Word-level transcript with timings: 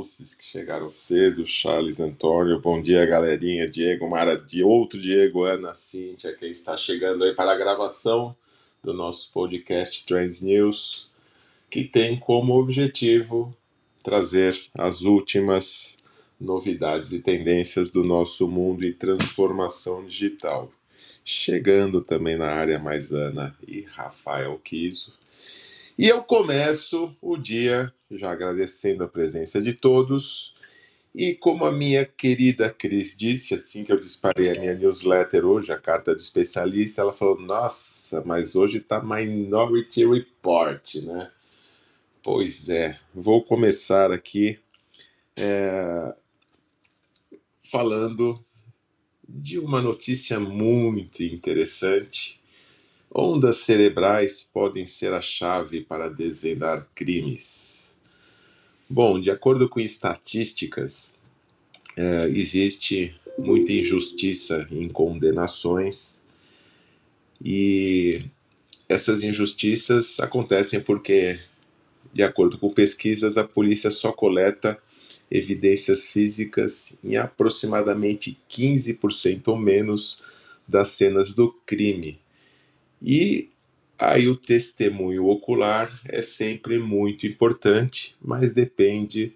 que 0.00 0.44
chegaram 0.44 0.90
cedo, 0.90 1.44
Charles 1.44 1.98
Antônio, 1.98 2.60
bom 2.60 2.80
dia 2.80 3.04
galerinha, 3.04 3.68
Diego, 3.68 4.08
Mara, 4.08 4.36
de 4.36 4.62
outro 4.62 4.98
Diego, 4.98 5.44
Ana, 5.44 5.74
Cíntia, 5.74 6.36
quem 6.36 6.50
está 6.50 6.76
chegando 6.76 7.24
aí 7.24 7.34
para 7.34 7.50
a 7.50 7.56
gravação 7.56 8.36
do 8.80 8.94
nosso 8.94 9.32
podcast 9.32 10.06
Trends 10.06 10.40
News, 10.40 11.10
que 11.68 11.82
tem 11.82 12.16
como 12.16 12.54
objetivo 12.54 13.52
trazer 14.00 14.56
as 14.78 15.02
últimas 15.02 15.98
novidades 16.40 17.12
e 17.12 17.18
tendências 17.18 17.90
do 17.90 18.02
nosso 18.02 18.46
mundo 18.46 18.84
e 18.84 18.92
transformação 18.92 20.06
digital. 20.06 20.70
Chegando 21.24 22.00
também 22.00 22.38
na 22.38 22.46
área 22.46 22.78
mais 22.78 23.12
Ana 23.12 23.56
e 23.66 23.80
Rafael 23.80 24.56
Kiso. 24.62 25.12
E 25.98 26.06
eu 26.06 26.22
começo 26.22 27.12
o 27.20 27.36
dia 27.36 27.92
já 28.08 28.30
agradecendo 28.30 29.02
a 29.02 29.08
presença 29.08 29.60
de 29.60 29.72
todos. 29.72 30.54
E 31.12 31.34
como 31.34 31.64
a 31.64 31.72
minha 31.72 32.06
querida 32.06 32.70
Cris 32.70 33.16
disse, 33.16 33.52
assim 33.52 33.82
que 33.82 33.90
eu 33.90 33.98
disparei 33.98 34.48
a 34.48 34.60
minha 34.60 34.74
newsletter 34.74 35.44
hoje, 35.44 35.72
a 35.72 35.76
carta 35.76 36.14
do 36.14 36.20
especialista, 36.20 37.00
ela 37.00 37.12
falou: 37.12 37.40
Nossa, 37.40 38.22
mas 38.24 38.54
hoje 38.54 38.78
está 38.78 39.02
Minority 39.02 40.06
Report, 40.06 40.94
né? 41.02 41.32
Pois 42.22 42.68
é, 42.68 42.96
vou 43.12 43.42
começar 43.42 44.12
aqui 44.12 44.60
é, 45.36 46.14
falando 47.60 48.38
de 49.28 49.58
uma 49.58 49.82
notícia 49.82 50.38
muito 50.38 51.24
interessante 51.24 52.37
Ondas 53.10 53.56
cerebrais 53.58 54.46
podem 54.52 54.84
ser 54.84 55.14
a 55.14 55.20
chave 55.20 55.80
para 55.80 56.10
desvendar 56.10 56.86
crimes. 56.94 57.96
Bom, 58.88 59.18
de 59.18 59.30
acordo 59.30 59.68
com 59.68 59.80
estatísticas, 59.80 61.14
é, 61.96 62.28
existe 62.28 63.18
muita 63.38 63.72
injustiça 63.72 64.66
em 64.70 64.88
condenações 64.88 66.20
e 67.42 68.24
essas 68.88 69.22
injustiças 69.22 70.20
acontecem 70.20 70.80
porque, 70.80 71.38
de 72.12 72.22
acordo 72.22 72.58
com 72.58 72.70
pesquisas, 72.70 73.38
a 73.38 73.44
polícia 73.44 73.90
só 73.90 74.12
coleta 74.12 74.78
evidências 75.30 76.06
físicas 76.06 76.98
em 77.02 77.16
aproximadamente 77.16 78.38
15% 78.50 79.48
ou 79.48 79.56
menos 79.56 80.22
das 80.66 80.88
cenas 80.88 81.32
do 81.32 81.52
crime 81.64 82.18
e 83.00 83.50
aí 83.98 84.28
o 84.28 84.36
testemunho 84.36 85.26
ocular 85.26 86.00
é 86.06 86.22
sempre 86.22 86.78
muito 86.78 87.26
importante, 87.26 88.14
mas 88.20 88.52
depende 88.52 89.34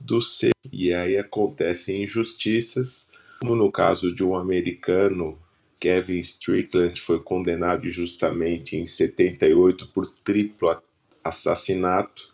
do 0.00 0.20
ser. 0.20 0.52
E 0.72 0.92
aí 0.92 1.16
acontecem 1.16 2.02
injustiças, 2.02 3.08
como 3.40 3.54
no 3.54 3.70
caso 3.70 4.14
de 4.14 4.22
um 4.22 4.36
americano, 4.36 5.38
Kevin 5.80 6.20
Strickland 6.20 7.00
foi 7.00 7.20
condenado 7.20 7.88
justamente 7.88 8.76
em 8.76 8.86
78 8.86 9.88
por 9.88 10.06
triplo 10.06 10.80
assassinato 11.24 12.32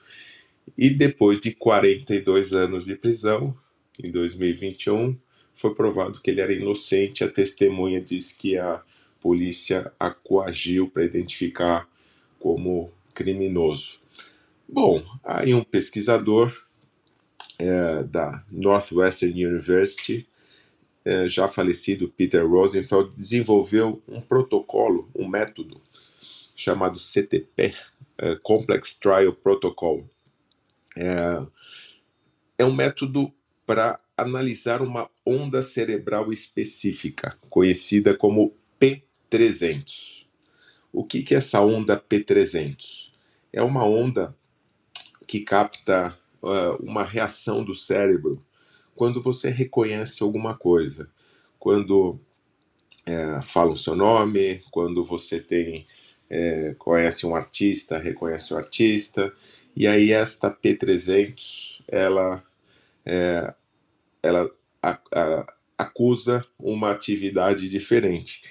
e 0.77 0.91
depois 0.91 1.41
de 1.41 1.53
42 1.53 2.53
anos 2.53 2.84
de 2.84 2.95
prisão, 2.95 3.56
em 3.99 4.10
2021, 4.10 5.16
foi 5.55 5.75
provado 5.75 6.21
que 6.21 6.31
ele 6.31 6.41
era 6.41 6.53
inocente. 6.53 7.25
A 7.25 7.28
testemunha 7.28 8.00
diz 8.00 8.33
que 8.33 8.56
a 8.56 8.83
polícia 9.20 9.92
a 9.98 10.10
coagiu 10.10 10.88
para 10.88 11.04
identificar 11.04 11.88
como 12.38 12.90
criminoso. 13.14 14.00
Bom, 14.68 15.02
aí 15.24 15.54
um 15.54 15.64
pesquisador 15.64 16.54
é, 17.58 18.02
da 18.04 18.44
Northwestern 18.50 19.46
University, 19.46 20.28
é, 21.04 21.28
já 21.28 21.48
falecido 21.48 22.08
Peter 22.08 22.46
Rosenfeld, 22.46 23.16
desenvolveu 23.16 24.02
um 24.06 24.20
protocolo, 24.20 25.08
um 25.14 25.26
método 25.26 25.80
chamado 26.54 26.98
CTP, 26.98 27.74
é, 28.18 28.36
Complex 28.42 28.94
Trial 28.94 29.32
Protocol. 29.32 30.04
É, 30.96 31.46
é 32.58 32.64
um 32.64 32.74
método 32.74 33.32
para 33.66 33.98
analisar 34.16 34.82
uma 34.82 35.08
onda 35.24 35.62
cerebral 35.62 36.30
específica, 36.30 37.38
conhecida 37.48 38.16
como 38.16 38.54
P 38.78 39.07
300. 39.28 40.28
O 40.93 41.05
que, 41.05 41.22
que 41.22 41.34
é 41.34 41.39
essa 41.39 41.61
onda 41.61 42.00
P300? 42.00 43.11
É 43.53 43.62
uma 43.62 43.84
onda 43.84 44.34
que 45.27 45.41
capta 45.41 46.16
uh, 46.43 46.83
uma 46.83 47.05
reação 47.05 47.65
do 47.65 47.75
cérebro 47.75 48.43
quando 48.97 49.21
você 49.21 49.49
reconhece 49.49 50.22
alguma 50.22 50.56
coisa, 50.56 51.09
quando 51.59 52.19
é, 53.06 53.41
falam 53.41 53.77
seu 53.77 53.94
nome, 53.94 54.61
quando 54.72 55.05
você 55.05 55.41
tem 55.41 55.87
é, 56.28 56.75
conhece 56.78 57.25
um 57.25 57.34
artista, 57.34 57.97
reconhece 57.97 58.53
o 58.53 58.56
artista, 58.56 59.33
e 59.75 59.87
aí 59.87 60.12
esta 60.12 60.50
P300 60.50 61.81
ela 61.89 62.43
é, 63.06 63.55
ela 64.22 64.50
a, 64.83 64.99
a, 65.15 65.55
acusa 65.78 66.45
uma 66.59 66.91
atividade 66.91 67.69
diferente. 67.69 68.43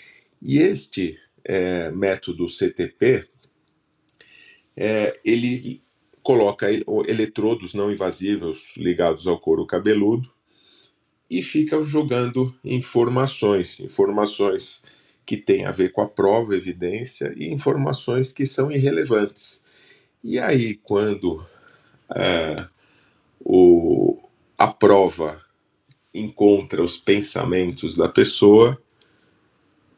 E 0.41 0.59
este 0.59 1.17
é, 1.43 1.89
método 1.91 2.47
CTP, 2.47 3.27
é, 4.75 5.19
ele 5.23 5.81
coloca 6.21 6.67
eletrodos 7.07 7.73
não 7.73 7.91
invasivos 7.91 8.75
ligados 8.75 9.27
ao 9.27 9.39
couro 9.39 9.65
cabeludo 9.65 10.29
e 11.29 11.41
fica 11.41 11.81
jogando 11.81 12.53
informações, 12.63 13.79
informações 13.79 14.81
que 15.25 15.37
têm 15.37 15.65
a 15.65 15.71
ver 15.71 15.91
com 15.91 16.01
a 16.01 16.07
prova, 16.07 16.55
evidência 16.55 17.33
e 17.35 17.47
informações 17.51 18.31
que 18.31 18.45
são 18.45 18.71
irrelevantes. 18.71 19.61
E 20.23 20.37
aí, 20.37 20.75
quando 20.75 21.45
é, 22.13 22.67
o, 23.39 24.21
a 24.57 24.67
prova 24.67 25.41
encontra 26.13 26.83
os 26.83 26.97
pensamentos 26.97 27.95
da 27.95 28.09
pessoa, 28.09 28.81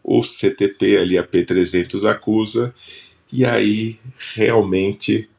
o 0.03 0.21
CTP 0.21 0.97
ali, 0.97 1.17
a 1.17 1.23
P300 1.23 2.09
acusa, 2.09 2.73
e 3.31 3.45
aí 3.45 3.99
realmente 4.35 5.29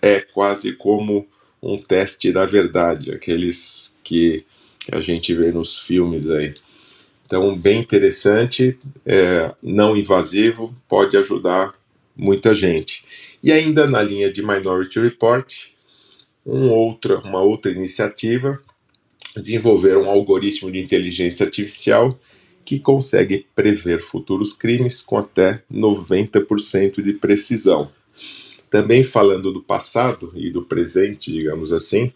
é 0.00 0.20
quase 0.20 0.72
como 0.72 1.26
um 1.62 1.76
teste 1.76 2.32
da 2.32 2.46
verdade, 2.46 3.12
aqueles 3.12 3.96
que 4.02 4.44
a 4.90 5.00
gente 5.00 5.34
vê 5.34 5.52
nos 5.52 5.78
filmes 5.78 6.30
aí. 6.30 6.54
Então, 7.26 7.54
bem 7.54 7.78
interessante, 7.80 8.76
é, 9.06 9.54
não 9.62 9.96
invasivo, 9.96 10.74
pode 10.88 11.16
ajudar 11.16 11.72
muita 12.16 12.54
gente. 12.54 13.04
E 13.42 13.52
ainda 13.52 13.86
na 13.86 14.02
linha 14.02 14.30
de 14.30 14.42
Minority 14.42 15.00
Report, 15.00 15.66
um 16.44 16.70
outra, 16.70 17.18
uma 17.20 17.40
outra 17.40 17.70
iniciativa, 17.70 18.60
desenvolver 19.36 19.96
um 19.96 20.10
algoritmo 20.10 20.72
de 20.72 20.80
inteligência 20.80 21.46
artificial 21.46 22.18
que 22.70 22.78
consegue 22.78 23.48
prever 23.52 24.00
futuros 24.00 24.52
crimes 24.52 25.02
com 25.02 25.18
até 25.18 25.60
90% 25.72 27.02
de 27.02 27.14
precisão. 27.14 27.90
Também 28.70 29.02
falando 29.02 29.52
do 29.52 29.60
passado 29.60 30.32
e 30.36 30.52
do 30.52 30.62
presente, 30.62 31.32
digamos 31.32 31.72
assim, 31.72 32.12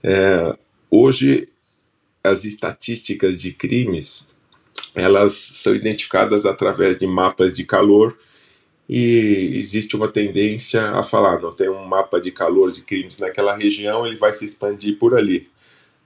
é, 0.00 0.56
hoje 0.88 1.48
as 2.22 2.44
estatísticas 2.44 3.40
de 3.40 3.52
crimes 3.52 4.28
elas 4.94 5.32
são 5.32 5.74
identificadas 5.74 6.46
através 6.46 6.96
de 6.96 7.08
mapas 7.08 7.56
de 7.56 7.64
calor 7.64 8.16
e 8.88 9.54
existe 9.56 9.96
uma 9.96 10.06
tendência 10.06 10.90
a 10.90 11.02
falar, 11.02 11.42
não 11.42 11.52
tem 11.52 11.68
um 11.68 11.84
mapa 11.84 12.20
de 12.20 12.30
calor 12.30 12.70
de 12.70 12.80
crimes 12.80 13.18
naquela 13.18 13.56
região, 13.56 14.06
ele 14.06 14.14
vai 14.14 14.32
se 14.32 14.44
expandir 14.44 15.00
por 15.00 15.18
ali. 15.18 15.48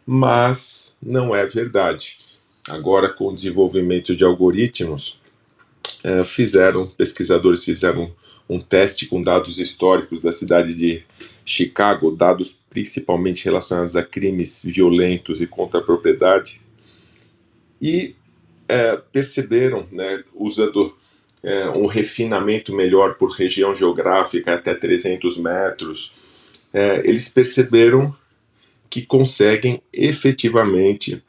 Mas 0.06 0.96
não 1.02 1.36
é 1.36 1.44
verdade 1.44 2.16
agora 2.68 3.08
com 3.08 3.28
o 3.28 3.34
desenvolvimento 3.34 4.14
de 4.14 4.24
algoritmos, 4.24 5.20
é, 6.02 6.22
fizeram, 6.24 6.86
pesquisadores 6.86 7.64
fizeram 7.64 8.12
um 8.48 8.58
teste 8.58 9.06
com 9.06 9.20
dados 9.20 9.58
históricos 9.58 10.20
da 10.20 10.32
cidade 10.32 10.74
de 10.74 11.02
Chicago, 11.44 12.10
dados 12.10 12.58
principalmente 12.70 13.44
relacionados 13.44 13.96
a 13.96 14.02
crimes 14.02 14.62
violentos 14.64 15.40
e 15.40 15.46
contra 15.46 15.80
a 15.80 15.82
propriedade, 15.82 16.60
e 17.80 18.14
é, 18.68 18.96
perceberam, 18.96 19.86
né, 19.90 20.22
usando 20.34 20.94
é, 21.42 21.68
um 21.70 21.86
refinamento 21.86 22.74
melhor 22.74 23.14
por 23.14 23.30
região 23.30 23.74
geográfica, 23.74 24.54
até 24.54 24.74
300 24.74 25.38
metros, 25.38 26.14
é, 26.72 27.00
eles 27.04 27.28
perceberam 27.28 28.14
que 28.90 29.02
conseguem 29.02 29.82
efetivamente 29.92 31.22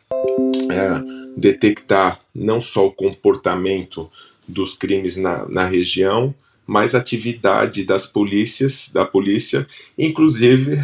é, 0.70 1.04
detectar 1.36 2.20
não 2.34 2.62
só 2.62 2.88
o 2.88 2.92
comportamento 2.92 4.10
dos 4.48 4.76
crimes 4.76 5.16
na, 5.16 5.48
na 5.48 5.66
região, 5.66 6.34
mas 6.66 6.94
atividade 6.94 7.84
das 7.84 8.06
polícias, 8.06 8.90
da 8.94 9.06
polícia, 9.06 9.68
inclusive 9.98 10.78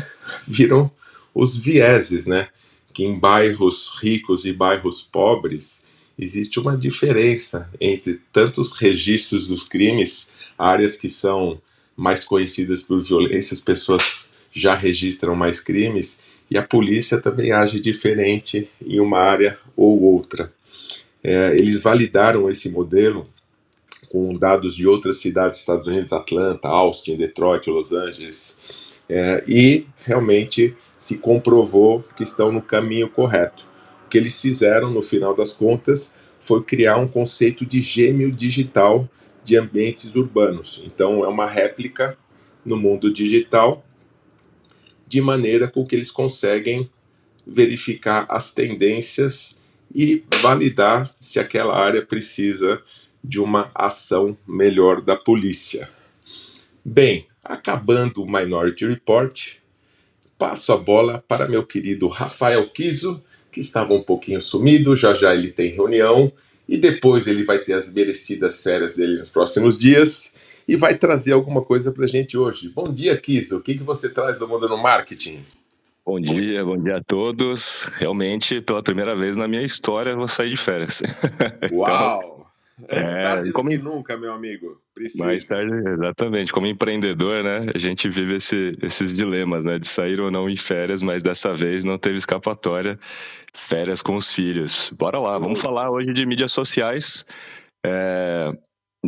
viram 0.48 0.90
os 1.34 1.56
vieses, 1.56 2.26
né? 2.26 2.48
Que 2.94 3.04
em 3.04 3.20
bairros 3.20 3.92
ricos 4.02 4.46
e 4.46 4.54
bairros 4.54 5.02
pobres 5.02 5.84
existe 6.18 6.60
uma 6.60 6.78
diferença 6.78 7.70
entre 7.80 8.22
tantos 8.32 8.72
registros 8.72 9.50
dos 9.50 9.66
crimes, 9.66 10.30
áreas 10.58 10.96
que 10.96 11.10
são 11.10 11.62
mais 11.96 12.24
conhecidas 12.24 12.82
por 12.82 13.02
violência, 13.02 13.54
as 13.54 13.62
pessoas 13.62 14.30
já 14.52 14.74
registram 14.74 15.36
mais 15.36 15.60
crimes, 15.60 16.20
e 16.50 16.58
a 16.58 16.64
polícia 16.64 17.20
também 17.20 17.52
age 17.52 17.80
diferente 17.80 18.70
em 18.86 19.00
uma 19.00 19.20
área 19.20 19.60
ou 19.76 20.02
outra. 20.02 20.52
É, 21.24 21.56
eles 21.56 21.82
validaram 21.82 22.50
esse 22.50 22.70
modelo 22.70 23.28
com 24.10 24.34
dados 24.34 24.76
de 24.76 24.88
outras 24.88 25.18
cidades 25.18 25.54
dos 25.54 25.60
Estados 25.62 25.88
Unidos, 25.88 26.14
Atlanta, 26.14 26.68
Austin, 26.68 27.18
Detroit, 27.18 27.68
Los 27.68 27.92
Angeles, 27.92 28.58
é, 29.10 29.44
e 29.48 29.86
realmente 30.06 30.76
se 30.98 31.18
comprovou 31.18 32.04
que 32.16 32.24
estão 32.24 32.52
no 32.52 32.62
caminho 32.62 33.10
correto. 33.10 33.68
O 34.06 34.10
que 34.10 34.18
eles 34.18 34.40
fizeram, 34.40 34.92
no 34.92 35.02
final 35.02 35.34
das 35.34 35.52
contas, 35.52 36.14
foi 36.40 36.64
criar 36.64 36.98
um 36.98 37.08
conceito 37.08 37.66
de 37.66 37.82
gêmeo 37.82 38.32
digital 38.32 39.10
de 39.44 39.58
ambientes 39.58 40.16
urbanos. 40.16 40.82
Então, 40.86 41.24
é 41.24 41.28
uma 41.28 41.48
réplica 41.48 42.18
no 42.64 42.78
mundo 42.78 43.12
digital, 43.12 43.86
de 45.08 45.22
maneira 45.22 45.68
com 45.68 45.86
que 45.86 45.96
eles 45.96 46.12
conseguem 46.12 46.90
verificar 47.46 48.26
as 48.30 48.52
tendências 48.52 49.58
e 49.96 50.26
validar 50.42 51.10
se 51.22 51.40
aquela 51.40 51.74
área 51.74 52.06
precisa 52.06 52.82
de 53.24 53.40
uma 53.40 53.72
ação 53.74 54.38
melhor 54.46 55.00
da 55.00 55.16
polícia. 55.16 55.90
Bem, 56.84 57.26
acabando 57.44 58.22
o 58.22 58.30
Minority 58.30 58.86
Report, 58.86 59.54
passo 60.38 60.74
a 60.74 60.78
bola 60.78 61.24
para 61.26 61.48
meu 61.48 61.66
querido 61.66 62.10
Rafael 62.10 62.70
Kiso, 62.70 63.24
que 63.50 63.62
estava 63.62 63.94
um 63.94 64.04
pouquinho 64.04 64.42
sumido, 64.42 64.98
já 64.98 65.14
já 65.14 65.34
ele 65.34 65.50
tem 65.50 65.72
reunião 65.72 66.30
e 66.68 66.78
depois 66.78 67.26
ele 67.26 67.44
vai 67.44 67.60
ter 67.60 67.74
as 67.74 67.94
merecidas 67.94 68.62
férias 68.62 68.98
dele 68.98 69.18
nos 69.18 69.30
próximos 69.30 69.80
dias 69.80 70.34
e 70.68 70.76
vai 70.76 70.98
trazer 70.98 71.32
alguma 71.32 71.62
coisa 71.62 71.92
para 71.92 72.04
a 72.04 72.08
gente 72.08 72.38
hoje. 72.38 72.68
Bom 72.68 72.92
dia, 72.92 73.16
Kiso. 73.16 73.58
O 73.58 73.62
que, 73.62 73.76
que 73.76 73.84
você 73.84 74.10
traz 74.10 74.38
do 74.38 74.48
mundo 74.48 74.68
no 74.68 74.78
marketing? 74.78 75.46
Bom 76.06 76.20
dia, 76.20 76.64
bom 76.64 76.76
dia 76.76 76.98
a 76.98 77.04
todos. 77.04 77.90
Realmente, 77.96 78.62
pela 78.62 78.84
primeira 78.84 79.16
vez 79.16 79.36
na 79.36 79.48
minha 79.48 79.64
história, 79.64 80.16
vou 80.16 80.28
sair 80.28 80.50
de 80.50 80.58
férias. 80.58 81.02
Então, 81.64 81.80
Uau! 81.80 82.36
Então, 82.78 82.98
Antes 83.00 83.14
é, 83.14 83.24
tarde 83.24 83.52
como... 83.52 83.70
do 83.70 83.76
que 83.76 83.82
nunca, 83.82 84.18
meu 84.18 84.34
amigo. 84.34 84.80
Precisa. 84.94 85.26
Mais 85.26 85.44
tarde, 85.46 85.74
exatamente. 85.74 86.52
Como 86.52 86.68
empreendedor, 86.68 87.44
né, 87.44 87.72
a 87.74 87.78
gente 87.80 88.08
vive 88.10 88.36
esse, 88.36 88.78
esses 88.84 89.16
dilemas, 89.16 89.66
né, 89.66 89.80
de 89.80 89.88
sair 89.88 90.20
ou 90.20 90.30
não 90.30 90.48
em 90.50 90.56
férias, 90.56 91.02
mas 91.02 91.24
dessa 91.24 91.54
vez 91.54 91.84
não 91.84 91.98
teve 91.98 92.18
escapatória. 92.18 93.00
Férias 93.54 94.04
com 94.04 94.16
os 94.16 94.32
filhos. 94.32 94.94
Bora 94.96 95.18
lá, 95.18 95.40
vamos 95.40 95.60
falar 95.60 95.90
hoje 95.90 96.14
de 96.14 96.26
mídias 96.26 96.52
sociais. 96.52 97.26
É, 97.84 98.52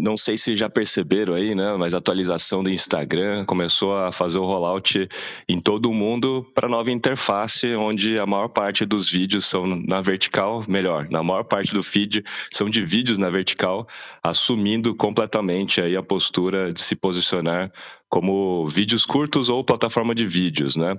não 0.01 0.15
sei 0.15 0.38
se 0.38 0.55
já 0.55 0.69
perceberam 0.69 1.33
aí, 1.33 1.53
né? 1.55 1.75
Mas 1.77 1.94
a 1.94 1.97
atualização 1.97 2.63
do 2.63 2.69
Instagram 2.69 3.45
começou 3.45 3.95
a 3.95 4.11
fazer 4.11 4.39
o 4.39 4.45
rollout 4.45 5.07
em 5.47 5.59
todo 5.59 5.89
o 5.89 5.94
mundo 5.94 6.45
para 6.53 6.69
nova 6.69 6.91
interface, 6.91 7.75
onde 7.75 8.19
a 8.19 8.25
maior 8.25 8.47
parte 8.47 8.85
dos 8.85 9.09
vídeos 9.09 9.45
são 9.45 9.65
na 9.65 10.01
vertical, 10.01 10.63
melhor, 10.67 11.07
na 11.09 11.21
maior 11.23 11.44
parte 11.44 11.73
do 11.73 11.83
feed 11.83 12.23
são 12.51 12.69
de 12.69 12.85
vídeos 12.85 13.17
na 13.17 13.29
vertical, 13.29 13.88
assumindo 14.23 14.95
completamente 14.95 15.81
aí 15.81 15.95
a 15.95 16.03
postura 16.03 16.71
de 16.71 16.81
se 16.81 16.95
posicionar 16.95 17.71
como 18.09 18.67
vídeos 18.67 19.05
curtos 19.05 19.49
ou 19.49 19.63
plataforma 19.63 20.15
de 20.15 20.25
vídeos, 20.25 20.75
né? 20.75 20.95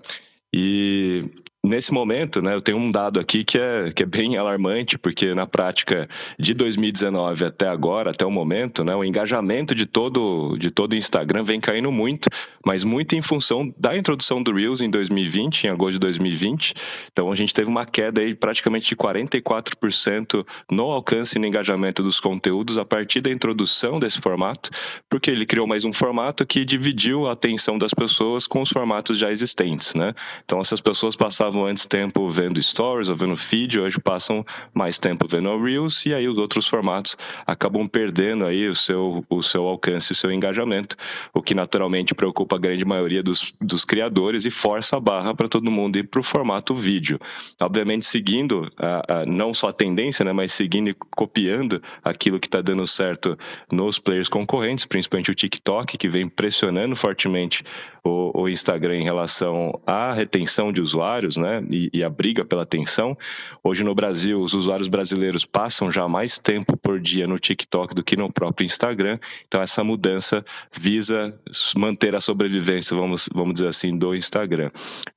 E 0.55 1.25
Nesse 1.65 1.93
momento, 1.93 2.41
né, 2.41 2.55
eu 2.55 2.61
tenho 2.61 2.79
um 2.79 2.89
dado 2.89 3.19
aqui 3.19 3.43
que 3.43 3.59
é, 3.59 3.91
que 3.91 4.05
é 4.05 4.07
bem 4.07 4.37
alarmante, 4.37 4.97
porque 4.97 5.35
na 5.35 5.45
prática 5.45 6.09
de 6.39 6.55
2019 6.55 7.45
até 7.45 7.67
agora, 7.67 8.13
até 8.13 8.25
o 8.25 8.31
momento, 8.31 8.85
né, 8.85 8.95
o 8.95 9.03
engajamento 9.03 9.75
de 9.75 9.85
todo 9.85 10.57
de 10.57 10.71
todo 10.71 10.93
o 10.93 10.97
Instagram 10.97 11.43
vem 11.43 11.59
caindo 11.59 11.91
muito, 11.91 12.29
mas 12.65 12.85
muito 12.85 13.17
em 13.17 13.21
função 13.21 13.75
da 13.77 13.97
introdução 13.97 14.41
do 14.41 14.53
Reels 14.53 14.81
em 14.81 14.89
2020, 14.89 15.65
em 15.65 15.71
agosto 15.71 15.95
de 15.95 15.99
2020. 15.99 16.75
Então 17.13 17.33
a 17.33 17.35
gente 17.35 17.53
teve 17.53 17.69
uma 17.69 17.85
queda 17.85 18.21
aí 18.21 18.37
praticamente 18.37 18.89
de 18.89 18.95
44% 18.95 20.47
no 20.71 20.85
alcance 20.85 21.37
e 21.37 21.41
no 21.41 21.47
engajamento 21.47 22.05
dos 22.05 22.21
conteúdos 22.21 22.79
a 22.79 22.85
partir 22.85 23.21
da 23.21 23.33
introdução 23.33 23.99
desse 23.99 24.21
formato, 24.21 24.71
porque 25.11 25.29
ele 25.29 25.45
criou 25.45 25.67
mais 25.67 25.85
um 25.85 25.93
formato 25.93 26.47
que 26.47 26.65
dividiu 26.65 27.27
a 27.27 27.33
atenção 27.33 27.77
das 27.77 27.93
pessoas 27.93 28.47
com 28.47 28.63
os 28.63 28.71
formatos 28.71 29.19
já 29.19 29.29
existentes, 29.33 29.95
né? 29.95 30.15
Então 30.45 30.61
essas 30.61 30.81
pessoas 30.81 31.17
passavam 31.17 31.48
passavam 31.49 31.67
antes 31.67 31.87
tempo 31.87 32.29
vendo 32.29 32.63
stories 32.63 33.09
ou 33.09 33.17
vendo 33.17 33.37
feed, 33.37 33.81
hoje 33.81 33.99
passam 33.99 34.45
mais 34.75 34.99
tempo 34.99 35.27
vendo 35.29 35.57
Reels 35.59 36.05
e 36.05 36.13
aí 36.13 36.29
os 36.29 36.37
outros 36.37 36.67
formatos 36.67 37.17
acabam 37.47 37.87
perdendo 37.89 38.45
aí 38.45 38.69
o 38.69 38.77
seu, 38.77 39.25
o 39.31 39.43
seu 39.43 39.67
alcance, 39.67 40.13
o 40.13 40.15
seu 40.15 40.31
engajamento, 40.31 40.95
o 41.33 41.41
que 41.41 41.55
naturalmente 41.55 42.15
preocupa 42.15 42.57
a 42.57 42.59
grande 42.59 42.85
maioria 42.85 43.23
dos, 43.23 43.55
dos 43.61 43.85
criadores 43.85 44.45
e 44.45 44.51
força 44.51 44.97
a 44.97 45.01
barra 45.01 45.35
para 45.35 45.49
todo 45.49 45.71
mundo 45.71 45.97
ir 45.97 46.05
para 46.05 46.21
o 46.21 46.23
formato 46.23 46.75
vídeo. 46.75 47.19
Obviamente 47.61 48.05
seguindo 48.05 48.71
a, 48.77 49.21
a, 49.21 49.27
não 49.27 49.55
só 49.55 49.69
a 49.69 49.73
tendência, 49.73 50.25
né, 50.25 50.33
mas 50.33 50.53
seguindo 50.53 50.91
e 50.91 50.95
copiando 50.95 51.83
aquilo 52.05 52.39
que 52.39 52.47
está 52.47 52.61
dando 52.61 52.87
certo 52.87 53.39
nos 53.73 53.99
players 53.99 54.29
concorrentes, 54.29 54.85
principalmente 54.85 55.31
o 55.31 55.35
TikTok, 55.35 55.97
que 55.97 56.09
vem 56.09 56.29
pressionando 56.29 56.95
fortemente 56.95 57.65
o, 58.05 58.43
o 58.43 58.49
Instagram 58.49 58.97
em 58.97 59.05
relação 59.05 59.81
à 59.87 60.13
retenção 60.13 60.71
de 60.71 60.81
usuários, 60.81 61.38
né, 61.39 61.65
e, 61.71 61.91
e, 61.93 62.05
a 62.05 62.11
briga 62.11 62.45
pela 62.45 62.63
atenção. 62.63 63.17
Hoje 63.63 63.85
no 63.85 63.95
Brasil, 63.95 64.41
os 64.41 64.55
usuários 64.55 64.89
brasileiros 64.89 65.45
passam 65.45 65.91
já 65.91 66.09
mais 66.09 66.39
tempo 66.39 66.77
por 66.77 67.01
dia 67.01 67.27
no 67.27 67.39
TikTok 67.39 67.95
do 67.95 68.03
que 68.03 68.17
no 68.17 68.33
próprio 68.33 68.65
Instagram. 68.65 69.19
Então 69.47 69.61
essa 69.61 69.83
mudança 69.85 70.45
visa 70.73 71.39
manter 71.77 72.15
a 72.15 72.21
sobrevivência, 72.21 72.97
vamos, 72.97 73.29
vamos 73.33 73.55
dizer 73.55 73.69
assim, 73.69 73.97
do 73.97 74.15
Instagram. 74.15 74.71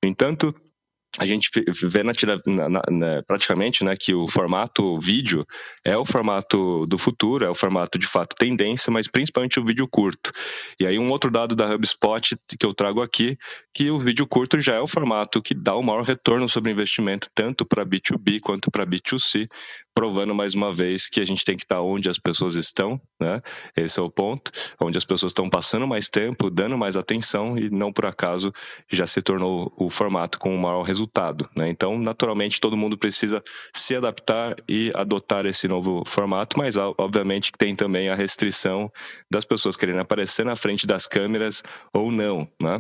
No 0.04 0.10
entanto, 0.10 0.54
a 1.20 1.26
gente 1.26 1.50
vê 1.84 2.04
na, 2.04 2.14
na, 2.70 2.82
na, 2.90 3.24
praticamente 3.24 3.84
né, 3.84 3.96
que 4.00 4.14
o 4.14 4.28
formato 4.28 4.98
vídeo 4.98 5.46
é 5.84 5.98
o 5.98 6.06
formato 6.06 6.86
do 6.86 6.98
futuro, 6.98 7.44
é 7.44 7.50
o 7.50 7.56
formato 7.56 8.00
de 8.00 8.08
fato 8.08 8.34
tendência, 8.36 8.92
mas 8.92 9.08
principalmente 9.08 9.60
o 9.60 9.66
vídeo 9.66 9.88
curto. 9.88 10.32
E 10.80 10.88
aí 10.88 10.98
um 10.98 11.10
outro 11.10 11.30
dado 11.30 11.54
da 11.54 11.74
HubSpot 11.74 12.38
que 12.58 12.66
eu 12.66 12.74
trago 12.74 13.02
aqui, 13.02 13.38
que 13.74 13.90
o 13.90 14.00
vídeo 14.00 14.26
curto 14.26 14.58
já 14.60 14.76
é 14.76 14.80
o 14.80 14.88
formato 14.88 15.42
que 15.42 15.54
dá 15.54 15.76
o 15.76 15.84
maior 15.84 16.04
retorno 16.04 16.48
sobre 16.48 16.72
investimento, 16.72 17.28
tanto 17.36 17.66
para 17.66 17.86
B2B 17.86 18.40
quanto 18.40 18.72
para 18.72 18.86
B2C, 18.86 19.50
provando 19.94 20.34
mais 20.34 20.54
uma 20.54 20.74
vez 20.74 21.10
que 21.10 21.20
a 21.20 21.26
gente 21.26 21.44
tem 21.44 21.58
que 21.58 21.64
estar 21.64 21.82
onde 21.82 22.08
as 22.08 22.18
pessoas 22.18 22.56
estão, 22.56 23.00
né? 23.20 23.42
Esse 23.76 24.00
é 24.00 24.02
o 24.02 24.10
ponto, 24.10 24.50
onde 24.80 24.98
as 24.98 25.04
pessoas 25.04 25.32
estão 25.32 25.50
passando 25.50 25.86
mais 25.86 26.08
tempo, 26.08 26.50
dando 26.50 26.78
mais 26.78 26.96
atenção 26.96 27.58
e 27.58 27.70
não 27.70 27.92
por 27.92 28.06
acaso 28.06 28.54
já 28.90 29.06
se 29.06 29.22
tornou 29.22 29.74
o 29.76 29.90
formato 29.90 30.40
com 30.40 30.56
o 30.56 30.58
maior 30.58 30.84
resultado 30.84 31.01
resultado. 31.02 31.50
Né? 31.56 31.70
Então, 31.70 31.98
naturalmente, 31.98 32.62
todo 32.62 32.78
mundo 32.78 32.98
precisa 32.98 33.44
se 33.74 33.96
adaptar 33.96 34.56
e 34.70 34.92
adotar 34.96 35.46
esse 35.46 35.68
novo 35.68 36.04
formato, 36.06 36.58
mas 36.58 36.78
obviamente 36.78 37.52
tem 37.58 37.76
também 37.76 38.10
a 38.10 38.16
restrição 38.16 38.92
das 39.32 39.46
pessoas 39.46 39.76
querendo 39.76 40.00
aparecer 40.00 40.46
na 40.46 40.56
frente 40.56 40.86
das 40.86 41.08
câmeras 41.08 41.64
ou 41.94 42.12
não. 42.12 42.48
Né? 42.62 42.80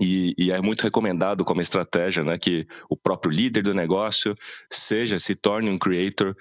E, 0.00 0.34
e, 0.36 0.50
é 0.50 0.60
muito 0.60 0.82
recomendado 0.82 1.44
como 1.44 1.60
estratégia 1.60 2.24
né, 2.24 2.36
que 2.36 2.66
o 2.90 2.96
próprio 2.96 3.32
líder 3.32 3.62
do 3.62 3.72
negócio 3.72 4.34
seja, 4.70 5.18
se 5.18 5.34
torne 5.34 5.70
um 5.70 5.78
creator 5.78 6.34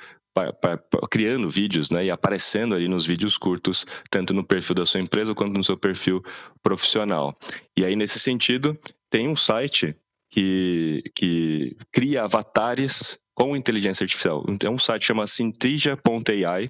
criando 1.10 1.50
vídeos 1.50 1.90
né, 1.90 2.06
e 2.06 2.12
aparecendo 2.12 2.76
ali 2.76 2.90
nos 2.90 3.06
vídeos 3.06 3.38
curtos, 3.38 3.86
tanto 4.10 4.34
no 4.34 4.44
perfil 4.44 4.76
da 4.76 4.86
sua 4.86 5.00
empresa 5.00 5.34
quanto 5.34 5.54
no 5.54 5.64
seu 5.64 5.78
perfil 5.78 6.22
profissional. 6.62 7.38
E 7.78 7.86
aí, 7.86 7.96
nesse 7.96 8.20
sentido, 8.20 8.78
tem 9.10 9.30
um 9.30 9.36
site 9.36 9.96
que, 10.36 11.02
que 11.16 11.78
cria 11.94 12.24
avatares 12.24 13.22
com 13.34 13.56
inteligência 13.56 14.04
artificial. 14.04 14.44
É 14.62 14.70
um 14.70 14.78
site 14.78 15.06
chamado 15.06 15.30
Synthesia.ai. 15.30 16.68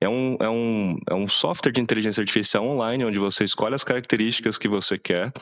É 0.00 0.08
um, 0.08 0.36
é, 0.40 0.50
um, 0.50 0.98
é 1.08 1.14
um 1.14 1.28
software 1.28 1.70
de 1.70 1.80
inteligência 1.80 2.20
artificial 2.20 2.66
online 2.66 3.04
onde 3.04 3.20
você 3.20 3.44
escolhe 3.44 3.76
as 3.76 3.84
características 3.84 4.58
que 4.58 4.66
você 4.66 4.98
quer 4.98 5.32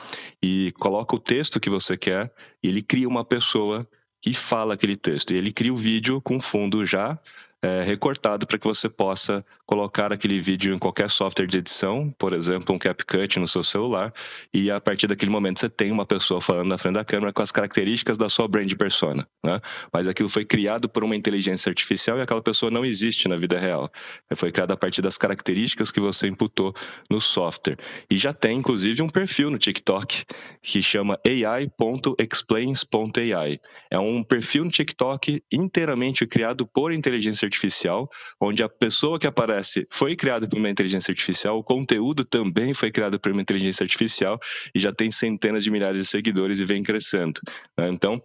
e 0.41 0.71
coloca 0.77 1.15
o 1.15 1.19
texto 1.19 1.59
que 1.59 1.69
você 1.69 1.97
quer 1.97 2.31
e 2.61 2.67
ele 2.67 2.83
cria 2.83 3.09
uma 3.09 3.25
pessoa 3.25 3.87
que 4.21 4.35
fala 4.35 4.75
aquele 4.75 4.95
texto. 4.95 5.33
E 5.33 5.37
ele 5.37 5.51
cria 5.51 5.73
o 5.73 5.75
vídeo 5.75 6.21
com 6.21 6.39
fundo 6.39 6.85
já 6.85 7.19
é, 7.63 7.81
recortado 7.81 8.45
para 8.45 8.59
que 8.59 8.67
você 8.67 8.89
possa 8.89 9.43
colocar 9.65 10.11
aquele 10.11 10.41
vídeo 10.41 10.75
em 10.75 10.77
qualquer 10.77 11.09
software 11.09 11.47
de 11.47 11.59
edição, 11.59 12.11
por 12.19 12.33
exemplo, 12.33 12.75
um 12.75 12.77
CapCut 12.77 13.39
no 13.39 13.47
seu 13.47 13.63
celular, 13.63 14.13
e 14.53 14.69
a 14.69 14.81
partir 14.81 15.07
daquele 15.07 15.31
momento 15.31 15.61
você 15.61 15.69
tem 15.69 15.89
uma 15.89 16.05
pessoa 16.05 16.41
falando 16.41 16.67
na 16.67 16.77
frente 16.77 16.95
da 16.95 17.05
câmera 17.05 17.31
com 17.31 17.41
as 17.41 17.53
características 17.53 18.17
da 18.17 18.27
sua 18.27 18.49
brand 18.49 18.69
persona, 18.75 19.25
né? 19.45 19.61
Mas 19.93 20.09
aquilo 20.09 20.27
foi 20.27 20.43
criado 20.43 20.89
por 20.89 21.05
uma 21.05 21.15
inteligência 21.15 21.69
artificial 21.69 22.17
e 22.17 22.21
aquela 22.21 22.41
pessoa 22.41 22.69
não 22.69 22.83
existe 22.83 23.29
na 23.29 23.37
vida 23.37 23.57
real. 23.57 23.89
Foi 24.35 24.51
criado 24.51 24.71
a 24.71 24.77
partir 24.77 25.01
das 25.01 25.17
características 25.17 25.89
que 25.89 26.01
você 26.01 26.27
imputou 26.27 26.73
no 27.09 27.21
software. 27.21 27.77
E 28.09 28.17
já 28.17 28.33
tem, 28.33 28.57
inclusive, 28.57 29.01
um 29.01 29.07
perfil 29.07 29.49
no 29.49 29.57
TikTok 29.57 30.25
que 30.61 30.81
chama 30.81 31.17
ai.explains.ai. 31.25 33.57
É 33.89 33.97
um 33.97 34.21
perfil 34.21 34.65
no 34.65 34.71
TikTok 34.71 35.41
inteiramente 35.49 36.27
criado 36.27 36.67
por 36.67 36.91
inteligência 36.91 37.52
artificial, 37.53 38.09
onde 38.41 38.63
a 38.63 38.69
pessoa 38.69 39.19
que 39.19 39.27
aparece 39.27 39.85
foi 39.89 40.15
criada 40.15 40.47
por 40.47 40.57
uma 40.57 40.69
inteligência 40.69 41.11
artificial, 41.11 41.57
o 41.57 41.63
conteúdo 41.63 42.25
também 42.25 42.73
foi 42.73 42.91
criado 42.91 43.19
por 43.19 43.31
uma 43.31 43.41
inteligência 43.41 43.83
artificial 43.83 44.39
e 44.73 44.79
já 44.79 44.91
tem 44.91 45.11
centenas 45.11 45.63
de 45.63 45.71
milhares 45.71 46.01
de 46.01 46.05
seguidores 46.05 46.59
e 46.59 46.65
vem 46.65 46.83
crescendo. 46.83 47.39
Né? 47.77 47.89
Então, 47.89 48.21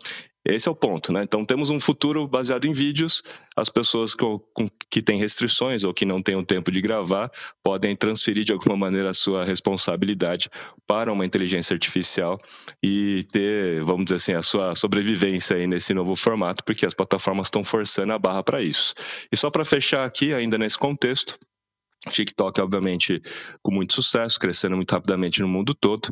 esse 0.49 0.67
é 0.67 0.73
o 0.73 0.75
ponto, 0.75 1.13
né? 1.13 1.23
Então 1.23 1.45
temos 1.45 1.69
um 1.69 1.79
futuro 1.79 2.27
baseado 2.27 2.65
em 2.65 2.73
vídeos. 2.73 3.23
As 3.55 3.69
pessoas 3.69 4.15
com, 4.15 4.39
com, 4.55 4.67
que 4.91 5.03
têm 5.03 5.19
restrições 5.19 5.85
ou 5.85 5.93
que 5.93 6.07
não 6.07 6.23
têm 6.23 6.37
o 6.37 6.43
tempo 6.43 6.71
de 6.71 6.81
gravar 6.81 7.31
podem 7.63 7.95
transferir 7.95 8.45
de 8.45 8.53
alguma 8.53 8.77
maneira 8.77 9.11
a 9.11 9.15
sua 9.15 9.45
responsabilidade 9.45 10.49
para 10.87 11.13
uma 11.13 11.27
inteligência 11.27 11.75
artificial 11.75 12.39
e 12.83 13.27
ter, 13.31 13.85
vamos 13.85 14.07
dizer 14.07 14.17
assim, 14.17 14.33
a 14.33 14.43
sua 14.43 14.75
sobrevivência 14.75 15.57
aí 15.57 15.67
nesse 15.67 15.93
novo 15.93 16.17
formato, 16.17 16.65
porque 16.65 16.87
as 16.87 16.95
plataformas 16.95 17.49
estão 17.49 17.63
forçando 17.63 18.15
a 18.15 18.19
barra 18.19 18.43
para 18.43 18.63
isso. 18.63 18.95
E 19.31 19.37
só 19.37 19.51
para 19.51 19.67
fechar 19.67 20.07
aqui, 20.07 20.33
ainda 20.33 20.57
nesse 20.57 20.79
contexto, 20.79 21.39
TikTok, 22.09 22.61
obviamente, 22.61 23.21
com 23.63 23.73
muito 23.73 23.95
sucesso, 23.95 24.39
crescendo 24.39 24.77
muito 24.77 24.93
rapidamente 24.93 25.41
no 25.41 25.49
mundo 25.49 25.75
todo. 25.75 26.09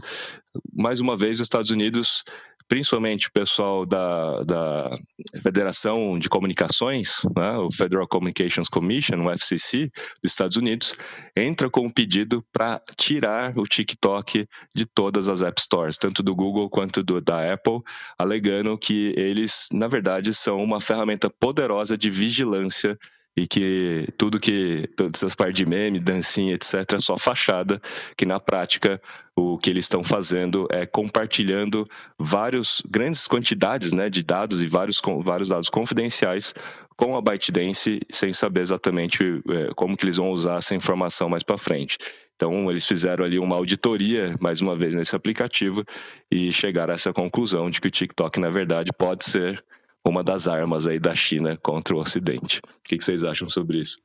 Mais 0.75 1.01
uma 1.01 1.17
vez, 1.17 1.37
os 1.39 1.47
Estados 1.47 1.71
Unidos, 1.71 2.25
principalmente 2.69 3.29
o 3.29 3.33
pessoal 3.33 3.87
da, 3.87 4.43
da 4.43 4.99
Federação 5.43 6.19
de 6.19 6.29
Comunicações, 6.29 7.23
né, 7.37 7.57
o 7.59 7.71
Federal 7.71 8.07
Communications 8.09 8.69
Commission, 8.69 9.25
o 9.25 9.31
FCC, 9.31 9.91
dos 10.23 10.33
Estados 10.33 10.57
Unidos, 10.57 10.95
entra 11.37 11.71
com 11.71 11.87
um 11.87 11.91
pedido 11.91 12.45
para 12.53 12.81
tirar 12.97 13.53
o 13.57 13.65
TikTok 13.65 14.47
de 14.75 14.87
todas 14.87 15.29
as 15.29 15.43
App 15.43 15.61
Stores, 15.61 15.97
tanto 15.97 16.23
do 16.23 16.35
Google 16.35 16.69
quanto 16.69 17.03
do, 17.03 17.21
da 17.21 17.53
Apple, 17.53 17.81
alegando 18.19 18.77
que 18.77 19.15
eles, 19.17 19.69
na 19.73 19.89
verdade, 19.89 20.35
são 20.35 20.63
uma 20.63 20.81
ferramenta 20.81 21.31
poderosa 21.31 21.97
de 21.97 22.11
vigilância 22.11 22.99
e 23.37 23.47
que 23.47 24.09
tudo 24.17 24.41
que 24.41 24.89
todas 24.97 25.21
essas 25.21 25.35
partes 25.35 25.57
de 25.57 25.67
meme, 25.67 25.99
dancinha, 25.99 26.55
etc, 26.55 26.95
é 26.95 26.99
só 26.99 27.19
fachada, 27.19 27.81
que 28.17 28.25
na 28.25 28.41
prática 28.41 29.01
o 29.35 29.59
que 29.59 29.69
eles 29.69 29.85
estão 29.85 30.03
fazendo 30.03 30.67
é 30.71 30.87
compartilhando 30.87 31.87
vários 32.19 32.83
grandes 32.89 33.27
quantidades, 33.27 33.93
né, 33.93 34.09
de 34.09 34.23
dados 34.23 34.63
e 34.63 34.67
vários 34.67 35.03
vários 35.23 35.49
dados 35.49 35.69
confidenciais 35.69 36.55
com 36.97 37.15
a 37.15 37.21
ByteDance 37.21 38.01
sem 38.11 38.33
saber 38.33 38.63
exatamente 38.63 39.23
é, 39.51 39.69
como 39.77 39.95
que 39.95 40.07
eles 40.07 40.17
vão 40.17 40.31
usar 40.31 40.57
essa 40.57 40.75
informação 40.75 41.29
mais 41.29 41.43
para 41.43 41.59
frente. 41.59 41.99
Então 42.35 42.71
eles 42.71 42.87
fizeram 42.87 43.23
ali 43.23 43.39
uma 43.39 43.57
auditoria 43.57 44.35
mais 44.41 44.63
uma 44.63 44.75
vez 44.75 44.95
nesse 44.95 45.15
aplicativo 45.15 45.85
e 46.31 46.51
chegaram 46.53 46.93
a 46.93 46.95
essa 46.95 47.13
conclusão 47.13 47.69
de 47.69 47.83
que 47.83 47.89
o 47.89 47.91
TikTok 47.91 48.41
na 48.41 48.49
verdade 48.49 48.91
pode 48.97 49.27
ser 49.27 49.63
uma 50.09 50.23
das 50.23 50.47
armas 50.47 50.87
aí 50.87 50.99
da 50.99 51.15
China 51.15 51.57
contra 51.57 51.95
o 51.95 51.99
Ocidente. 51.99 52.59
O 52.59 52.83
que, 52.85 53.01
vocês 53.01 53.25
acham 53.25 53.49
sobre 53.49 53.81
isso? 53.81 54.01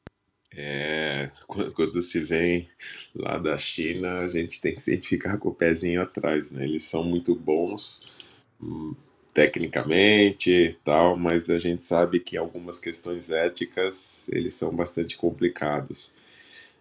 É, 0.53 1.31
quando 1.47 2.01
se 2.01 2.19
vem 2.19 2.67
lá 3.15 3.37
da 3.37 3.57
China, 3.57 4.19
a 4.19 4.27
gente 4.27 4.59
tem 4.59 4.75
que 4.75 4.81
sempre 4.81 5.07
ficar 5.07 5.37
com 5.37 5.49
o 5.49 5.55
pezinho 5.55 6.01
atrás, 6.01 6.51
né? 6.51 6.65
Eles 6.65 6.83
são 6.83 7.03
muito 7.03 7.33
bons 7.33 8.35
hum, 8.61 8.93
tecnicamente 9.33 10.51
e 10.51 10.73
tal, 10.73 11.15
mas 11.15 11.49
a 11.49 11.57
gente 11.57 11.85
sabe 11.85 12.19
que 12.19 12.35
algumas 12.35 12.79
questões 12.79 13.29
éticas 13.31 14.27
eles 14.29 14.53
são 14.55 14.75
bastante 14.75 15.17
complicados. 15.17 16.11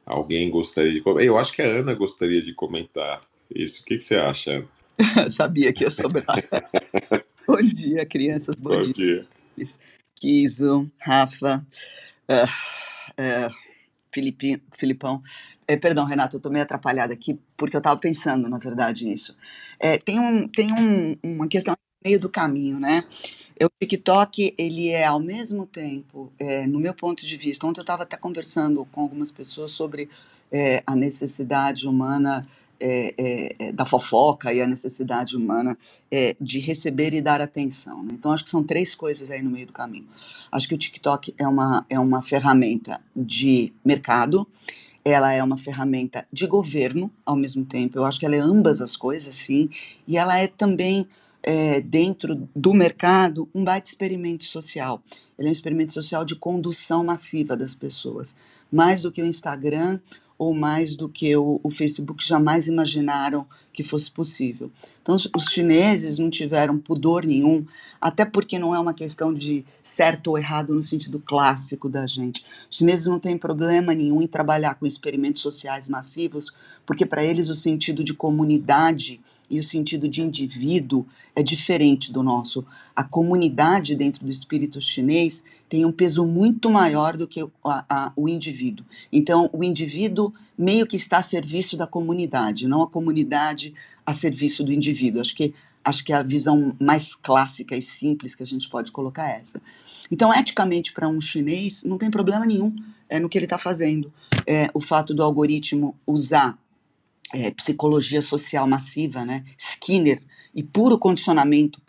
Alguém 0.05 0.51
gostaria 0.51 0.93
de 0.93 1.01
comentar? 1.01 1.27
Eu 1.27 1.39
acho 1.39 1.53
que 1.53 1.63
a 1.63 1.67
Ana 1.67 1.95
gostaria 1.95 2.43
de 2.43 2.53
comentar 2.53 3.21
isso. 3.55 3.83
O 3.83 3.85
que, 3.85 3.97
que 3.97 4.03
você 4.03 4.17
acha, 4.17 4.51
Ana? 4.53 4.69
Sabia 5.31 5.73
que 5.73 5.85
ia 5.85 5.91
sobrar. 5.91 6.27
Bom 7.51 7.63
dia, 7.63 8.07
crianças. 8.07 8.61
Bom, 8.61 8.71
Bom 8.71 8.81
dia. 8.81 8.93
dia. 8.93 9.27
Kiso, 10.15 10.89
Rafa, 11.01 11.67
uh, 12.29 13.49
uh, 13.49 13.55
Filipão. 14.73 15.21
É, 15.67 15.77
perdão, 15.77 16.05
Renato, 16.05 16.37
eu 16.37 16.39
estou 16.39 16.53
meio 16.53 16.63
atrapalhada 16.63 17.13
aqui, 17.13 17.41
porque 17.57 17.75
eu 17.75 17.79
estava 17.79 17.99
pensando, 17.99 18.49
na 18.49 18.59
verdade, 18.59 19.05
nisso. 19.05 19.37
É, 19.81 19.99
tem 19.99 20.21
um, 20.21 20.47
tem 20.47 20.73
um, 20.73 21.17
uma 21.25 21.49
questão 21.49 21.73
no 21.73 22.09
meio 22.09 22.21
do 22.21 22.29
caminho, 22.31 22.79
né? 22.79 23.03
O 23.61 23.69
TikTok, 23.81 24.55
ele 24.57 24.89
é, 24.89 25.05
ao 25.05 25.19
mesmo 25.19 25.67
tempo, 25.67 26.33
é, 26.39 26.67
no 26.69 26.79
meu 26.79 26.95
ponto 26.95 27.27
de 27.27 27.37
vista, 27.37 27.67
ontem 27.67 27.81
eu 27.81 27.83
estava 27.83 28.05
até 28.05 28.17
conversando 28.17 28.85
com 28.87 29.01
algumas 29.03 29.31
pessoas 29.31 29.73
sobre 29.73 30.09
a 30.85 30.97
necessidade 30.97 31.87
humana 31.87 32.43
é, 32.81 33.15
é, 33.19 33.57
é, 33.59 33.73
da 33.73 33.85
fofoca 33.85 34.53
e 34.53 34.61
a 34.61 34.67
necessidade 34.67 35.37
humana 35.37 35.77
é, 36.11 36.35
de 36.41 36.59
receber 36.59 37.13
e 37.13 37.21
dar 37.21 37.41
atenção. 37.41 38.03
Né? 38.03 38.13
Então, 38.15 38.33
acho 38.33 38.45
que 38.45 38.51
são 38.51 38.65
três 38.65 38.95
coisas 38.95 39.31
aí 39.31 39.43
no 39.43 39.51
meio 39.51 39.67
do 39.67 39.73
caminho. 39.73 40.07
Acho 40.51 40.67
que 40.67 40.75
o 40.75 40.79
TikTok 40.79 41.35
é 41.39 41.47
uma, 41.47 41.85
é 41.91 41.99
uma 41.99 42.23
ferramenta 42.23 43.01
de 43.15 43.73
mercado, 43.85 44.47
ela 45.05 45.33
é 45.33 45.43
uma 45.43 45.57
ferramenta 45.57 46.27
de 46.33 46.47
governo 46.47 47.11
ao 47.25 47.37
mesmo 47.37 47.65
tempo. 47.65 47.99
Eu 47.99 48.05
acho 48.05 48.19
que 48.19 48.27
ela 48.27 48.37
é 48.37 48.41
ambas 48.41 48.81
as 48.81 48.97
coisas, 48.97 49.35
sim, 49.35 49.69
e 50.07 50.17
ela 50.17 50.39
é 50.39 50.47
também 50.47 51.07
é, 51.43 51.81
dentro 51.81 52.49
do 52.55 52.75
mercado 52.75 53.49
um 53.55 53.65
baita 53.65 53.89
experimento 53.89 54.45
social. 54.45 55.03
Ele 55.39 55.49
é 55.49 55.51
um 55.51 55.53
experimento 55.53 55.93
social 55.93 56.25
de 56.25 56.37
condução 56.37 57.03
massiva 57.05 57.57
das 57.57 57.75
pessoas, 57.75 58.37
mais 58.71 59.03
do 59.03 59.11
que 59.11 59.23
o 59.23 59.27
Instagram 59.27 59.99
ou 60.41 60.55
mais 60.55 60.97
do 60.97 61.07
que 61.07 61.37
o, 61.37 61.61
o 61.63 61.71
Facebook 61.71 62.27
jamais 62.27 62.67
imaginaram 62.67 63.47
que 63.75 63.85
fosse 63.85 64.11
possível. 64.11 64.73
Então, 65.03 65.15
os, 65.15 65.45
chineses 65.51 66.17
não 66.17 66.31
tiveram 66.31 66.79
pudor 66.79 67.27
nenhum, 67.27 67.63
até 68.01 68.25
porque 68.25 68.59
não 68.59 68.75
é 68.75 68.79
uma 68.79 68.95
questão 68.95 69.35
de 69.35 69.67
certo 69.83 70.29
ou 70.29 70.39
errado 70.39 70.75
no 70.75 70.83
sentido 70.83 71.21
clássico 71.21 71.91
da 71.91 72.07
gente. 72.07 72.43
Os 72.71 72.79
chineses 72.79 73.05
não 73.05 73.21
têm 73.21 73.37
problema 73.37 73.95
nenhum 73.95 74.23
em 74.23 74.27
trabalhar 74.27 74.77
com 74.77 74.87
experimentos 74.87 75.43
sociais 75.43 75.91
massivos, 75.91 76.57
porque 76.87 77.05
para 77.05 77.23
eles 77.23 77.51
o 77.51 77.55
sentido 77.55 78.03
de 78.03 78.15
comunidade 78.15 79.21
e 79.51 79.59
o 79.59 79.63
sentido 79.63 80.09
de 80.09 80.23
indivíduo 80.23 81.05
é 81.37 81.43
diferente 81.43 82.13
do 82.13 82.23
nosso. 82.23 82.65
A 82.97 83.05
comunidade 83.05 83.95
dentro 83.95 84.25
do 84.25 84.31
espírito 84.33 84.81
chinês 84.81 85.45
tem 85.71 85.87
um 85.87 85.93
peso 85.93 86.27
muito 86.27 86.69
maior 86.69 87.17
do 87.17 87.29
que 87.29 87.41
a, 87.65 87.85
a, 87.89 88.13
o 88.17 88.29
indivíduo. 88.29 88.85
Então, 89.13 89.49
o 89.53 89.63
indivíduo 89.63 90.35
meio 90.59 90.85
que 90.85 90.97
está 90.97 91.19
a 91.19 91.23
serviço 91.23 91.77
da 91.77 91.87
comunidade, 91.87 92.67
não 92.67 92.83
a 92.83 92.91
comunidade 92.91 93.73
a 94.05 94.13
serviço 94.13 94.65
do 94.65 94.73
indivíduo. 94.73 95.21
Acho 95.21 95.35
que 95.35 95.55
acho 95.83 96.05
que 96.05 96.13
a 96.13 96.23
visão 96.23 96.77
mais 96.79 97.15
clássica 97.15 97.75
e 97.75 97.81
simples 97.81 98.35
que 98.35 98.43
a 98.43 98.47
gente 98.47 98.69
pode 98.69 98.93
colocar 98.93 99.31
é 99.31 99.41
essa. 99.41 99.63
Então, 100.11 100.35
eticamente, 100.35 100.93
para 100.93 101.09
um 101.09 101.21
chinês, 101.21 101.85
não 101.85 101.97
tem 101.97 102.11
problema 102.11 102.45
nenhum 102.45 102.75
é, 103.09 103.19
no 103.19 103.29
que 103.29 103.39
ele 103.39 103.47
está 103.47 103.57
fazendo. 103.57 104.13
É, 104.47 104.69
o 104.75 104.81
fato 104.81 105.15
do 105.15 105.23
algoritmo 105.23 105.97
usar 106.07 106.59
é, 107.33 107.53
psicologia 107.53 108.21
social 108.21 108.67
massiva, 108.67 109.25
né? 109.25 109.45
Skinner 109.57 110.21
e 110.53 110.65
puro 110.65 110.99
condicionamento 110.99 111.81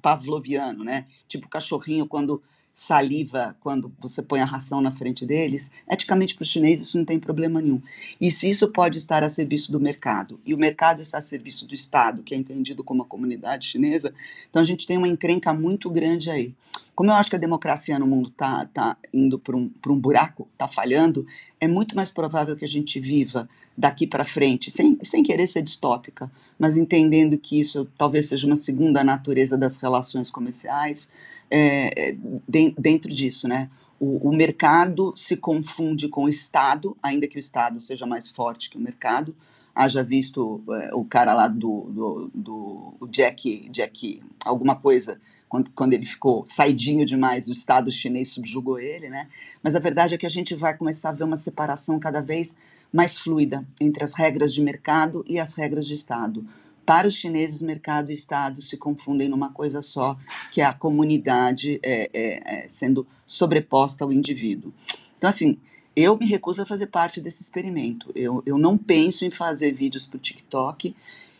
pavloviano, 0.00 0.84
né? 0.84 1.06
Tipo 1.28 1.48
cachorrinho 1.48 2.06
quando 2.06 2.40
saliva 2.72 3.56
quando 3.60 3.92
você 4.00 4.22
põe 4.22 4.40
a 4.40 4.44
ração 4.44 4.80
na 4.80 4.90
frente 4.90 5.26
deles, 5.26 5.70
eticamente 5.90 6.34
para 6.34 6.42
os 6.42 6.48
chineses 6.48 6.86
isso 6.86 6.98
não 6.98 7.04
tem 7.04 7.18
problema 7.18 7.60
nenhum. 7.60 7.80
E 8.20 8.30
se 8.30 8.48
isso 8.48 8.68
pode 8.68 8.98
estar 8.98 9.22
a 9.22 9.28
serviço 9.28 9.72
do 9.72 9.80
mercado, 9.80 10.40
e 10.44 10.54
o 10.54 10.58
mercado 10.58 11.02
está 11.02 11.18
a 11.18 11.20
serviço 11.22 11.66
do 11.66 11.74
Estado, 11.74 12.22
que 12.22 12.34
é 12.34 12.38
entendido 12.38 12.84
como 12.84 13.02
a 13.02 13.06
comunidade 13.06 13.66
chinesa, 13.66 14.12
então 14.48 14.62
a 14.62 14.64
gente 14.64 14.86
tem 14.86 14.96
uma 14.96 15.08
encrenca 15.08 15.52
muito 15.52 15.90
grande 15.90 16.30
aí. 16.30 16.54
Como 16.94 17.10
eu 17.10 17.14
acho 17.14 17.30
que 17.30 17.36
a 17.36 17.40
democracia 17.40 17.98
no 17.98 18.06
mundo 18.06 18.28
está 18.28 18.66
tá 18.66 18.96
indo 19.12 19.38
para 19.38 19.56
um, 19.56 19.70
um 19.88 19.98
buraco, 19.98 20.48
está 20.52 20.68
falhando, 20.68 21.26
é 21.60 21.66
muito 21.66 21.96
mais 21.96 22.10
provável 22.10 22.56
que 22.56 22.64
a 22.64 22.68
gente 22.68 23.00
viva 23.00 23.48
daqui 23.76 24.06
para 24.06 24.24
frente, 24.24 24.70
sem, 24.70 24.98
sem 25.02 25.22
querer 25.22 25.46
ser 25.46 25.62
distópica, 25.62 26.30
mas 26.58 26.76
entendendo 26.76 27.38
que 27.38 27.58
isso 27.58 27.88
talvez 27.96 28.28
seja 28.28 28.46
uma 28.46 28.56
segunda 28.56 29.02
natureza 29.02 29.56
das 29.56 29.78
relações 29.78 30.30
comerciais, 30.30 31.10
é, 31.50 32.16
de, 32.48 32.74
dentro 32.78 33.10
disso, 33.10 33.48
né? 33.48 33.70
O, 33.98 34.30
o, 34.30 34.34
mercado 34.34 35.12
se 35.16 35.36
confunde 35.36 36.08
com 36.08 36.24
o 36.24 36.28
Estado, 36.28 36.96
ainda 37.02 37.26
que 37.26 37.36
o 37.36 37.40
Estado 37.40 37.80
seja 37.80 38.06
mais 38.06 38.30
forte 38.30 38.70
que 38.70 38.78
o 38.78 38.80
mercado. 38.80 39.34
Haja 39.74 40.02
visto 40.02 40.62
é, 40.70 40.94
o 40.94 41.04
cara 41.04 41.32
lá 41.34 41.48
do, 41.48 41.82
do, 41.90 42.30
do 42.34 43.08
Jack, 43.08 43.68
Jack, 43.70 44.22
alguma 44.44 44.74
coisa 44.74 45.20
quando, 45.50 45.70
quando 45.72 45.94
ele 45.94 46.06
ficou 46.06 46.46
saidinho 46.46 47.04
demais, 47.04 47.48
o 47.48 47.52
Estado 47.52 47.90
chinês 47.90 48.28
subjugou 48.28 48.78
ele, 48.78 49.08
né? 49.08 49.26
Mas 49.60 49.74
a 49.74 49.80
verdade 49.80 50.14
é 50.14 50.18
que 50.18 50.24
a 50.24 50.30
gente 50.30 50.54
vai 50.54 50.76
começar 50.76 51.08
a 51.08 51.12
ver 51.12 51.24
uma 51.24 51.36
separação 51.36 51.98
cada 51.98 52.22
vez 52.22 52.54
mais 52.92 53.18
fluida 53.18 53.66
entre 53.80 54.04
as 54.04 54.14
regras 54.14 54.54
de 54.54 54.62
mercado 54.62 55.24
e 55.28 55.40
as 55.40 55.56
regras 55.56 55.86
de 55.86 55.94
Estado. 55.94 56.46
Para 56.90 57.06
os 57.06 57.14
chineses, 57.14 57.62
mercado 57.62 58.10
e 58.10 58.14
Estado 58.14 58.60
se 58.60 58.76
confundem 58.76 59.28
numa 59.28 59.52
coisa 59.52 59.80
só, 59.80 60.18
que 60.50 60.60
é 60.60 60.64
a 60.64 60.72
comunidade 60.72 61.78
é, 61.84 62.10
é, 62.12 62.64
é, 62.64 62.68
sendo 62.68 63.06
sobreposta 63.24 64.02
ao 64.02 64.12
indivíduo. 64.12 64.74
Então, 65.16 65.30
assim, 65.30 65.56
eu 65.94 66.18
me 66.18 66.26
recuso 66.26 66.62
a 66.62 66.66
fazer 66.66 66.88
parte 66.88 67.20
desse 67.20 67.44
experimento. 67.44 68.10
Eu, 68.12 68.42
eu 68.44 68.58
não 68.58 68.76
penso 68.76 69.24
em 69.24 69.30
fazer 69.30 69.70
vídeos 69.70 70.04
para 70.04 70.16
o 70.16 70.20
TikTok 70.20 70.96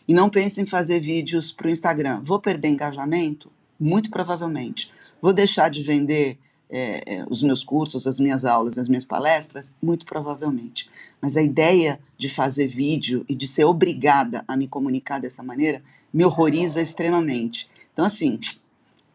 e 0.07 0.13
não 0.13 0.29
penso 0.29 0.61
em 0.61 0.65
fazer 0.65 1.01
vídeos 1.01 1.51
para 1.51 1.67
o 1.67 1.69
Instagram. 1.69 2.21
Vou 2.23 2.39
perder 2.39 2.69
engajamento? 2.69 3.51
Muito 3.77 4.09
provavelmente. 4.09 4.93
Vou 5.21 5.33
deixar 5.33 5.69
de 5.69 5.83
vender 5.83 6.37
é, 6.71 7.03
é, 7.05 7.25
os 7.29 7.43
meus 7.43 7.63
cursos, 7.63 8.07
as 8.07 8.19
minhas 8.19 8.45
aulas, 8.45 8.77
as 8.77 8.87
minhas 8.87 9.03
palestras? 9.03 9.75
Muito 9.81 10.05
provavelmente. 10.05 10.89
Mas 11.21 11.35
a 11.35 11.41
ideia 11.41 11.99
de 12.17 12.29
fazer 12.29 12.67
vídeo 12.67 13.25
e 13.27 13.35
de 13.35 13.47
ser 13.47 13.65
obrigada 13.65 14.43
a 14.47 14.55
me 14.55 14.67
comunicar 14.67 15.19
dessa 15.19 15.43
maneira 15.43 15.83
me 16.13 16.23
horroriza 16.25 16.81
extremamente. 16.81 17.69
Então, 17.91 18.05
assim, 18.05 18.39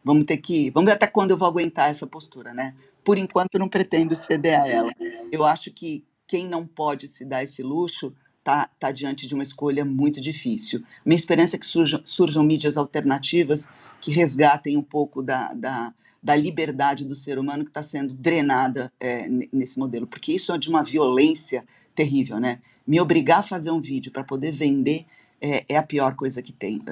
vamos 0.04 0.24
ter 0.24 0.36
que. 0.36 0.70
Vamos 0.70 0.88
ver 0.90 0.96
até 0.96 1.06
quando 1.06 1.30
eu 1.30 1.36
vou 1.36 1.48
aguentar 1.48 1.90
essa 1.90 2.06
postura, 2.06 2.52
né? 2.52 2.74
Por 3.02 3.18
enquanto, 3.18 3.58
não 3.58 3.68
pretendo 3.68 4.14
ceder 4.14 4.60
a 4.60 4.68
ela. 4.68 4.92
Eu 5.32 5.44
acho 5.44 5.70
que 5.70 6.04
quem 6.26 6.46
não 6.46 6.66
pode 6.66 7.06
se 7.06 7.24
dar 7.24 7.42
esse 7.42 7.62
luxo 7.62 8.12
está 8.38 8.68
tá 8.78 8.92
diante 8.92 9.26
de 9.26 9.34
uma 9.34 9.42
escolha 9.42 9.84
muito 9.84 10.20
difícil. 10.20 10.82
Minha 11.04 11.16
esperança 11.16 11.56
é 11.56 11.58
que 11.58 11.66
surjam, 11.66 12.00
surjam 12.04 12.42
mídias 12.44 12.76
alternativas 12.76 13.68
que 14.00 14.12
resgatem 14.12 14.76
um 14.76 14.82
pouco 14.82 15.22
da, 15.22 15.52
da 15.52 15.92
da 16.26 16.34
liberdade 16.34 17.04
do 17.04 17.14
ser 17.14 17.38
humano 17.38 17.62
que 17.62 17.70
está 17.70 17.84
sendo 17.84 18.12
drenada 18.12 18.92
é, 18.98 19.28
nesse 19.52 19.78
modelo, 19.78 20.08
porque 20.08 20.32
isso 20.32 20.52
é 20.52 20.58
de 20.58 20.68
uma 20.68 20.82
violência 20.82 21.64
terrível, 21.94 22.40
né? 22.40 22.60
Me 22.84 23.00
obrigar 23.00 23.38
a 23.38 23.42
fazer 23.44 23.70
um 23.70 23.80
vídeo 23.80 24.10
para 24.10 24.24
poder 24.24 24.50
vender 24.50 25.06
é, 25.40 25.64
é, 25.68 25.76
a 25.76 25.84
pior 25.84 26.16
coisa 26.16 26.42
que 26.42 26.52
tem. 26.52 26.82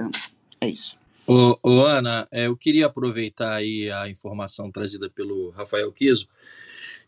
É 0.61 0.69
isso. 0.69 0.97
Ô, 1.27 1.59
ô 1.65 1.85
Ana, 1.85 2.29
é, 2.31 2.47
eu 2.47 2.57
queria 2.57 2.87
aproveitar 2.87 3.55
aí 3.55 3.91
a 3.91 4.09
informação 4.09 4.71
trazida 4.71 5.11
pelo 5.11 5.51
Rafael 5.51 5.91
Kiso. 5.91 6.29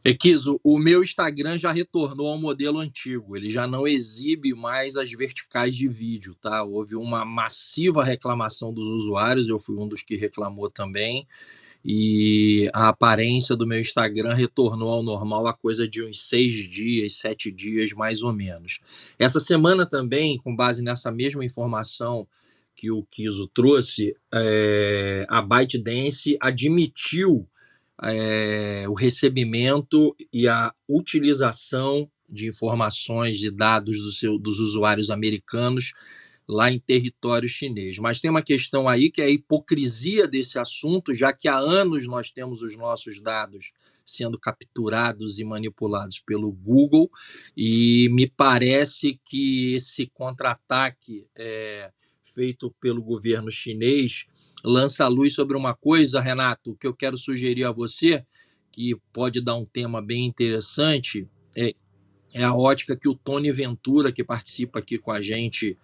É, 0.05 0.13
Kiso, 0.13 0.61
o 0.65 0.81
meu 0.81 1.05
Instagram 1.05 1.57
já 1.57 1.71
retornou 1.71 2.27
ao 2.27 2.39
modelo 2.39 2.81
antigo, 2.81 3.37
ele 3.37 3.53
já 3.53 3.69
não 3.69 3.87
exibe 3.87 4.53
mais 4.53 4.97
as 4.97 5.13
verticais 5.13 5.77
de 5.77 5.87
vídeo, 5.87 6.35
tá? 6.35 6.65
Houve 6.65 6.97
uma 6.97 7.25
massiva 7.25 8.03
reclamação 8.03 8.73
dos 8.73 8.89
usuários, 8.89 9.49
eu 9.49 9.61
fui 9.61 9.77
um 9.77 9.87
dos 9.87 10.03
que 10.03 10.17
reclamou 10.17 10.69
também 10.69 11.25
e 11.89 12.69
a 12.75 12.89
aparência 12.89 13.55
do 13.55 13.65
meu 13.65 13.81
Instagram 13.81 14.35
retornou 14.35 14.91
ao 14.91 15.05
normal 15.05 15.47
a 15.47 15.55
coisa 15.55 15.87
de 15.87 16.03
uns 16.03 16.29
seis 16.29 16.53
dias, 16.69 17.19
sete 17.19 17.49
dias 17.53 17.93
mais 17.93 18.25
ou 18.25 18.33
menos. 18.33 18.81
Essa 19.17 19.39
semana 19.39 19.87
também, 19.87 20.37
com 20.37 20.55
base 20.55 20.83
nessa 20.83 21.13
mesma 21.13 21.45
informação 21.45 22.27
que 22.75 22.91
o 22.91 23.05
Kiso 23.09 23.47
trouxe, 23.55 24.17
é, 24.35 25.25
a 25.29 25.41
ByteDance 25.41 26.37
admitiu 26.41 27.47
é, 28.03 28.85
o 28.89 28.95
recebimento 28.95 30.15
e 30.33 30.49
a 30.49 30.75
utilização 30.89 32.11
de 32.29 32.49
informações 32.49 33.41
e 33.45 33.51
dados 33.51 34.01
do 34.01 34.11
seu, 34.11 34.37
dos 34.37 34.59
usuários 34.59 35.09
americanos 35.09 35.93
lá 36.49 36.71
em 36.71 36.79
território 36.79 37.49
chinês. 37.49 37.99
Mas 37.99 38.21
tem 38.21 38.31
uma 38.31 38.43
questão 38.43 38.89
aí 38.89 39.11
que 39.11 39.21
é 39.21 39.25
a 39.25 39.31
hipocrisia 39.31 40.29
desse 40.29 40.59
assunto, 40.59 41.15
já 41.15 41.33
que 41.33 41.49
há 41.49 41.57
anos 41.57 42.07
nós 42.07 42.31
temos 42.31 42.63
os 42.63 42.77
nossos 42.77 43.21
dados 43.21 43.73
sendo 44.05 44.39
capturados 44.39 45.41
e 45.41 45.45
manipulados 45.45 46.21
pelo 46.21 46.53
Google, 46.53 47.11
e 47.57 48.09
me 48.13 48.29
parece 48.29 49.21
que 49.25 49.75
esse 49.75 50.07
contra-ataque 50.07 51.27
é, 51.37 51.91
feito 52.23 52.73
pelo 52.81 53.03
governo 53.03 53.51
chinês 53.51 54.27
lança 54.65 55.05
a 55.05 55.09
luz 55.09 55.33
sobre 55.35 55.57
uma 55.57 55.75
coisa, 55.75 56.21
Renato, 56.21 56.77
que 56.77 56.87
eu 56.87 56.95
quero 56.95 57.17
sugerir 57.17 57.65
a 57.65 57.73
você, 57.73 58.25
que 58.71 58.95
pode 59.13 59.41
dar 59.41 59.57
um 59.57 59.65
tema 59.65 60.01
bem 60.01 60.25
interessante, 60.25 61.29
é, 61.57 61.73
é 62.33 62.45
a 62.45 62.55
ótica 62.55 62.97
que 62.97 63.09
o 63.09 63.15
Tony 63.15 63.51
Ventura, 63.51 64.13
que 64.13 64.23
participa 64.23 64.79
aqui 64.79 64.99
com 64.99 65.11
a 65.11 65.21
gente 65.21 65.79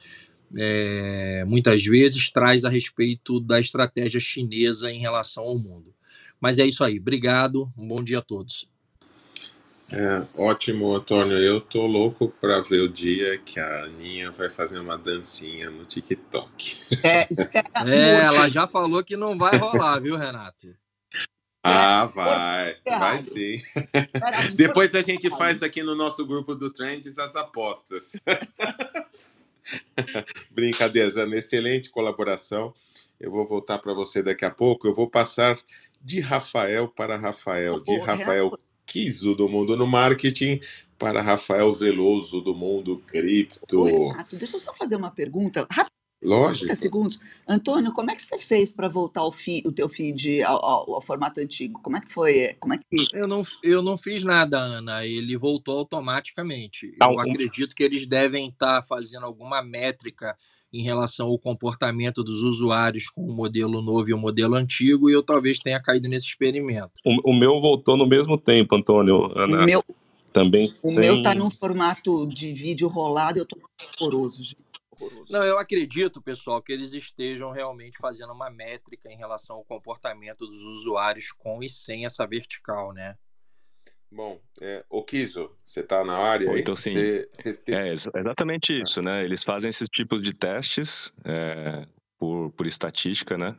é, 0.57 1.45
muitas 1.47 1.85
vezes 1.85 2.29
traz 2.31 2.65
a 2.65 2.69
respeito 2.69 3.41
da 3.41 3.59
estratégia 3.59 4.21
chinesa 4.21 4.91
em 4.91 5.01
relação 5.01 5.45
ao 5.45 5.59
mundo. 5.59 5.95
Mas 6.41 6.59
é 6.59 6.67
isso 6.67 6.83
aí. 6.83 6.99
Obrigado. 6.99 7.69
Um 7.79 7.87
bom 7.87 8.03
dia 8.03 8.19
a 8.19 8.23
todos. 8.23 8.69
É, 9.93 10.23
ótimo, 10.37 10.95
Antônio. 10.95 11.37
Eu 11.37 11.61
tô 11.61 11.87
louco 11.87 12.33
para 12.41 12.61
ver 12.63 12.81
o 12.81 12.89
dia 12.89 13.39
que 13.39 13.61
a 13.61 13.85
Aninha 13.85 14.31
vai 14.31 14.49
fazer 14.49 14.79
uma 14.79 14.97
dancinha 14.97 15.71
no 15.71 15.85
TikTok. 15.85 16.77
É, 17.85 17.91
é 17.91 18.21
ela 18.21 18.49
já 18.49 18.67
falou 18.67 19.03
que 19.03 19.17
não 19.17 19.37
vai 19.37 19.57
rolar, 19.57 19.99
viu, 19.99 20.17
Renato? 20.17 20.75
Ah, 21.65 22.07
vai, 22.07 22.77
vai 22.87 23.21
sim. 23.21 23.61
Depois 24.55 24.95
a 24.95 25.01
gente 25.01 25.31
faz 25.31 25.63
aqui 25.63 25.83
no 25.83 25.95
nosso 25.95 26.27
grupo 26.27 26.55
do 26.55 26.73
Trends 26.73 27.19
as 27.19 27.37
apostas. 27.37 28.13
Brincadeira, 30.51 31.09
Zana, 31.09 31.37
excelente 31.37 31.91
colaboração. 31.91 32.75
Eu 33.21 33.31
vou 33.31 33.47
voltar 33.47 33.79
para 33.79 33.95
você 33.95 34.23
daqui 34.23 34.45
a 34.45 34.51
pouco. 34.51 34.87
Eu 34.87 34.95
vou 34.95 35.09
passar 35.09 35.59
de 36.01 36.21
Rafael 36.21 36.89
para 36.89 37.17
Rafael, 37.17 37.81
de 37.81 37.99
Rafael 37.99 38.51
Kiso 38.85 39.35
do 39.35 39.49
Mundo 39.49 39.77
no 39.77 39.87
Marketing 39.87 40.61
para 40.99 41.23
Rafael 41.23 41.73
Veloso 41.73 42.41
do 42.41 42.55
Mundo 42.55 43.03
Cripto. 43.07 43.85
Renato, 43.85 44.37
deixa 44.37 44.57
eu 44.57 44.61
só 44.61 44.75
fazer 44.75 44.97
uma 44.97 45.11
pergunta. 45.11 45.67
Lógico. 46.23 46.67
30 46.67 46.81
segundos. 46.81 47.21
Antônio, 47.49 47.93
como 47.93 48.11
é 48.11 48.15
que 48.15 48.23
você 48.23 48.39
fez 48.39 48.73
para 48.73 48.89
voltar 48.89 49.25
o, 49.25 49.33
fi, 49.33 49.63
o 49.67 49.73
teu 49.73 49.89
feed 49.89 50.43
ao, 50.45 50.65
ao, 50.65 50.95
ao, 50.95 51.03
formato 51.03 51.41
antigo? 51.41 51.81
Como 51.83 51.97
é 51.97 52.01
que 52.01 52.13
foi? 52.13 52.55
Como 52.61 52.75
é 52.75 52.79
que... 52.79 53.07
Eu, 53.13 53.27
não, 53.27 53.43
eu 53.63 53.83
não 53.83 53.99
fiz 53.99 54.23
nada, 54.23 54.59
Ana. 54.59 55.05
Ele 55.05 55.37
voltou 55.37 55.79
automaticamente. 55.79 56.95
Eu 57.03 57.19
acredito 57.19 57.75
que 57.75 57.83
eles 57.83 58.07
devem 58.07 58.49
estar 58.49 58.81
tá 58.81 58.87
fazendo 58.87 59.27
alguma 59.27 59.63
métrica 59.63 60.37
em 60.73 60.83
relação 60.83 61.29
ao 61.29 61.39
comportamento 61.39 62.25
dos 62.25 62.43
usuários 62.43 63.11
com 63.11 63.23
o 63.23 63.33
modelo 63.33 63.83
novo 63.83 64.09
e 64.09 64.15
o 64.15 64.19
modelo 64.19 64.55
antigo, 64.55 65.11
e 65.11 65.13
eu 65.13 65.23
talvez 65.23 65.59
tenha 65.59 65.81
caído 65.81 66.09
nesse 66.09 66.27
experimento. 66.27 66.93
O, 67.05 67.31
o 67.31 67.35
meu 67.35 67.61
voltou 67.61 67.97
no 67.97 68.07
mesmo 68.07 68.39
tempo, 68.39 68.75
Antônio. 68.75 69.31
Ana. 69.37 69.63
O 69.63 69.67
meu, 69.67 69.85
também. 70.33 70.73
O 70.83 70.89
sem... 70.89 71.01
meu 71.01 71.17
está 71.19 71.35
num 71.35 71.51
formato 71.51 72.27
de 72.27 72.53
vídeo 72.53 72.89
rolado, 72.89 73.39
eu 73.39 73.43
estou 73.43 73.61
horroroso, 74.01 74.43
Não, 75.31 75.45
eu 75.45 75.59
acredito, 75.59 76.21
pessoal, 76.21 76.63
que 76.63 76.73
eles 76.73 76.93
estejam 76.93 77.51
realmente 77.51 77.99
fazendo 77.99 78.33
uma 78.33 78.51
métrica 78.51 79.11
em 79.11 79.17
relação 79.17 79.57
ao 79.57 79.65
comportamento 79.65 80.47
dos 80.47 80.63
usuários 80.65 81.33
com 81.33 81.63
e 81.63 81.69
sem 81.69 82.05
essa 82.05 82.27
vertical, 82.27 82.93
né? 82.93 83.17
Bom, 84.11 84.39
é, 84.61 84.85
o 84.91 85.03
Kiso, 85.03 85.51
você 85.65 85.81
está 85.81 86.05
na 86.05 86.15
área 86.15 86.47
Bom, 86.47 86.57
Então, 86.57 86.77
sim. 86.77 86.91
Você, 86.91 87.29
você 87.33 87.53
tem... 87.55 87.75
É 87.75 87.93
exatamente 87.93 88.79
isso, 88.79 89.01
né? 89.01 89.25
Eles 89.25 89.43
fazem 89.43 89.71
esses 89.71 89.89
tipos 89.89 90.23
de 90.23 90.35
testes 90.35 91.15
é, 91.25 91.87
por, 92.19 92.51
por 92.51 92.67
estatística, 92.67 93.39
né? 93.39 93.57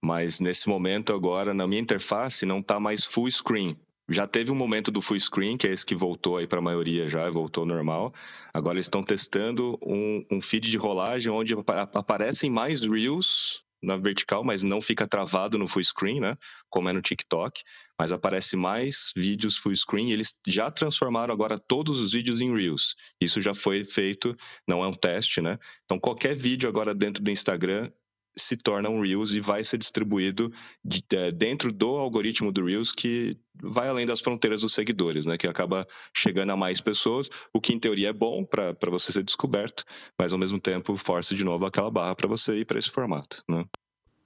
Mas 0.00 0.40
nesse 0.40 0.68
momento 0.68 1.12
agora, 1.12 1.54
na 1.54 1.68
minha 1.68 1.80
interface, 1.80 2.44
não 2.44 2.58
está 2.58 2.80
mais 2.80 3.04
full 3.04 3.30
screen. 3.30 3.78
Já 4.08 4.26
teve 4.26 4.50
um 4.50 4.54
momento 4.54 4.90
do 4.90 5.00
full 5.00 5.18
screen, 5.20 5.56
que 5.56 5.66
é 5.66 5.70
esse 5.70 5.86
que 5.86 5.94
voltou 5.94 6.36
aí 6.36 6.46
para 6.46 6.58
a 6.58 6.62
maioria 6.62 7.06
já, 7.06 7.28
voltou 7.30 7.64
normal. 7.64 8.12
Agora 8.52 8.76
eles 8.76 8.86
estão 8.86 9.02
testando 9.02 9.78
um, 9.82 10.24
um 10.30 10.40
feed 10.40 10.70
de 10.70 10.76
rolagem 10.76 11.32
onde 11.32 11.54
aparecem 11.94 12.50
mais 12.50 12.80
reels 12.80 13.64
na 13.82 13.96
vertical, 13.96 14.44
mas 14.44 14.62
não 14.62 14.80
fica 14.80 15.08
travado 15.08 15.58
no 15.58 15.66
full 15.66 15.82
screen, 15.82 16.20
né? 16.20 16.36
Como 16.70 16.88
é 16.88 16.92
no 16.92 17.02
TikTok, 17.02 17.62
mas 17.98 18.12
aparece 18.12 18.56
mais 18.56 19.12
vídeos 19.16 19.56
full 19.56 19.74
screen 19.74 20.10
e 20.10 20.12
eles 20.12 20.36
já 20.46 20.70
transformaram 20.70 21.34
agora 21.34 21.58
todos 21.58 22.00
os 22.00 22.12
vídeos 22.12 22.40
em 22.40 22.54
Reels. 22.54 22.94
Isso 23.20 23.40
já 23.40 23.52
foi 23.52 23.84
feito, 23.84 24.36
não 24.68 24.84
é 24.84 24.86
um 24.86 24.94
teste, 24.94 25.40
né? 25.40 25.58
Então 25.84 25.98
qualquer 25.98 26.36
vídeo 26.36 26.68
agora 26.68 26.94
dentro 26.94 27.22
do 27.22 27.30
Instagram 27.30 27.90
se 28.36 28.56
torna 28.56 28.88
um 28.88 29.00
Reels 29.00 29.32
e 29.32 29.40
vai 29.40 29.62
ser 29.62 29.78
distribuído 29.78 30.52
de, 30.84 31.02
é, 31.12 31.30
dentro 31.30 31.72
do 31.72 31.88
algoritmo 31.96 32.50
do 32.50 32.64
Reels 32.64 32.92
que 32.92 33.36
vai 33.62 33.88
além 33.88 34.06
das 34.06 34.20
fronteiras 34.20 34.62
dos 34.62 34.72
seguidores, 34.72 35.26
né? 35.26 35.36
Que 35.36 35.46
acaba 35.46 35.86
chegando 36.16 36.50
a 36.50 36.56
mais 36.56 36.80
pessoas, 36.80 37.28
o 37.52 37.60
que 37.60 37.72
em 37.72 37.78
teoria 37.78 38.08
é 38.08 38.12
bom 38.12 38.44
para 38.44 38.90
você 38.90 39.12
ser 39.12 39.22
descoberto, 39.22 39.84
mas 40.18 40.32
ao 40.32 40.38
mesmo 40.38 40.60
tempo 40.60 40.96
força 40.96 41.34
de 41.34 41.44
novo 41.44 41.66
aquela 41.66 41.90
barra 41.90 42.14
para 42.14 42.28
você 42.28 42.58
ir 42.58 42.64
para 42.64 42.78
esse 42.78 42.90
formato, 42.90 43.42
né? 43.48 43.64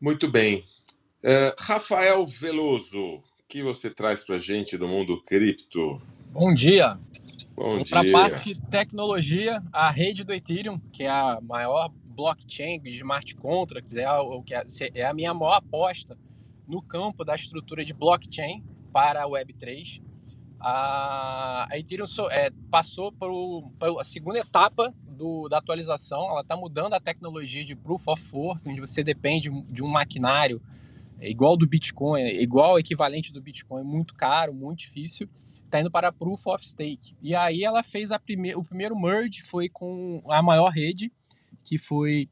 Muito 0.00 0.30
bem. 0.30 0.64
Uh, 1.24 1.52
Rafael 1.58 2.26
Veloso, 2.26 3.00
o 3.00 3.22
que 3.48 3.62
você 3.62 3.90
traz 3.90 4.24
para 4.24 4.38
gente 4.38 4.76
do 4.76 4.86
mundo 4.86 5.22
cripto? 5.22 6.00
Bom 6.32 6.54
dia. 6.54 6.98
Bom 7.56 7.82
Para 7.84 8.00
a 8.00 8.12
parte 8.12 8.54
de 8.54 8.60
tecnologia, 8.68 9.62
a 9.72 9.90
rede 9.90 10.22
do 10.24 10.32
Ethereum, 10.32 10.78
que 10.78 11.04
é 11.04 11.08
a 11.08 11.38
maior 11.42 11.90
blockchain 12.16 12.80
smart 12.86 13.36
contracts, 13.36 13.94
é, 13.94 14.10
o 14.10 14.42
que 14.42 14.54
é, 14.54 14.64
é 14.94 15.06
a 15.06 15.12
minha 15.12 15.34
maior 15.34 15.54
aposta 15.54 16.16
no 16.66 16.80
campo 16.82 17.24
da 17.24 17.34
estrutura 17.34 17.84
de 17.84 17.92
blockchain 17.92 18.64
para 18.92 19.22
a 19.22 19.28
Web3. 19.28 20.02
A, 20.58 21.68
Ethereum 21.72 22.06
é, 22.30 22.50
passou 22.70 23.12
para 23.12 23.30
a 24.00 24.04
segunda 24.04 24.38
etapa 24.38 24.92
do, 25.06 25.48
da 25.48 25.58
atualização, 25.58 26.24
ela 26.30 26.40
está 26.40 26.56
mudando 26.56 26.94
a 26.94 27.00
tecnologia 27.00 27.62
de 27.62 27.76
Proof 27.76 28.08
of 28.08 28.22
Work, 28.34 28.68
onde 28.68 28.80
você 28.80 29.04
depende 29.04 29.50
de 29.70 29.82
um 29.82 29.88
maquinário 29.88 30.60
é 31.18 31.30
igual 31.30 31.56
do 31.56 31.66
Bitcoin, 31.66 32.20
é 32.20 32.42
igual 32.42 32.72
ao 32.72 32.78
equivalente 32.78 33.32
do 33.32 33.40
Bitcoin, 33.40 33.82
muito 33.82 34.14
caro, 34.14 34.52
muito 34.52 34.80
difícil, 34.80 35.28
está 35.64 35.80
indo 35.80 35.90
para 35.90 36.12
Proof 36.12 36.46
of 36.46 36.66
Stake. 36.66 37.14
E 37.22 37.34
aí 37.34 37.64
ela 37.64 37.82
fez 37.82 38.12
a 38.12 38.18
prime 38.18 38.54
o 38.54 38.62
primeiro 38.62 38.98
merge, 38.98 39.42
foi 39.42 39.68
com 39.68 40.22
a 40.28 40.42
maior 40.42 40.68
rede, 40.68 41.10
que 41.66 41.76
foi 41.76 42.28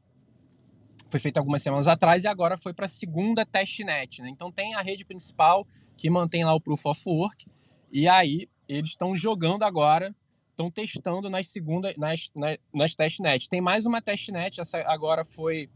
foi 1.09 1.19
feito 1.19 1.37
algumas 1.37 1.61
semanas 1.61 1.87
atrás 1.87 2.23
e 2.23 2.27
agora 2.27 2.57
foi 2.57 2.73
para 2.73 2.85
a 2.85 2.89
segunda 2.89 3.45
testnet. 3.45 4.21
Né? 4.21 4.29
Então 4.29 4.51
tem 4.51 4.73
a 4.73 4.81
rede 4.81 5.05
principal 5.05 5.67
que 5.95 6.09
mantém 6.09 6.43
lá 6.43 6.53
o 6.53 6.59
Proof 6.59 6.85
of 6.85 7.01
Work 7.05 7.45
e 7.91 8.07
aí 8.07 8.49
eles 8.67 8.91
estão 8.91 9.15
jogando 9.15 9.63
agora, 9.63 10.15
estão 10.49 10.71
testando 10.71 11.29
nas 11.29 11.47
segundas, 11.47 11.95
nas, 11.95 12.31
nas, 12.35 12.57
nas 12.73 12.95
testnets. 12.95 13.47
Tem 13.47 13.61
mais 13.61 13.85
uma 13.85 14.01
testnet, 14.01 14.59
essa 14.59 14.79
agora 14.79 15.23
foi 15.23 15.69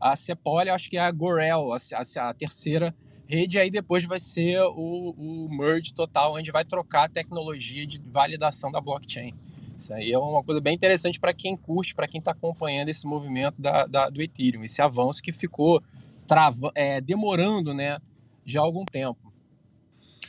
a 0.00 0.14
Cepol, 0.14 0.60
acho 0.60 0.88
que 0.88 0.96
é 0.96 1.00
a 1.00 1.10
Gorel, 1.10 1.72
a, 1.72 1.76
a, 1.76 2.28
a, 2.28 2.34
terceira 2.34 2.94
rede, 3.26 3.58
aí 3.58 3.70
depois 3.70 4.04
vai 4.04 4.20
ser 4.20 4.60
o, 4.62 5.10
o 5.10 5.48
merge 5.50 5.92
total, 5.92 6.34
onde 6.34 6.52
vai 6.52 6.64
trocar 6.64 7.04
a 7.04 7.08
tecnologia 7.08 7.86
de 7.86 7.98
validação 7.98 8.70
da 8.70 8.80
blockchain. 8.80 9.34
Isso 9.76 9.92
aí 9.92 10.12
é 10.12 10.18
uma 10.18 10.42
coisa 10.42 10.60
bem 10.60 10.74
interessante 10.74 11.20
para 11.20 11.34
quem 11.34 11.56
curte, 11.56 11.94
para 11.94 12.08
quem 12.08 12.18
está 12.18 12.30
acompanhando 12.30 12.88
esse 12.88 13.06
movimento 13.06 13.60
da, 13.60 13.86
da, 13.86 14.08
do 14.08 14.22
Ethereum, 14.22 14.64
esse 14.64 14.80
avanço 14.80 15.22
que 15.22 15.32
ficou 15.32 15.82
trava, 16.26 16.72
é, 16.74 17.00
demorando 17.00 17.72
né, 17.74 17.98
já 18.44 18.60
há 18.60 18.64
algum 18.64 18.84
tempo. 18.84 19.32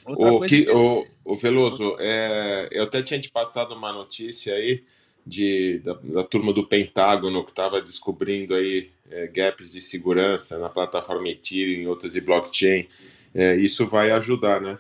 o, 0.06 0.42
que, 0.42 0.66
que... 0.66 0.72
O, 0.72 1.06
o 1.24 1.36
Veloso, 1.36 1.96
é, 2.00 2.68
eu 2.72 2.84
até 2.84 3.02
tinha 3.02 3.20
te 3.20 3.30
passado 3.30 3.74
uma 3.74 3.92
notícia 3.92 4.54
aí 4.54 4.84
de, 5.26 5.80
da, 5.80 5.94
da 5.94 6.24
turma 6.24 6.54
do 6.54 6.68
Pentágono 6.68 7.44
que 7.44 7.52
estava 7.52 7.82
descobrindo 7.82 8.56
aí 8.56 8.92
é, 9.10 9.28
gaps 9.28 9.72
de 9.72 9.82
segurança 9.82 10.58
na 10.58 10.70
plataforma 10.70 11.28
Ethereum 11.30 11.82
e 11.82 11.88
outras 11.88 12.14
de 12.14 12.22
blockchain. 12.22 12.88
É, 13.34 13.56
isso 13.56 13.88
vai 13.88 14.12
ajudar, 14.12 14.62
né? 14.62 14.78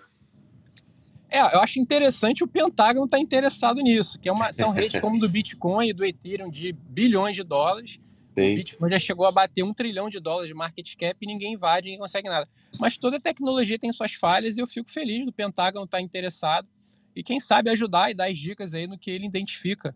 É, 1.29 1.39
eu 1.39 1.59
acho 1.59 1.79
interessante 1.79 2.43
o 2.43 2.47
Pentágono 2.47 3.05
estar 3.05 3.17
tá 3.17 3.23
interessado 3.23 3.81
nisso, 3.81 4.17
que 4.19 4.29
é 4.29 4.31
uma, 4.31 4.53
são 4.53 4.71
redes 4.71 4.99
como 5.01 5.19
do 5.19 5.27
Bitcoin 5.27 5.89
e 5.89 5.93
do 5.93 6.05
Ethereum 6.05 6.49
de 6.49 6.71
bilhões 6.71 7.35
de 7.35 7.43
dólares. 7.43 7.99
Sim. 8.37 8.53
O 8.53 8.55
Bitcoin 8.55 8.91
já 8.91 8.99
chegou 8.99 9.25
a 9.25 9.31
bater 9.31 9.63
um 9.63 9.73
trilhão 9.73 10.09
de 10.09 10.19
dólares 10.19 10.47
de 10.47 10.53
market 10.53 10.95
cap 10.95 11.17
e 11.19 11.25
ninguém 11.25 11.53
invade, 11.53 11.85
ninguém 11.85 11.99
consegue 11.99 12.29
nada. 12.29 12.47
Mas 12.79 12.97
toda 12.97 13.19
tecnologia 13.19 13.79
tem 13.79 13.91
suas 13.91 14.13
falhas 14.13 14.57
e 14.57 14.61
eu 14.61 14.67
fico 14.67 14.89
feliz 14.89 15.25
do 15.25 15.33
Pentágono 15.33 15.85
estar 15.85 15.97
tá 15.97 16.03
interessado 16.03 16.67
e 17.15 17.23
quem 17.23 17.39
sabe 17.39 17.71
ajudar 17.71 18.11
e 18.11 18.13
dar 18.13 18.29
as 18.29 18.37
dicas 18.37 18.75
aí 18.75 18.85
no 18.85 18.97
que 18.97 19.09
ele 19.09 19.25
identifica 19.25 19.95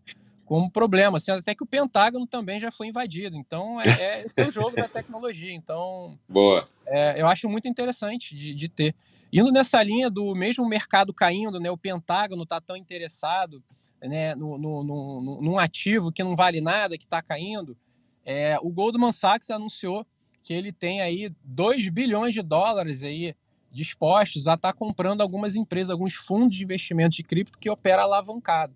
como 0.52 0.70
problema, 0.70 1.18
assim, 1.18 1.32
até 1.32 1.56
que 1.56 1.64
o 1.64 1.66
Pentágono 1.66 2.28
também 2.28 2.60
já 2.60 2.70
foi 2.70 2.88
invadido. 2.88 3.38
Então, 3.38 3.80
é, 3.80 3.88
é 3.88 4.26
esse 4.26 4.42
é 4.42 4.48
o 4.48 4.52
jogo 4.52 4.76
da 4.76 4.86
tecnologia. 4.90 5.54
Então, 5.54 6.20
Boa. 6.28 6.68
É, 6.86 7.22
eu 7.22 7.26
acho 7.28 7.48
muito 7.48 7.70
interessante 7.70 8.36
de, 8.36 8.54
de, 8.54 8.68
ter. 8.68 8.94
Indo 9.32 9.52
nessa 9.52 9.82
linha 9.82 10.10
do 10.10 10.36
mesmo 10.36 10.68
mercado 10.68 11.14
caindo, 11.14 11.60
né, 11.60 11.72
o 11.72 11.78
Pentágono 11.78 12.44
está 12.44 12.60
tão 12.60 12.76
interessado 12.76 13.64
né, 14.02 14.36
no, 14.36 14.58
no, 14.58 14.84
no, 14.84 15.42
num 15.42 15.58
ativo 15.58 16.12
que 16.12 16.24
não 16.24 16.36
vale 16.36 16.60
nada, 16.60 16.98
que 16.98 17.06
está 17.06 17.22
caindo, 17.22 17.78
é, 18.26 18.58
o 18.62 18.70
Goldman 18.70 19.12
Sachs 19.12 19.50
anunciou 19.50 20.06
que 20.42 20.54
ele 20.54 20.72
tem 20.72 21.02
aí 21.02 21.32
2 21.44 21.88
bilhões 21.90 22.34
de 22.34 22.42
dólares 22.42 23.04
aí 23.04 23.36
dispostos 23.72 24.48
a 24.48 24.56
estar 24.56 24.74
tá 24.74 24.78
comprando 24.78 25.22
algumas 25.22 25.56
empresas, 25.56 25.92
alguns 25.92 26.14
fundos 26.14 26.58
de 26.58 26.64
investimento 26.64 27.16
de 27.16 27.24
cripto 27.24 27.58
que 27.58 27.70
opera 27.70 28.04
alavancado. 28.04 28.76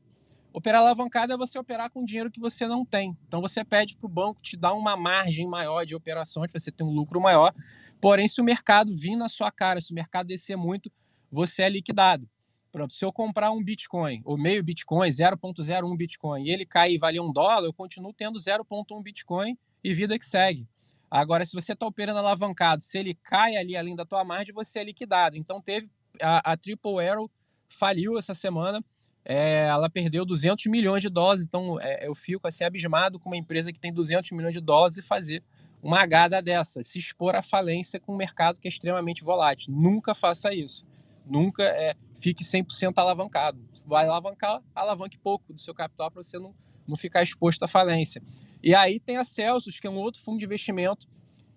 Operar 0.55 0.79
alavancado 0.79 1.33
é 1.33 1.37
você 1.37 1.59
operar 1.59 1.89
com 1.89 2.05
dinheiro 2.05 2.31
que 2.31 2.39
você 2.39 2.65
não 2.65 2.85
tem. 2.85 3.13
Então 3.27 3.41
você 3.41 3.61
pede 3.61 3.97
para 3.97 4.05
o 4.05 4.09
banco 4.09 4.41
te 4.41 4.55
dar 4.55 4.73
uma 4.73 4.95
margem 4.95 5.45
maior 5.45 5.85
de 5.85 5.93
operações, 5.93 6.49
para 6.49 6.57
você 6.57 6.71
ter 6.71 6.81
um 6.81 6.91
lucro 6.91 7.19
maior. 7.19 7.53
Porém, 7.99 8.25
se 8.25 8.39
o 8.39 8.43
mercado 8.43 8.89
vir 8.89 9.17
na 9.17 9.27
sua 9.27 9.51
cara, 9.51 9.81
se 9.81 9.91
o 9.91 9.93
mercado 9.93 10.27
descer 10.27 10.55
muito, 10.55 10.89
você 11.29 11.63
é 11.63 11.69
liquidado. 11.69 12.25
Pronto, 12.71 12.93
se 12.93 13.03
eu 13.03 13.11
comprar 13.11 13.51
um 13.51 13.61
Bitcoin, 13.61 14.21
ou 14.23 14.37
meio 14.37 14.63
Bitcoin, 14.63 15.09
0.01 15.09 15.97
Bitcoin, 15.97 16.45
e 16.45 16.49
ele 16.49 16.65
cai 16.65 16.93
e 16.93 16.97
valer 16.97 17.19
um 17.19 17.33
dólar, 17.33 17.65
eu 17.65 17.73
continuo 17.73 18.13
tendo 18.13 18.39
0.1 18.39 19.03
Bitcoin 19.03 19.57
e 19.83 19.93
vida 19.93 20.17
que 20.17 20.25
segue. 20.25 20.65
Agora, 21.11 21.45
se 21.45 21.51
você 21.51 21.73
está 21.73 21.85
operando 21.85 22.19
alavancado, 22.19 22.81
se 22.81 22.97
ele 22.97 23.13
cai 23.13 23.57
ali 23.57 23.75
além 23.75 23.93
da 23.93 24.05
tua 24.05 24.23
margem, 24.23 24.55
você 24.55 24.79
é 24.79 24.85
liquidado. 24.85 25.35
Então 25.35 25.61
teve 25.61 25.89
a, 26.21 26.53
a 26.53 26.55
Triple 26.55 27.05
Arrow 27.05 27.29
faliu 27.67 28.17
essa 28.17 28.33
semana 28.33 28.81
é, 29.25 29.65
ela 29.65 29.89
perdeu 29.89 30.23
200 30.23 30.67
milhões 30.67 31.01
de 31.01 31.09
doses. 31.09 31.45
Então, 31.47 31.81
é, 31.81 32.07
eu 32.07 32.13
fico 32.13 32.47
assim 32.47 32.63
abismado 32.63 33.19
com 33.19 33.29
uma 33.29 33.37
empresa 33.37 33.73
que 33.73 33.79
tem 33.79 33.91
200 33.91 34.31
milhões 34.31 34.53
de 34.53 34.61
doses 34.61 34.99
e 34.99 35.01
fazer 35.01 35.43
uma 35.81 35.99
agada 35.99 36.41
dessa, 36.41 36.83
se 36.83 36.97
expor 36.97 37.35
à 37.35 37.41
falência 37.41 37.99
com 37.99 38.13
um 38.13 38.17
mercado 38.17 38.59
que 38.59 38.67
é 38.67 38.69
extremamente 38.69 39.23
volátil. 39.23 39.73
Nunca 39.73 40.13
faça 40.15 40.53
isso. 40.53 40.85
Nunca 41.25 41.63
é, 41.63 41.95
fique 42.15 42.43
100% 42.43 42.93
alavancado. 42.97 43.59
Vai 43.85 44.05
alavancar, 44.05 44.61
alavanque 44.73 45.17
pouco 45.17 45.53
do 45.53 45.59
seu 45.59 45.73
capital 45.73 46.09
para 46.09 46.23
você 46.23 46.39
não, 46.39 46.55
não 46.87 46.95
ficar 46.95 47.21
exposto 47.21 47.63
à 47.63 47.67
falência. 47.67 48.21
E 48.63 48.73
aí 48.73 48.99
tem 48.99 49.17
a 49.17 49.23
Celsius, 49.23 49.79
que 49.79 49.85
é 49.85 49.89
um 49.89 49.97
outro 49.97 50.21
fundo 50.21 50.39
de 50.39 50.45
investimento 50.45 51.07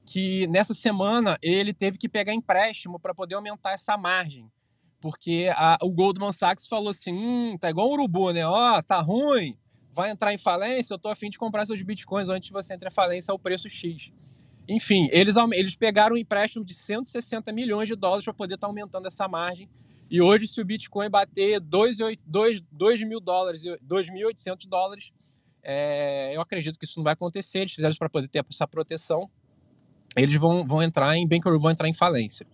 que 0.05 0.47
nessa 0.47 0.73
semana 0.73 1.39
ele 1.43 1.73
teve 1.73 1.99
que 1.99 2.09
pegar 2.09 2.33
empréstimo 2.33 2.99
para 2.99 3.15
poder 3.15 3.35
aumentar 3.35 3.73
essa 3.73 3.97
margem 3.97 4.51
porque 5.01 5.51
a, 5.55 5.79
o 5.83 5.91
Goldman 5.91 6.33
Sachs 6.33 6.67
falou 6.67 6.91
assim: 6.91 7.13
hum, 7.13 7.57
tá 7.59 7.71
igual 7.71 7.89
um 7.89 7.93
urubu, 7.93 8.33
né? 8.33 8.47
Ó, 8.47 8.79
oh, 8.79 8.83
tá 8.83 9.01
ruim, 9.01 9.57
vai 9.93 10.11
entrar 10.11 10.33
em 10.33 10.39
falência, 10.39 10.95
eu 10.95 10.99
tô 10.99 11.09
afim 11.09 11.29
de 11.29 11.39
comprar 11.39 11.67
seus 11.67 11.83
bitcoins 11.83 12.29
antes 12.29 12.49
de 12.49 12.53
você 12.53 12.75
entrar 12.75 12.91
em 12.91 12.95
falência 12.95 13.33
ao 13.33 13.39
preço 13.39 13.69
X. 13.69 14.13
Enfim, 14.69 15.09
eles, 15.11 15.35
eles 15.55 15.75
pegaram 15.75 16.15
um 16.15 16.19
empréstimo 16.19 16.65
de 16.65 16.75
160 16.75 17.51
milhões 17.53 17.89
de 17.89 17.97
dólares 17.97 18.25
para 18.25 18.35
poder 18.35 18.55
estar 18.55 18.67
tá 18.67 18.71
aumentando 18.71 19.07
essa 19.07 19.27
margem. 19.27 19.69
E 20.11 20.21
hoje, 20.21 20.47
se 20.47 20.61
o 20.61 20.65
Bitcoin 20.65 21.09
bater 21.09 21.59
2, 21.59 21.99
2, 22.25 22.61
2 22.71 23.03
mil 23.03 23.21
dólares, 23.21 23.63
2.800 23.63 24.69
dólares, 24.69 25.11
é, 25.63 26.35
eu 26.35 26.41
acredito 26.41 26.79
que 26.79 26.85
isso 26.85 26.99
não 26.99 27.05
vai 27.05 27.15
acontecer. 27.15 27.61
Eles 27.61 27.73
fizeram 27.73 27.91
isso 27.91 27.99
para 27.99 28.09
poder 28.09 28.29
ter 28.29 28.43
essa 28.51 28.67
proteção. 28.67 29.29
Eles 30.17 30.35
vão, 30.37 30.67
vão 30.67 30.83
entrar 30.83 31.17
em 31.17 31.27
bankruptcy, 31.27 31.63
vão 31.63 31.71
entrar 31.71 31.89
em 31.89 31.95
falência. 31.95 32.47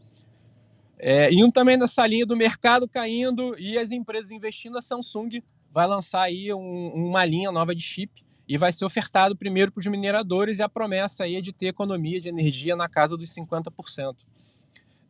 É, 1.07 1.31
indo 1.31 1.53
também 1.53 1.77
nessa 1.77 2.07
linha 2.07 2.25
do 2.25 2.35
mercado 2.35 2.89
caindo 2.89 3.55
e 3.59 3.77
as 3.77 3.93
empresas 3.93 4.31
investindo, 4.31 4.79
a 4.79 4.81
Samsung 4.81 5.43
vai 5.71 5.87
lançar 5.87 6.23
aí 6.23 6.51
um, 6.55 6.89
uma 6.95 7.23
linha 7.27 7.53
nova 7.53 7.75
de 7.75 7.83
chip 7.83 8.25
e 8.49 8.57
vai 8.57 8.73
ser 8.73 8.87
ofertado 8.87 9.37
primeiro 9.37 9.71
para 9.71 9.81
os 9.81 9.87
mineradores 9.87 10.61
e 10.61 10.63
a 10.63 10.69
promessa 10.69 11.25
aí 11.25 11.37
é 11.37 11.43
de 11.43 11.53
ter 11.53 11.67
economia 11.67 12.19
de 12.19 12.31
energia 12.31 12.75
na 12.75 12.89
casa 12.89 13.19
dos 13.19 13.29
50%. 13.35 14.17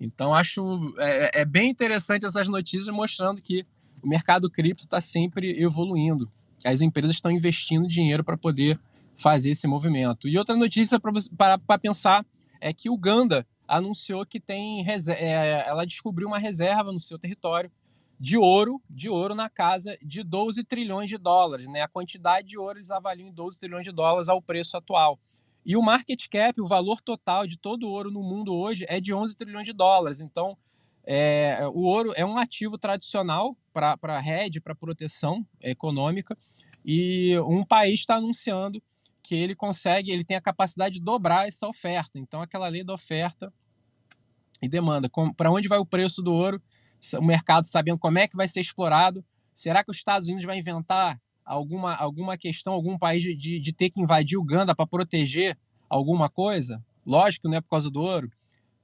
Então 0.00 0.34
acho 0.34 0.92
é, 0.98 1.42
é 1.42 1.44
bem 1.44 1.70
interessante 1.70 2.26
essas 2.26 2.48
notícias 2.48 2.92
mostrando 2.92 3.40
que 3.40 3.64
o 4.02 4.08
mercado 4.08 4.50
cripto 4.50 4.82
está 4.82 5.00
sempre 5.00 5.62
evoluindo. 5.62 6.28
As 6.64 6.80
empresas 6.80 7.14
estão 7.14 7.30
investindo 7.30 7.86
dinheiro 7.86 8.24
para 8.24 8.36
poder 8.36 8.80
fazer 9.16 9.50
esse 9.52 9.68
movimento. 9.68 10.26
E 10.26 10.36
outra 10.38 10.56
notícia 10.56 10.98
para 10.98 11.78
pensar 11.78 12.26
é 12.60 12.72
que 12.72 12.90
Uganda 12.90 13.46
anunciou 13.66 14.24
que 14.24 14.40
tem 14.40 14.84
é, 14.88 15.64
ela 15.66 15.84
descobriu 15.86 16.28
uma 16.28 16.38
reserva 16.38 16.92
no 16.92 17.00
seu 17.00 17.18
território 17.18 17.70
de 18.18 18.38
ouro, 18.38 18.80
de 18.88 19.08
ouro 19.08 19.34
na 19.34 19.50
casa 19.50 19.98
de 20.02 20.22
12 20.22 20.62
trilhões 20.64 21.08
de 21.08 21.18
dólares, 21.18 21.68
né? 21.68 21.82
A 21.82 21.88
quantidade 21.88 22.48
de 22.48 22.58
ouro 22.58 22.78
eles 22.78 22.90
avaliam 22.90 23.28
em 23.28 23.32
12 23.32 23.58
trilhões 23.58 23.84
de 23.84 23.92
dólares 23.92 24.28
ao 24.28 24.40
preço 24.40 24.76
atual. 24.76 25.18
E 25.66 25.76
o 25.76 25.82
market 25.82 26.28
cap, 26.28 26.60
o 26.60 26.66
valor 26.66 27.00
total 27.00 27.46
de 27.46 27.58
todo 27.58 27.84
o 27.84 27.90
ouro 27.90 28.10
no 28.10 28.22
mundo 28.22 28.54
hoje 28.54 28.84
é 28.88 29.00
de 29.00 29.12
11 29.12 29.36
trilhões 29.36 29.64
de 29.64 29.72
dólares. 29.72 30.20
Então, 30.20 30.56
é, 31.06 31.60
o 31.72 31.80
ouro 31.80 32.12
é 32.16 32.24
um 32.24 32.38
ativo 32.38 32.78
tradicional 32.78 33.56
para 33.72 34.22
hedge, 34.24 34.60
para 34.60 34.74
proteção 34.74 35.44
econômica, 35.60 36.36
e 36.84 37.38
um 37.40 37.64
país 37.64 38.00
está 38.00 38.16
anunciando 38.16 38.82
que 39.24 39.34
ele 39.34 39.56
consegue, 39.56 40.10
ele 40.10 40.22
tem 40.22 40.36
a 40.36 40.40
capacidade 40.40 40.96
de 40.96 41.00
dobrar 41.00 41.48
essa 41.48 41.66
oferta. 41.66 42.18
Então, 42.18 42.42
aquela 42.42 42.68
lei 42.68 42.84
da 42.84 42.92
oferta 42.92 43.50
e 44.60 44.68
demanda. 44.68 45.10
Para 45.34 45.50
onde 45.50 45.66
vai 45.66 45.78
o 45.78 45.86
preço 45.86 46.22
do 46.22 46.32
ouro? 46.32 46.62
O 47.18 47.24
mercado 47.24 47.66
sabendo 47.66 47.98
como 47.98 48.18
é 48.18 48.28
que 48.28 48.36
vai 48.36 48.46
ser 48.46 48.60
explorado. 48.60 49.24
Será 49.54 49.82
que 49.82 49.90
os 49.90 49.96
Estados 49.96 50.28
Unidos 50.28 50.44
vai 50.44 50.58
inventar 50.58 51.18
alguma, 51.42 51.94
alguma 51.94 52.36
questão, 52.36 52.74
algum 52.74 52.98
país 52.98 53.22
de, 53.22 53.58
de 53.58 53.72
ter 53.72 53.88
que 53.88 54.00
invadir 54.00 54.36
Uganda 54.36 54.74
para 54.74 54.86
proteger 54.86 55.56
alguma 55.88 56.28
coisa? 56.28 56.84
Lógico 57.06 57.48
não 57.48 57.56
é 57.56 57.60
por 57.62 57.70
causa 57.70 57.90
do 57.90 58.02
ouro. 58.02 58.30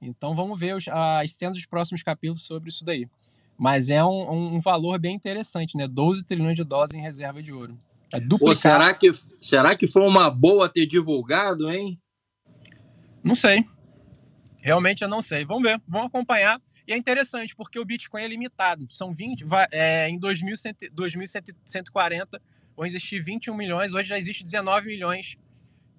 Então 0.01 0.35
vamos 0.35 0.59
ver 0.59 0.75
os, 0.75 0.87
as 0.87 1.33
cenas 1.35 1.57
dos 1.57 1.67
próximos 1.67 2.01
capítulos 2.01 2.41
sobre 2.41 2.69
isso 2.69 2.83
daí. 2.83 3.07
Mas 3.55 3.91
é 3.91 4.03
um, 4.03 4.55
um 4.55 4.59
valor 4.59 4.99
bem 4.99 5.15
interessante, 5.15 5.77
né? 5.77 5.87
12 5.87 6.23
trilhões 6.23 6.55
de 6.55 6.63
dólares 6.63 6.95
em 6.95 7.01
reserva 7.01 7.43
de 7.43 7.53
ouro. 7.53 7.77
É 8.11 8.19
Pô, 8.19 8.53
será, 8.53 8.93
que, 8.93 9.09
será 9.39 9.73
que 9.75 9.87
foi 9.87 10.03
uma 10.03 10.29
boa 10.29 10.67
ter 10.67 10.85
divulgado, 10.85 11.71
hein? 11.71 11.97
Não 13.23 13.35
sei. 13.35 13.65
Realmente 14.61 15.01
eu 15.01 15.07
não 15.07 15.21
sei. 15.21 15.45
Vamos 15.45 15.63
ver, 15.63 15.81
vamos 15.87 16.07
acompanhar. 16.07 16.61
E 16.87 16.93
é 16.93 16.97
interessante, 16.97 17.55
porque 17.55 17.79
o 17.79 17.85
Bitcoin 17.85 18.23
é 18.23 18.27
limitado. 18.27 18.85
São 18.89 19.13
20, 19.13 19.45
vai, 19.45 19.67
é, 19.71 20.09
em 20.09 20.19
2140 20.19 22.41
vão 22.75 22.85
existir 22.85 23.21
21 23.21 23.55
milhões, 23.55 23.93
hoje 23.93 24.09
já 24.09 24.17
existe 24.17 24.43
19 24.43 24.87
milhões 24.87 25.37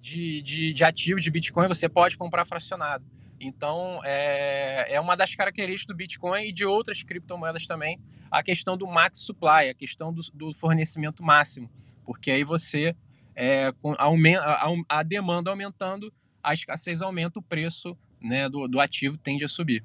de, 0.01 0.41
de, 0.41 0.73
de 0.73 0.83
ativos 0.83 1.23
de 1.23 1.31
Bitcoin, 1.31 1.67
você 1.67 1.87
pode 1.87 2.17
comprar 2.17 2.43
fracionado. 2.45 3.05
Então, 3.39 4.01
é, 4.03 4.95
é 4.95 4.99
uma 4.99 5.15
das 5.15 5.33
características 5.35 5.87
do 5.87 5.95
Bitcoin 5.95 6.47
e 6.47 6.51
de 6.51 6.65
outras 6.65 7.03
criptomoedas 7.03 7.65
também, 7.65 7.99
a 8.29 8.43
questão 8.43 8.77
do 8.77 8.85
max 8.85 9.19
supply, 9.19 9.69
a 9.69 9.73
questão 9.73 10.13
do, 10.13 10.21
do 10.33 10.53
fornecimento 10.53 11.23
máximo, 11.23 11.71
porque 12.05 12.31
aí 12.31 12.43
você, 12.43 12.95
é, 13.35 13.73
aumenta, 13.97 14.43
a, 14.89 15.03
demanda 15.03 15.49
aumentando, 15.49 16.13
a 16.41 16.53
escassez 16.53 17.01
aumenta, 17.01 17.39
o 17.39 17.43
preço 17.43 17.97
né, 18.21 18.49
do, 18.49 18.67
do 18.67 18.79
ativo 18.79 19.17
tende 19.17 19.43
a 19.43 19.47
subir. 19.47 19.83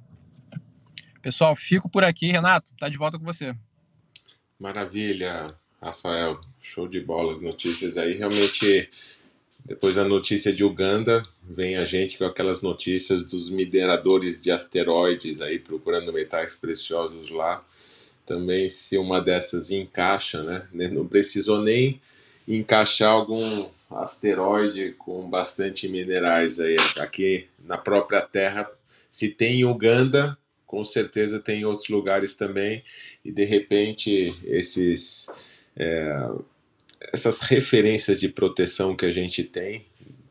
Pessoal, 1.23 1.55
fico 1.55 1.89
por 1.89 2.05
aqui. 2.05 2.31
Renato, 2.31 2.73
tá 2.79 2.89
de 2.89 2.97
volta 2.97 3.19
com 3.19 3.25
você. 3.25 3.55
Maravilha, 4.59 5.55
Rafael. 5.81 6.41
Show 6.61 6.89
de 6.89 7.01
bola 7.01 7.33
as 7.33 7.41
notícias 7.41 7.97
aí. 7.97 8.17
Realmente 8.17 8.91
depois 9.69 9.97
da 9.97 10.05
notícia 10.05 10.51
de 10.51 10.65
Uganda, 10.65 11.23
vem 11.43 11.77
a 11.77 11.85
gente 11.85 12.17
com 12.17 12.25
aquelas 12.25 12.63
notícias 12.63 13.23
dos 13.23 13.51
mineradores 13.51 14.41
de 14.41 14.51
asteroides 14.51 15.43
aí 15.43 15.59
procurando 15.59 16.11
metais 16.11 16.57
preciosos 16.57 17.29
lá. 17.29 17.63
Também 18.25 18.71
se 18.71 18.97
uma 18.97 19.21
dessas 19.21 19.71
encaixa, 19.71 20.43
né? 20.43 20.67
Não 20.91 21.07
precisou 21.07 21.61
nem 21.61 22.01
encaixar 22.49 23.11
algum 23.11 23.69
asteroide 23.91 24.95
com 24.99 25.29
bastante 25.29 25.89
minerais 25.89 26.59
aí 26.59 26.77
aqui 26.97 27.47
na 27.63 27.77
própria 27.77 28.23
Terra. 28.23 28.71
Se 29.11 29.29
tem 29.29 29.65
Uganda, 29.65 30.37
com 30.67 30.85
certeza 30.85 31.39
tem 31.39 31.65
outros 31.65 31.89
lugares 31.89 32.35
também 32.35 32.83
e 33.25 33.31
de 33.31 33.45
repente 33.45 34.35
esses 34.45 35.31
é, 35.77 36.29
essas 37.13 37.41
referências 37.41 38.21
de 38.21 38.29
proteção 38.29 38.97
que 38.97 39.07
a 39.07 39.13
gente 39.13 39.45
tem 39.45 39.87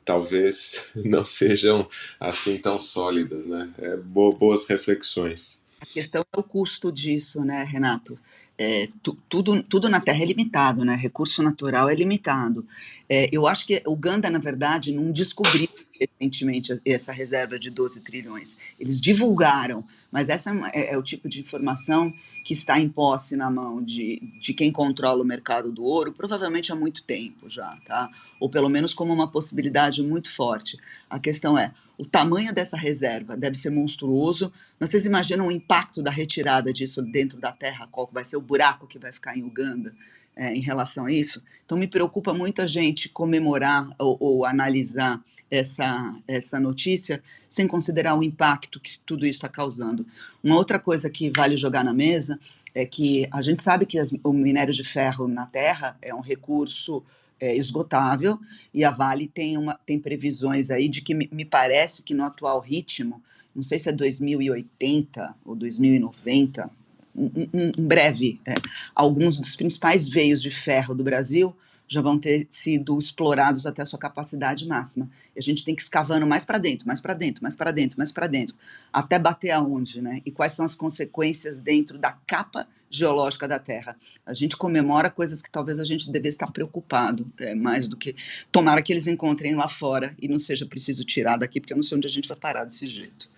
talvez 0.07 0.83
não 0.95 1.25
sejam 1.25 1.87
assim 2.19 2.57
tão 2.57 2.79
sólidas, 2.79 3.45
né? 3.45 3.69
É, 3.77 3.97
boas 3.97 4.65
reflexões. 4.65 5.61
A 5.81 5.85
questão 5.85 6.23
é 6.33 6.39
o 6.39 6.43
custo 6.43 6.91
disso, 6.91 7.43
né, 7.43 7.63
Renato? 7.63 8.17
É, 8.57 8.87
tu, 9.03 9.15
tudo, 9.29 9.61
tudo 9.61 9.87
na 9.87 9.99
Terra 9.99 10.23
é 10.23 10.25
limitado, 10.25 10.83
né? 10.83 10.95
Recurso 10.95 11.43
natural 11.43 11.89
é 11.89 11.95
limitado. 11.95 12.65
É, 13.07 13.29
eu 13.31 13.47
acho 13.47 13.67
que 13.67 13.81
Uganda, 13.85 14.29
na 14.29 14.39
verdade, 14.39 14.91
não 14.91 15.11
descobriu 15.11 15.69
recentemente 15.99 16.79
essa 16.85 17.11
reserva 17.11 17.57
de 17.57 17.69
12 17.69 18.01
trilhões. 18.01 18.57
Eles 18.79 19.01
divulgaram, 19.01 19.83
mas 20.11 20.29
essa 20.29 20.51
é, 20.73 20.93
é, 20.93 20.97
o 20.97 21.03
tipo 21.03 21.27
de 21.27 21.41
informação 21.41 22.13
que 22.43 22.53
está 22.53 22.79
em 22.79 22.87
posse 22.87 23.35
na 23.35 23.49
mão 23.49 23.83
de, 23.83 24.21
de 24.39 24.53
quem 24.53 24.71
controla 24.71 25.23
o 25.23 25.25
mercado 25.25 25.71
do 25.71 25.83
ouro, 25.83 26.13
provavelmente 26.13 26.71
há 26.71 26.75
muito 26.75 27.03
tempo 27.03 27.49
já, 27.49 27.77
tá? 27.85 28.09
Ou 28.39 28.49
pelo 28.49 28.69
menos 28.69 28.93
como 28.93 29.13
uma 29.13 29.29
possibilidade 29.29 30.01
muito 30.01 30.31
forte. 30.31 30.77
A 31.09 31.19
questão 31.19 31.57
é, 31.57 31.73
o 31.97 32.05
tamanho 32.05 32.53
dessa 32.53 32.77
reserva 32.77 33.35
deve 33.35 33.57
ser 33.57 33.71
monstruoso, 33.71 34.53
mas 34.79 34.89
vocês 34.89 35.05
imaginam 35.05 35.47
o 35.47 35.51
impacto 35.51 36.01
da 36.03 36.11
retirada 36.11 36.71
disso 36.71 37.01
dentro 37.01 37.39
da 37.39 37.51
terra, 37.51 37.87
qual 37.91 38.07
vai 38.11 38.23
ser 38.23 38.37
o 38.37 38.41
buraco 38.41 38.87
que 38.87 38.99
vai 38.99 39.11
ficar 39.11 39.37
em 39.37 39.43
Uganda? 39.43 39.93
É, 40.37 40.53
em 40.53 40.61
relação 40.61 41.07
a 41.07 41.11
isso. 41.11 41.43
Então, 41.65 41.77
me 41.77 41.87
preocupa 41.87 42.33
muito 42.33 42.61
a 42.61 42.67
gente 42.67 43.09
comemorar 43.09 43.89
ou, 43.97 44.15
ou, 44.19 44.45
analisar 44.45 45.21
essa, 45.49 46.15
essa 46.27 46.59
notícia 46.59 47.21
sem 47.49 47.67
considerar 47.67 48.15
o 48.15 48.23
impacto 48.23 48.79
que 48.79 48.99
tudo 48.99 49.25
isso 49.25 49.37
está 49.37 49.49
causando. 49.49 50.05
Uma 50.43 50.55
outra 50.55 50.79
coisa 50.79 51.09
que 51.09 51.31
vale 51.35 51.57
jogar 51.57 51.83
na 51.83 51.93
mesa 51.93 52.39
é 52.73 52.85
que 52.85 53.27
a 53.31 53.41
gente 53.41 53.63
sabe 53.63 53.85
que 53.85 53.97
as, 53.97 54.13
o 54.23 54.31
minério 54.31 54.73
de 54.73 54.83
ferro 54.83 55.27
na 55.27 55.45
Terra 55.47 55.97
é 56.01 56.13
um 56.13 56.21
recurso 56.21 57.03
é, 57.39 57.55
esgotável 57.55 58.39
e 58.73 58.83
a 58.83 58.91
Vale 58.91 59.27
tem, 59.27 59.57
uma, 59.57 59.79
tem 59.85 59.99
previsões 59.99 60.69
aí 60.69 60.87
de 60.87 61.01
que 61.01 61.13
me, 61.13 61.29
me 61.31 61.45
parece 61.45 62.03
que 62.03 62.13
no 62.13 62.23
atual 62.23 62.59
ritmo, 62.59 63.21
não 63.55 63.63
sei 63.63 63.79
se 63.79 63.89
é 63.89 63.91
2080 63.91 65.35
ou 65.43 65.55
2090, 65.55 66.69
em 67.17 67.71
breve, 67.81 68.39
é, 68.45 68.53
alguns 68.93 69.39
dos 69.39 69.55
principais 69.55 70.07
veios 70.07 70.41
de 70.41 70.51
ferro 70.51 70.93
do 70.93 71.03
Brasil 71.03 71.55
já 71.87 72.01
vão 72.01 72.19
ter 72.19 72.45
sido 72.49 72.99
explorados 72.99 73.65
até 73.65 73.81
a 73.81 73.85
sua 73.85 73.97
capacidade 73.97 74.67
máxima. 74.67 75.09
E 75.35 75.39
a 75.39 75.41
gente 75.41 75.63
tem 75.63 75.73
que 75.73 75.81
escavando 75.81 76.27
mais 76.27 76.43
para 76.43 76.57
dentro, 76.57 76.85
mais 76.85 76.99
para 76.99 77.13
dentro, 77.13 77.41
mais 77.41 77.55
para 77.55 77.71
dentro, 77.71 77.97
mais 77.97 78.11
para 78.11 78.27
dentro, 78.27 78.55
até 78.91 79.17
bater 79.17 79.51
aonde, 79.51 80.01
né? 80.01 80.21
E 80.25 80.31
quais 80.31 80.51
são 80.51 80.65
as 80.65 80.75
consequências 80.75 81.61
dentro 81.61 81.97
da 81.97 82.11
capa 82.27 82.67
geológica 82.89 83.47
da 83.47 83.59
Terra. 83.59 83.97
A 84.25 84.33
gente 84.33 84.55
comemora 84.55 85.09
coisas 85.09 85.41
que 85.41 85.49
talvez 85.49 85.79
a 85.79 85.83
gente 85.83 86.09
devesse 86.11 86.35
estar 86.35 86.51
preocupado, 86.51 87.25
é, 87.37 87.53
mais 87.53 87.87
do 87.87 87.97
que 87.97 88.15
tomara 88.51 88.81
que 88.81 88.93
eles 88.93 89.07
encontrem 89.07 89.55
lá 89.55 89.67
fora 89.67 90.15
e 90.21 90.27
não 90.27 90.39
seja 90.39 90.65
preciso 90.65 91.03
tirar 91.03 91.37
daqui, 91.37 91.59
porque 91.59 91.73
eu 91.73 91.77
não 91.77 91.83
sei 91.83 91.97
onde 91.97 92.07
a 92.07 92.11
gente 92.11 92.27
vai 92.27 92.37
parar 92.37 92.63
desse 92.63 92.87
jeito. 92.87 93.29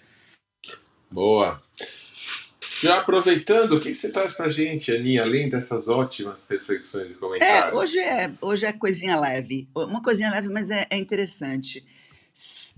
Boa. 1.09 1.61
Já 2.81 2.99
aproveitando, 2.99 3.73
o 3.73 3.79
que, 3.79 3.93
você 3.93 4.09
traz 4.09 4.31
para 4.31 4.47
gente, 4.47 4.89
Aninha, 4.89 5.23
além 5.23 5.49
dessas 5.49 5.89
ótimas 5.89 6.47
reflexões 6.49 7.11
e 7.11 7.13
comentários? 7.15 7.73
É, 7.73 7.75
hoje 7.75 7.99
é, 7.99 8.31
hoje 8.41 8.65
é 8.65 8.71
coisinha 8.71 9.19
leve. 9.19 9.67
Uma 9.75 10.01
coisinha 10.01 10.31
leve, 10.31 10.47
mas 10.47 10.69
é, 10.69 10.87
é 10.89 10.97
interessante. 10.97 11.85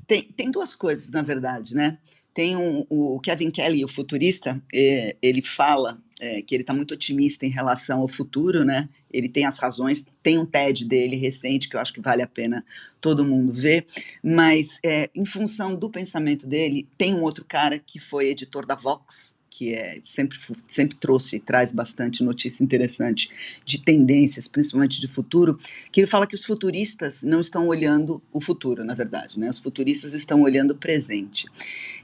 Tem, 0.08 0.24
tem 0.24 0.50
duas 0.50 0.74
coisas, 0.74 1.12
na 1.12 1.22
verdade, 1.22 1.76
né? 1.76 2.00
Tem 2.34 2.56
um, 2.56 2.84
o 2.90 3.20
Kevin 3.20 3.52
Kelly, 3.52 3.86
o 3.86 3.88
futurista, 3.88 4.60
é, 4.74 5.16
ele 5.22 5.44
fala 5.44 6.02
é, 6.20 6.42
que 6.42 6.56
ele 6.56 6.64
está 6.64 6.74
muito 6.74 6.96
otimista 6.96 7.46
em 7.46 7.50
relação 7.50 8.00
ao 8.00 8.08
futuro, 8.08 8.66
né? 8.66 8.88
Ele 9.12 9.30
tem 9.30 9.46
as 9.46 9.60
razões, 9.60 10.08
tem 10.24 10.40
um 10.40 10.46
TED 10.46 10.86
dele 10.86 11.16
recente 11.16 11.70
que 11.70 11.76
eu 11.76 11.80
acho 11.80 11.94
que 11.94 12.02
vale 12.02 12.24
a 12.24 12.28
pena 12.28 12.66
todo 13.00 13.26
mundo 13.26 13.54
ver, 13.54 13.86
mas 14.24 14.80
é, 14.84 15.12
em 15.14 15.26
função 15.26 15.76
do 15.76 15.90
pensamento 15.90 16.48
dele, 16.48 16.88
tem 16.98 17.14
um 17.14 17.22
outro 17.22 17.46
cara 17.46 17.78
que 17.78 18.00
foi 18.00 18.30
editor 18.30 18.66
da 18.66 18.74
Vox, 18.74 19.41
que 19.62 19.76
é, 19.76 20.00
sempre, 20.02 20.40
sempre 20.66 20.98
trouxe 20.98 21.36
e 21.36 21.40
traz 21.40 21.72
bastante 21.72 22.24
notícia 22.24 22.64
interessante 22.64 23.30
de 23.64 23.80
tendências, 23.80 24.48
principalmente 24.48 25.00
de 25.00 25.08
futuro, 25.08 25.60
que 25.92 26.00
ele 26.00 26.08
fala 26.08 26.26
que 26.26 26.34
os 26.34 26.44
futuristas 26.44 27.22
não 27.22 27.40
estão 27.40 27.68
olhando 27.68 28.20
o 28.34 28.42
futuro, 28.42 28.84
na 28.84 28.96
verdade, 28.96 29.40
né? 29.40 29.48
Os 29.48 29.60
futuristas 29.60 30.16
estão 30.16 30.42
olhando 30.42 30.72
o 30.72 30.76
presente. 30.76 31.46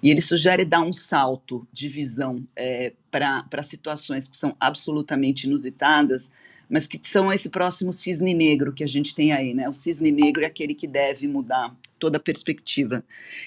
E 0.03 0.11
ele 0.11 0.21
sugere 0.21 0.63
dar 0.63 0.81
um 0.81 0.93
salto 0.93 1.67
de 1.73 1.89
visão 1.89 2.35
é, 2.55 2.93
para 3.09 3.63
situações 3.63 4.27
que 4.27 4.37
são 4.37 4.55
absolutamente 4.59 5.47
inusitadas, 5.47 6.31
mas 6.69 6.85
que 6.85 6.99
são 7.01 7.31
esse 7.31 7.49
próximo 7.49 7.93
cisne 7.93 8.33
negro 8.33 8.73
que 8.73 8.83
a 8.83 8.87
gente 8.87 9.15
tem 9.15 9.31
aí, 9.31 9.53
né? 9.53 9.69
O 9.69 9.73
cisne 9.73 10.11
negro 10.11 10.43
é 10.43 10.47
aquele 10.47 10.73
que 10.73 10.87
deve 10.87 11.27
mudar 11.27 11.75
toda 11.97 12.17
a 12.17 12.21
perspectiva. 12.21 13.03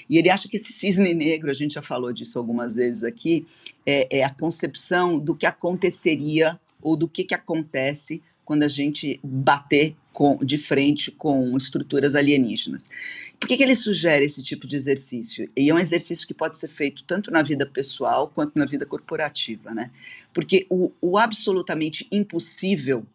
E 0.08 0.18
ele 0.18 0.30
acha 0.30 0.48
que 0.48 0.56
esse 0.56 0.72
cisne 0.72 1.14
negro, 1.14 1.50
a 1.50 1.54
gente 1.54 1.74
já 1.74 1.82
falou 1.82 2.12
disso 2.12 2.38
algumas 2.38 2.74
vezes 2.76 3.04
aqui, 3.04 3.46
é, 3.86 4.18
é 4.18 4.24
a 4.24 4.30
concepção 4.30 5.18
do 5.18 5.34
que 5.34 5.46
aconteceria 5.46 6.58
ou 6.82 6.96
do 6.96 7.08
que, 7.08 7.24
que 7.24 7.34
acontece 7.34 8.22
quando 8.44 8.62
a 8.62 8.68
gente 8.68 9.20
bater 9.22 9.94
com, 10.12 10.36
de 10.38 10.58
frente 10.58 11.10
com 11.10 11.56
estruturas 11.56 12.14
alienígenas. 12.14 12.90
Por 13.38 13.48
que, 13.48 13.56
que 13.56 13.62
ele 13.62 13.74
sugere 13.74 14.24
esse 14.24 14.42
tipo 14.42 14.66
de 14.66 14.76
exercício? 14.76 15.50
E 15.56 15.70
é 15.70 15.74
um 15.74 15.78
exercício 15.78 16.26
que 16.26 16.34
pode 16.34 16.58
ser 16.58 16.68
feito 16.68 17.04
tanto 17.04 17.30
na 17.30 17.42
vida 17.42 17.64
pessoal 17.64 18.28
quanto 18.28 18.58
na 18.58 18.66
vida 18.66 18.84
corporativa, 18.84 19.72
né? 19.72 19.90
Porque 20.32 20.66
o, 20.68 20.92
o 21.00 21.16
absolutamente 21.16 22.06
impossível, 22.12 23.06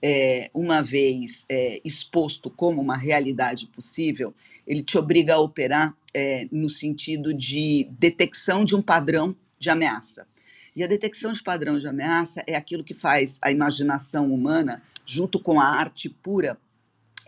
é, 0.00 0.50
uma 0.52 0.82
vez 0.82 1.44
é, 1.48 1.80
exposto 1.84 2.50
como 2.50 2.80
uma 2.80 2.96
realidade 2.96 3.66
possível, 3.66 4.34
ele 4.66 4.82
te 4.82 4.96
obriga 4.98 5.34
a 5.34 5.40
operar 5.40 5.94
é, 6.14 6.46
no 6.50 6.70
sentido 6.70 7.32
de 7.32 7.88
detecção 7.98 8.64
de 8.64 8.74
um 8.74 8.82
padrão 8.82 9.34
de 9.58 9.70
ameaça. 9.70 10.26
E 10.74 10.82
a 10.82 10.86
detecção 10.86 11.32
de 11.32 11.42
padrão 11.42 11.78
de 11.78 11.86
ameaça 11.86 12.42
é 12.46 12.54
aquilo 12.54 12.82
que 12.82 12.94
faz 12.94 13.38
a 13.42 13.50
imaginação 13.50 14.32
humana, 14.32 14.82
junto 15.04 15.38
com 15.38 15.60
a 15.60 15.66
arte 15.66 16.08
pura, 16.08 16.58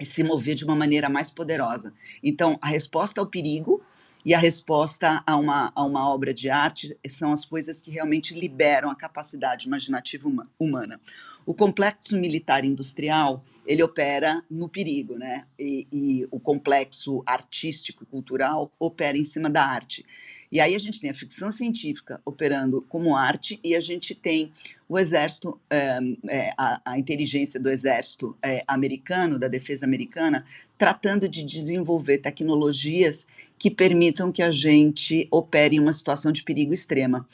se 0.03 0.25
mover 0.25 0.55
de 0.55 0.65
uma 0.65 0.75
maneira 0.75 1.09
mais 1.09 1.31
poderosa. 1.31 1.93
Então, 2.23 2.59
a 2.61 2.69
resposta 2.69 3.21
ao 3.21 3.27
perigo 3.27 3.84
e 4.25 4.33
a 4.33 4.39
resposta 4.39 5.23
a 5.27 5.37
uma, 5.37 5.73
a 5.75 5.85
uma 5.85 6.09
obra 6.09 6.33
de 6.33 6.49
arte 6.49 6.97
são 7.09 7.33
as 7.33 7.45
coisas 7.45 7.81
que 7.81 7.91
realmente 7.91 8.35
liberam 8.35 8.91
a 8.91 8.95
capacidade 8.95 9.67
imaginativa 9.67 10.29
humana. 10.59 11.01
O 11.45 11.53
complexo 11.53 12.19
militar 12.19 12.65
industrial 12.65 13.45
ele 13.67 13.83
opera 13.83 14.45
no 14.51 14.69
perigo, 14.69 15.17
né? 15.17 15.47
E, 15.59 15.87
e, 15.91 16.29
o 16.31 16.39
complexo 16.39 17.23
artístico 17.25 18.05
cultural 18.05 18.71
opera 18.79 19.17
em 19.17 19.25
cima 19.25 19.49
da 19.49 19.65
arte. 19.65 20.05
E 20.53 20.61
aí 20.61 20.75
a 20.75 20.79
gente 20.79 21.01
tem 21.01 21.11
a 21.11 21.15
ficção 21.15 21.51
científica 21.51 22.21
operando 22.25 22.83
como 22.83 23.17
arte 23.17 23.59
e 23.65 23.75
a 23.75 23.81
gente 23.81 24.15
tem 24.15 24.53
o 24.89 24.99
exército, 24.99 25.59
é, 25.71 25.99
é, 26.29 26.53
a, 26.57 26.81
a, 26.85 26.99
inteligência 26.99 27.59
do 27.59 27.71
exército 27.71 28.37
é, 28.43 28.63
americano, 28.69 29.39
da 29.39 29.49
defesa 29.49 29.87
americana, 29.87 30.45
tratando 30.77 31.29
de 31.29 31.45
desenvolver 31.45 32.19
tecnologias 32.19 33.27
que 33.59 33.71
permitam 33.71 34.33
que 34.33 34.43
a 34.43 34.51
gente 34.51 35.29
opere 35.31 35.77
em 35.77 35.81
uma 35.81 35.93
situação 35.93 36.33
de 36.33 36.43
perigo 36.43 36.75
extrema. 36.75 37.27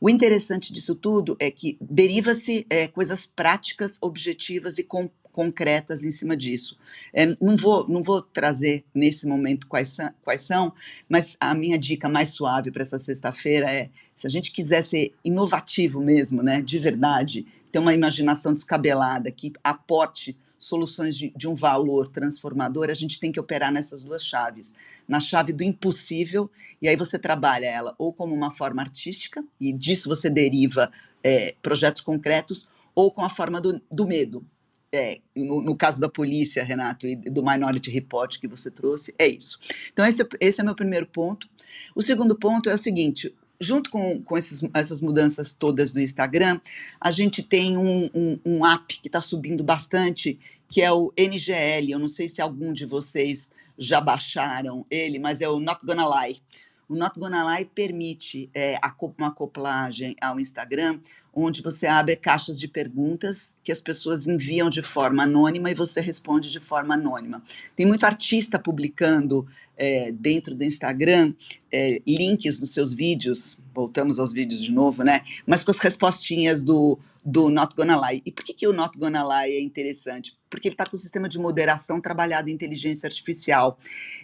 O 0.00 0.10
interessante 0.10 0.72
disso 0.72 0.94
tudo 0.94 1.36
é 1.38 1.50
que 1.50 1.76
deriva-se 1.80 2.66
é, 2.68 2.88
coisas 2.88 3.24
práticas, 3.24 3.98
objetivas 4.00 4.78
e 4.78 4.82
com, 4.82 5.08
concretas 5.32 6.02
em 6.02 6.10
cima 6.10 6.36
disso. 6.36 6.76
É, 7.12 7.26
não, 7.40 7.56
vou, 7.56 7.86
não 7.88 8.02
vou 8.02 8.20
trazer 8.20 8.84
nesse 8.92 9.26
momento 9.26 9.68
quais 9.68 9.90
são, 9.90 10.10
quais 10.24 10.42
são, 10.42 10.72
mas 11.08 11.36
a 11.38 11.54
minha 11.54 11.78
dica 11.78 12.08
mais 12.08 12.30
suave 12.30 12.72
para 12.72 12.82
essa 12.82 12.98
sexta-feira 12.98 13.70
é: 13.72 13.88
se 14.14 14.26
a 14.26 14.30
gente 14.30 14.50
quiser 14.50 14.84
ser 14.84 15.14
inovativo 15.24 16.00
mesmo, 16.00 16.42
né, 16.42 16.60
de 16.60 16.78
verdade, 16.80 17.46
ter 17.70 17.78
uma 17.78 17.94
imaginação 17.94 18.52
descabelada 18.52 19.30
que 19.30 19.52
aporte 19.62 20.36
soluções 20.58 21.16
de, 21.16 21.32
de 21.36 21.46
um 21.46 21.54
valor 21.54 22.08
transformador, 22.08 22.90
a 22.90 22.94
gente 22.94 23.20
tem 23.20 23.30
que 23.30 23.38
operar 23.38 23.72
nessas 23.72 24.02
duas 24.02 24.24
chaves. 24.24 24.74
Na 25.06 25.20
chave 25.20 25.52
do 25.52 25.62
impossível, 25.62 26.50
e 26.82 26.88
aí 26.88 26.96
você 26.96 27.18
trabalha 27.18 27.66
ela 27.66 27.94
ou 27.96 28.12
como 28.12 28.34
uma 28.34 28.50
forma 28.50 28.82
artística, 28.82 29.42
e 29.60 29.72
disso 29.72 30.08
você 30.08 30.28
deriva 30.28 30.90
é, 31.22 31.54
projetos 31.62 32.00
concretos, 32.00 32.68
ou 32.94 33.12
com 33.12 33.22
a 33.22 33.28
forma 33.28 33.60
do, 33.60 33.80
do 33.90 34.06
medo. 34.06 34.44
É, 34.90 35.20
no, 35.36 35.60
no, 35.60 35.76
caso 35.76 36.00
da 36.00 36.08
polícia, 36.08 36.64
Renato, 36.64 37.06
e 37.06 37.14
do 37.14 37.44
Minority 37.44 37.90
Report 37.90 38.38
que 38.40 38.48
você 38.48 38.70
trouxe, 38.70 39.14
é 39.18 39.26
isso. 39.26 39.58
Então, 39.92 40.04
esse, 40.06 40.26
esse 40.40 40.60
é 40.60 40.64
meu 40.64 40.74
primeiro 40.74 41.06
ponto. 41.06 41.48
O 41.94 42.02
segundo 42.02 42.36
ponto 42.38 42.70
é 42.70 42.74
o 42.74 42.78
seguinte: 42.78 43.34
junto 43.60 43.90
com, 43.90 44.22
com 44.22 44.38
esses, 44.38 44.62
essas 44.74 45.00
mudanças 45.00 45.52
todas 45.52 45.92
do 45.92 46.00
Instagram, 46.00 46.60
a 47.00 47.10
gente 47.10 47.42
tem 47.42 47.76
um, 47.76 48.08
um, 48.14 48.38
um 48.44 48.66
app 48.66 49.00
que 49.00 49.08
está 49.08 49.20
subindo 49.20 49.64
bastante, 49.64 50.38
que 50.68 50.80
é 50.80 50.92
o 50.92 51.12
NGL. 51.16 51.90
Eu 51.90 51.98
não 51.98 52.08
sei 52.08 52.28
se 52.28 52.40
algum 52.40 52.72
de 52.72 52.86
vocês 52.86 53.52
já 53.76 54.00
baixaram 54.00 54.86
ele, 54.90 55.18
mas 55.18 55.40
é 55.40 55.48
o 55.48 55.60
Not 55.60 55.84
Gonna 55.84 56.22
Lie. 56.22 56.40
O 56.88 56.96
Not 56.96 57.18
Gonna 57.18 57.54
Lie 57.54 57.66
permite 57.66 58.50
é, 58.54 58.78
uma 59.18 59.28
acoplagem 59.28 60.16
ao 60.20 60.40
Instagram, 60.40 60.98
onde 61.44 61.62
você 61.62 61.86
abre 61.86 62.16
caixas 62.16 62.58
de 62.58 62.66
perguntas 62.66 63.56
que 63.62 63.70
as 63.70 63.80
pessoas 63.80 64.26
enviam 64.26 64.68
de 64.68 64.82
forma 64.82 65.22
anônima 65.22 65.70
e 65.70 65.74
você 65.74 66.00
responde 66.00 66.50
de 66.50 66.60
forma 66.60 66.94
anônima. 66.94 67.42
Tem 67.76 67.86
muito 67.86 68.04
artista 68.04 68.58
publicando 68.58 69.46
é, 69.76 70.10
dentro 70.10 70.54
do 70.54 70.64
Instagram 70.64 71.32
é, 71.70 72.02
links 72.06 72.58
nos 72.58 72.72
seus 72.72 72.92
vídeos, 72.92 73.60
voltamos 73.72 74.18
aos 74.18 74.32
vídeos 74.32 74.62
de 74.62 74.72
novo, 74.72 75.04
né? 75.04 75.20
Mas 75.46 75.62
com 75.62 75.70
as 75.70 75.78
respostinhas 75.78 76.64
do, 76.64 76.98
do 77.24 77.48
Not 77.48 77.76
Gonna 77.76 78.08
Lie. 78.08 78.22
E 78.24 78.32
por 78.32 78.42
que, 78.42 78.52
que 78.52 78.66
o 78.66 78.72
Not 78.72 78.98
Gonna 78.98 79.22
Lie 79.22 79.56
é 79.56 79.60
interessante? 79.60 80.36
Porque 80.50 80.66
ele 80.66 80.74
está 80.74 80.86
com 80.86 80.96
o 80.96 80.98
sistema 80.98 81.28
de 81.28 81.38
moderação 81.38 82.00
trabalhado 82.00 82.48
em 82.48 82.54
inteligência 82.54 83.06
artificial. 83.06 83.78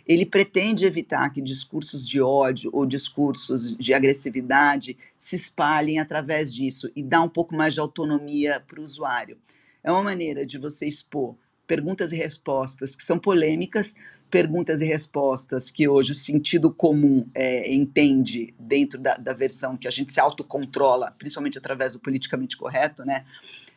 Ele 0.09 0.25
pretende 0.27 0.87
evitar 0.87 1.31
que 1.31 1.41
discursos 1.41 2.09
de 2.09 2.21
ódio 2.21 2.71
ou 2.73 2.87
discursos 2.87 3.77
de 3.77 3.93
agressividade 3.95 4.97
se 5.17 5.37
espalhem 5.37 6.01
através 6.01 6.53
disso 6.53 6.91
e 6.97 7.03
dá 7.05 7.23
um 7.23 7.29
pouco 7.29 7.55
mais 7.55 7.75
de 7.75 7.81
autonomia 7.81 8.61
para 8.61 8.81
o 8.81 8.85
usuário. 8.85 9.39
É 9.83 9.91
uma 9.91 10.03
maneira 10.03 10.47
de 10.47 10.59
você 10.59 10.87
expor 10.87 11.37
perguntas 11.67 12.13
e 12.13 12.17
respostas 12.17 12.95
que 12.95 13.03
são 13.03 13.19
polêmicas, 13.19 13.95
perguntas 14.31 14.81
e 14.81 14.85
respostas 14.85 15.71
que 15.71 15.89
hoje 15.89 16.13
o 16.13 16.15
sentido 16.15 16.73
comum 16.73 17.27
é, 17.35 17.73
entende 17.73 18.55
dentro 18.59 18.99
da, 19.01 19.15
da, 19.15 19.33
versão 19.33 19.77
que 19.77 19.87
a 19.87 19.91
gente 19.91 20.13
se 20.13 20.21
autocontrola, 20.21 21.15
principalmente 21.19 21.59
através 21.59 21.93
do 21.93 22.01
politicamente 22.01 22.57
correto, 22.57 23.05
né? 23.05 23.25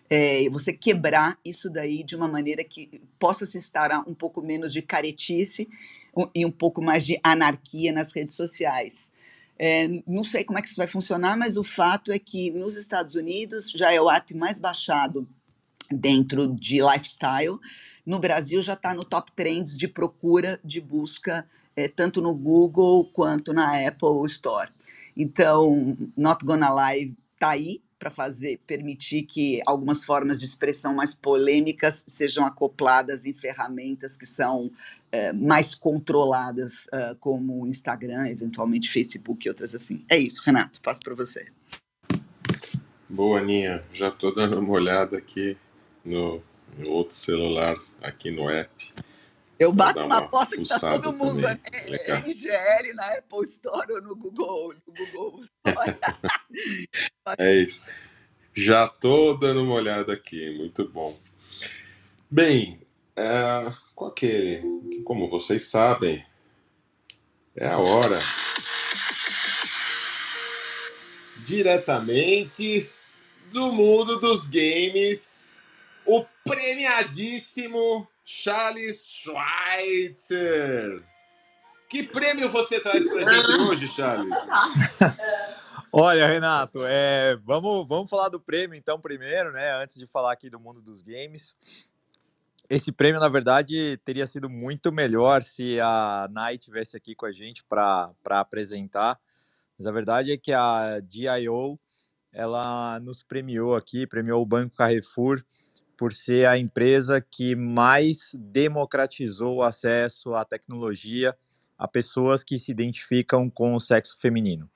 É, 0.10 0.50
você 0.50 0.72
quebrar 0.72 1.38
isso 1.44 1.70
daí 1.70 2.02
de 2.02 2.16
uma 2.16 2.30
maneira 2.30 2.64
que 2.64 3.02
possa 3.20 3.46
se 3.46 3.58
instaurar 3.58 4.10
um 4.10 4.14
pouco 4.14 4.42
menos 4.42 4.72
de 4.72 4.82
caretice 4.82 5.68
e 6.34 6.46
um 6.46 6.52
pouco 6.52 6.82
mais 6.82 7.06
de 7.06 7.20
anarquia 7.22 7.92
nas 7.92 8.14
redes 8.14 8.36
sociais. 8.36 9.12
É, 9.60 9.88
não 10.06 10.24
sei 10.24 10.44
como 10.44 10.60
é 10.60 10.62
que 10.62 10.68
isso 10.68 10.78
vai 10.78 10.88
funcionar, 10.88 11.36
mas 11.38 11.58
o 11.58 11.64
fato 11.64 12.12
é 12.12 12.20
que 12.20 12.52
nos 12.52 12.76
Estados 12.76 13.16
Unidos 13.16 13.72
já 13.72 13.92
é 13.92 14.00
o 14.00 14.10
app 14.10 14.34
mais 14.36 14.60
baixado 14.60 15.28
dentro 15.92 16.48
de 16.48 16.82
lifestyle 16.82 17.60
no 18.08 18.20
Brasil 18.20 18.62
já 18.62 18.72
está 18.72 18.94
no 18.94 19.04
top 19.04 19.34
trends 19.34 19.78
de 19.78 19.86
procura, 19.86 20.62
de 20.64 20.80
busca, 20.80 21.46
é, 21.76 21.90
tanto 21.90 22.22
no 22.22 22.34
Google 22.34 23.04
quanto 23.12 23.52
na 23.52 23.86
Apple 23.86 24.26
Store. 24.28 24.72
Então, 25.14 25.98
Not 26.16 26.46
Gonna 26.46 26.70
Lie 26.74 27.18
está 27.34 27.50
aí 27.50 27.82
para 28.00 28.10
fazer, 28.10 28.60
permitir 28.66 29.24
que 29.24 29.62
algumas 29.66 30.04
formas 30.04 30.40
de 30.40 30.46
expressão 30.46 30.94
mais 30.94 31.14
polêmicas 31.14 32.04
sejam 32.08 32.46
acopladas 32.46 33.26
em 33.26 33.34
ferramentas 33.34 34.16
que 34.16 34.26
são 34.26 34.72
é, 35.12 35.34
mais 35.34 35.74
controladas, 35.74 36.88
é, 36.94 37.16
como 37.20 37.64
o 37.64 37.68
Instagram, 37.68 38.30
eventualmente 38.30 38.90
Facebook 38.90 39.46
e 39.46 39.50
outras 39.50 39.74
assim. 39.74 40.06
É 40.10 40.18
isso, 40.18 40.44
Renato, 40.46 40.82
passo 40.82 41.00
para 41.02 41.16
você. 41.16 41.48
Boa, 43.10 43.40
Aninha. 43.40 43.84
Já 43.94 44.10
estou 44.10 44.36
dando 44.36 44.60
uma 44.60 44.74
olhada 44.74 45.18
aqui 45.18 45.58
no 46.04 46.42
no 46.78 46.92
outro 46.92 47.16
celular 47.16 47.76
aqui 48.02 48.32
no 48.32 48.50
app. 48.50 48.94
Eu 49.60 49.74
bato 49.74 50.04
uma 50.04 50.20
aposta 50.20 50.56
que 50.56 50.62
está 50.62 50.80
todo 50.80 51.14
mundo 51.14 51.42
também. 51.42 52.00
é, 52.06 52.12
é 52.12 52.30
IGL 52.30 52.96
na 52.96 53.08
Apple 53.18 53.44
Store 53.44 53.92
ou 53.94 54.02
no 54.02 54.16
Google, 54.16 54.76
no 54.86 54.94
Google 54.94 55.40
Store. 55.42 55.98
é 57.38 57.56
isso. 57.56 57.84
Já 58.54 58.86
estou 58.86 59.38
dando 59.38 59.64
uma 59.64 59.76
olhada 59.76 60.14
aqui, 60.14 60.56
muito 60.58 60.88
bom. 60.90 61.18
Bem, 62.30 62.80
é, 63.16 63.72
com 63.96 64.06
aquele, 64.06 64.62
como 65.04 65.28
vocês 65.28 65.64
sabem, 65.64 66.26
é 67.56 67.68
a 67.68 67.78
hora. 67.78 68.20
Diretamente 71.46 72.90
do 73.52 73.72
mundo 73.72 74.20
dos 74.20 74.46
games 74.46 75.48
o 76.08 76.26
premiadíssimo 76.44 78.08
Charles 78.30 79.08
Schweitzer. 79.08 81.02
Que 81.90 82.04
prêmio 82.04 82.50
você 82.50 82.78
traz 82.82 83.08
para 83.08 83.24
gente 83.34 83.62
hoje, 83.62 83.88
Charles? 83.88 84.36
Olha, 85.94 86.28
Renato, 86.28 86.80
é, 86.86 87.38
vamos, 87.38 87.88
vamos 87.88 88.10
falar 88.10 88.28
do 88.28 88.38
prêmio 88.38 88.78
então 88.78 89.00
primeiro, 89.00 89.54
né? 89.54 89.82
Antes 89.82 89.98
de 89.98 90.06
falar 90.06 90.34
aqui 90.34 90.50
do 90.50 90.60
mundo 90.60 90.82
dos 90.82 91.02
games. 91.02 91.56
Esse 92.70 92.92
prêmio, 92.92 93.22
na 93.22 93.30
verdade, 93.30 93.96
teria 94.04 94.28
sido 94.28 94.50
muito 94.50 94.92
melhor 94.92 95.42
se 95.42 95.80
a 95.80 96.28
Nai 96.30 96.58
tivesse 96.58 96.98
aqui 96.98 97.16
com 97.16 97.26
a 97.26 97.32
gente 97.32 97.64
para 97.64 98.14
apresentar. 98.26 99.18
Mas 99.78 99.88
a 99.88 99.92
verdade 99.94 100.34
é 100.34 100.38
que 100.38 100.52
a 100.52 101.00
DIO 101.00 101.80
ela 102.34 103.00
nos 103.00 103.24
premiou 103.24 103.74
aqui, 103.74 104.06
premiou 104.06 104.42
o 104.42 104.46
Banco 104.46 104.76
Carrefour 104.76 105.42
por 105.98 106.14
ser 106.14 106.46
a 106.48 106.58
empresa 106.58 107.20
que 107.20 107.56
mais 107.56 108.36
democratizou 108.38 109.58
o 109.58 109.64
acesso 109.64 110.36
à 110.36 110.46
tecnologia 110.46 111.36
a 111.78 111.88
pessoas 111.88 112.44
que 112.44 112.58
se 112.58 112.72
identificam 112.72 113.50
com 113.50 113.74
o 113.74 113.80
sexo 113.80 114.18
feminino. 114.20 114.70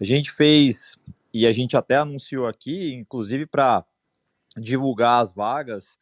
A 0.00 0.04
gente 0.04 0.30
fez, 0.30 0.96
e 1.32 1.46
a 1.46 1.52
gente 1.52 1.76
até 1.76 1.96
anunciou 1.96 2.46
aqui, 2.46 2.94
inclusive 2.94 3.46
para 3.46 3.84
divulgar 4.56 5.22
as 5.22 5.32
vagas, 5.32 5.98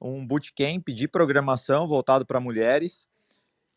um 0.00 0.26
bootcamp 0.26 0.88
de 0.88 1.08
programação 1.08 1.86
voltado 1.88 2.26
para 2.26 2.40
mulheres. 2.40 3.08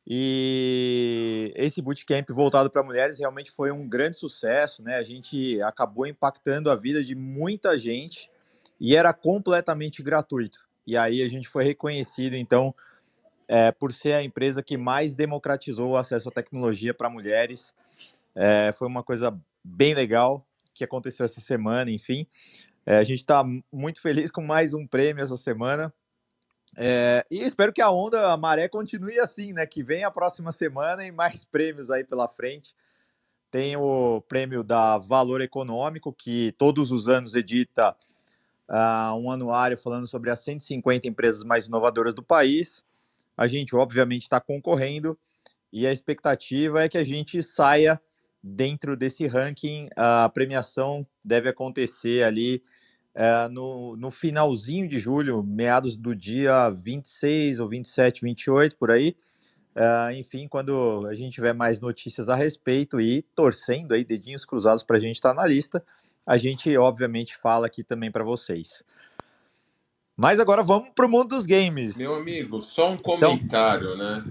E 0.05 1.53
esse 1.55 1.81
bootcamp 1.81 2.29
voltado 2.29 2.69
para 2.69 2.84
mulheres 2.84 3.19
realmente 3.19 3.51
foi 3.51 3.71
um 3.71 3.88
grande 3.88 4.17
sucesso, 4.17 4.84
né? 4.84 4.95
A 4.95 5.03
gente 5.03 5.61
acabou 5.61 6.05
impactando 6.05 6.69
a 6.69 6.75
vida 6.75 7.03
de 7.03 7.15
muita 7.15 7.79
gente 7.79 8.29
e 8.84 8.97
era 8.97 9.13
completamente 9.13 10.03
gratuito. 10.03 10.59
E 10.86 10.97
aí 10.97 11.21
a 11.21 11.27
gente 11.29 11.47
foi 11.47 11.63
reconhecido, 11.63 12.36
então, 12.36 12.75
é, 13.47 13.71
por 13.71 13.93
ser 13.93 14.11
a 14.11 14.21
empresa 14.21 14.61
que 14.61 14.75
mais 14.75 15.15
democratizou 15.15 15.91
o 15.91 15.95
acesso 15.95 16.27
à 16.27 16.31
tecnologia 16.34 16.93
para 16.93 17.09
mulheres. 17.09 17.73
É, 18.36 18.73
foi 18.73 18.89
uma 18.89 19.01
coisa 19.01 19.39
bem 19.63 19.93
legal 19.93 20.45
que 20.73 20.84
aconteceu 20.84 21.23
essa 21.23 21.39
semana, 21.39 21.89
enfim. 21.91 22.27
É, 22.86 22.97
a 22.97 23.03
gente 23.05 23.19
está 23.19 23.41
muito 23.71 24.01
feliz 24.01 24.29
com 24.29 24.41
mais 24.41 24.73
um 24.73 24.86
prêmio 24.86 25.23
essa 25.23 25.38
semana. 25.38 25.93
É, 26.75 27.25
e 27.31 27.39
espero 27.41 27.71
que 27.71 27.81
a 27.81 27.89
onda, 27.89 28.34
a 28.34 28.36
maré 28.36 28.67
continue 28.67 29.17
assim, 29.17 29.53
né? 29.53 29.65
Que 29.65 29.81
venha 29.81 30.07
a 30.07 30.11
próxima 30.11 30.51
semana 30.51 31.05
e 31.05 31.11
mais 31.11 31.45
prêmios 31.45 31.89
aí 31.89 32.03
pela 32.03 32.27
frente. 32.27 32.75
Tem 33.49 33.77
o 33.77 34.19
prêmio 34.27 34.61
da 34.61 34.97
Valor 34.97 35.39
Econômico, 35.39 36.11
que 36.11 36.51
todos 36.57 36.91
os 36.91 37.07
anos 37.07 37.34
edita 37.34 37.95
uh, 38.70 39.16
um 39.16 39.32
anuário 39.32 39.78
falando 39.78 40.07
sobre 40.07 40.30
as 40.30 40.39
150 40.39 41.07
empresas 41.07 41.43
mais 41.43 41.68
inovadoras 41.68 42.14
do 42.14 42.24
país. 42.24 42.84
A 43.36 43.47
gente, 43.47 43.76
obviamente, 43.76 44.24
está 44.24 44.39
concorrendo 44.39 45.18
e 45.72 45.88
a 45.88 45.91
expectativa 45.91 46.84
é 46.84 46.89
que 46.89 46.97
a 46.97 47.03
gente 47.03 47.41
saia 47.41 47.99
dentro 48.43 48.95
desse 48.95 49.26
ranking. 49.26 49.89
A 49.95 50.30
premiação 50.30 51.05
deve 51.26 51.49
acontecer 51.49 52.24
ali 52.24 52.61
é, 53.16 53.47
no, 53.49 53.95
no 53.95 54.11
finalzinho 54.11 54.88
de 54.88 54.99
julho, 54.99 55.43
meados 55.43 55.95
do 55.95 56.16
dia 56.16 56.70
26 56.70 57.59
ou 57.59 57.70
27, 57.70 58.22
28, 58.22 58.78
por 58.78 58.91
aí. 58.91 59.16
É, 59.76 60.16
enfim, 60.16 60.47
quando 60.47 61.07
a 61.07 61.14
gente 61.16 61.34
tiver 61.34 61.53
mais 61.53 61.82
notícias 61.82 62.30
a 62.30 62.36
respeito 62.36 63.01
e 63.01 63.24
torcendo 63.36 63.93
aí, 63.93 64.03
dedinhos 64.03 64.45
cruzados 64.45 64.84
para 64.84 64.97
a 64.97 64.99
gente 64.99 65.16
estar 65.16 65.30
tá 65.30 65.36
na 65.36 65.47
lista, 65.47 65.84
a 66.26 66.38
gente 66.38 66.76
obviamente 66.78 67.36
fala 67.36 67.67
aqui 67.67 67.84
também 67.84 68.11
para 68.11 68.24
vocês. 68.24 68.84
Mas 70.15 70.39
agora 70.39 70.63
vamos 70.63 70.91
para 70.91 71.05
o 71.05 71.09
mundo 71.09 71.30
dos 71.30 71.45
games. 71.45 71.97
Meu 71.97 72.15
amigo, 72.15 72.61
só 72.61 72.91
um 72.91 72.93
então 72.93 73.19
comentário, 73.19 73.95
então, 73.95 73.97
né? 73.97 74.26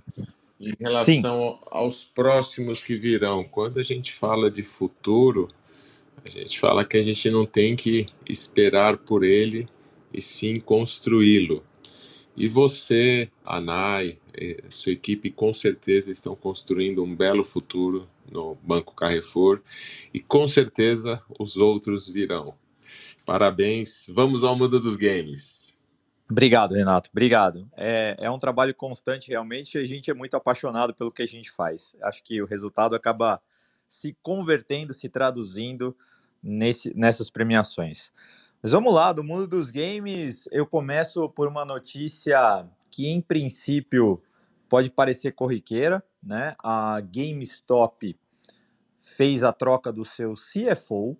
Em 0.60 0.74
relação 0.78 1.58
sim. 1.58 1.58
aos 1.72 2.04
próximos 2.04 2.82
que 2.82 2.96
virão. 2.96 3.42
Quando 3.42 3.80
a 3.80 3.82
gente 3.82 4.12
fala 4.12 4.48
de 4.48 4.62
futuro, 4.62 5.48
a 6.24 6.28
gente 6.28 6.58
fala 6.58 6.84
que 6.84 6.96
a 6.96 7.02
gente 7.02 7.28
não 7.30 7.44
tem 7.44 7.74
que 7.74 8.06
esperar 8.28 8.96
por 8.96 9.24
ele 9.24 9.68
e 10.12 10.20
sim 10.22 10.60
construí-lo. 10.60 11.64
E 12.36 12.48
você, 12.48 13.30
a 13.44 13.60
Nai, 13.60 14.18
sua 14.70 14.92
equipe 14.92 15.30
com 15.30 15.52
certeza 15.52 16.10
estão 16.10 16.34
construindo 16.34 17.04
um 17.04 17.14
belo 17.14 17.44
futuro 17.44 18.08
no 18.30 18.56
Banco 18.62 18.94
Carrefour 18.94 19.60
e 20.12 20.20
com 20.20 20.46
certeza 20.46 21.22
os 21.38 21.56
outros 21.56 22.08
virão. 22.08 22.54
Parabéns, 23.26 24.06
vamos 24.08 24.42
ao 24.44 24.56
mundo 24.56 24.80
dos 24.80 24.96
games. 24.96 25.78
Obrigado, 26.30 26.74
Renato. 26.74 27.10
Obrigado. 27.12 27.68
É, 27.76 28.16
é 28.18 28.30
um 28.30 28.38
trabalho 28.38 28.74
constante, 28.74 29.28
realmente. 29.28 29.76
A 29.76 29.82
gente 29.82 30.10
é 30.10 30.14
muito 30.14 30.34
apaixonado 30.34 30.94
pelo 30.94 31.12
que 31.12 31.22
a 31.22 31.26
gente 31.26 31.50
faz. 31.50 31.94
Acho 32.02 32.24
que 32.24 32.40
o 32.40 32.46
resultado 32.46 32.94
acaba 32.94 33.40
se 33.86 34.16
convertendo, 34.22 34.94
se 34.94 35.10
traduzindo 35.10 35.94
nesse, 36.42 36.96
nessas 36.96 37.28
premiações. 37.28 38.10
Mas 38.62 38.70
vamos 38.70 38.94
lá, 38.94 39.12
do 39.12 39.24
mundo 39.24 39.48
dos 39.48 39.72
games, 39.72 40.48
eu 40.52 40.64
começo 40.64 41.28
por 41.30 41.48
uma 41.48 41.64
notícia 41.64 42.64
que, 42.92 43.08
em 43.08 43.20
princípio, 43.20 44.22
pode 44.68 44.88
parecer 44.88 45.32
corriqueira, 45.32 46.00
né? 46.22 46.54
A 46.62 47.00
GameStop 47.00 48.16
fez 48.96 49.42
a 49.42 49.52
troca 49.52 49.92
do 49.92 50.04
seu 50.04 50.34
CFO 50.34 51.18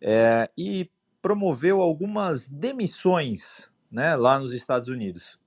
é, 0.00 0.48
e 0.56 0.88
promoveu 1.20 1.80
algumas 1.80 2.46
demissões 2.46 3.68
né, 3.90 4.14
lá 4.14 4.38
nos 4.38 4.52
Estados 4.52 4.88
Unidos. 4.88 5.40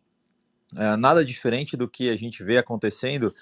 É, 0.77 0.97
nada 0.97 1.23
diferente 1.23 1.77
do 1.77 1.87
que 1.87 2.09
a 2.09 2.17
gente 2.17 2.43
vê 2.43 2.57
acontecendo 2.57 3.33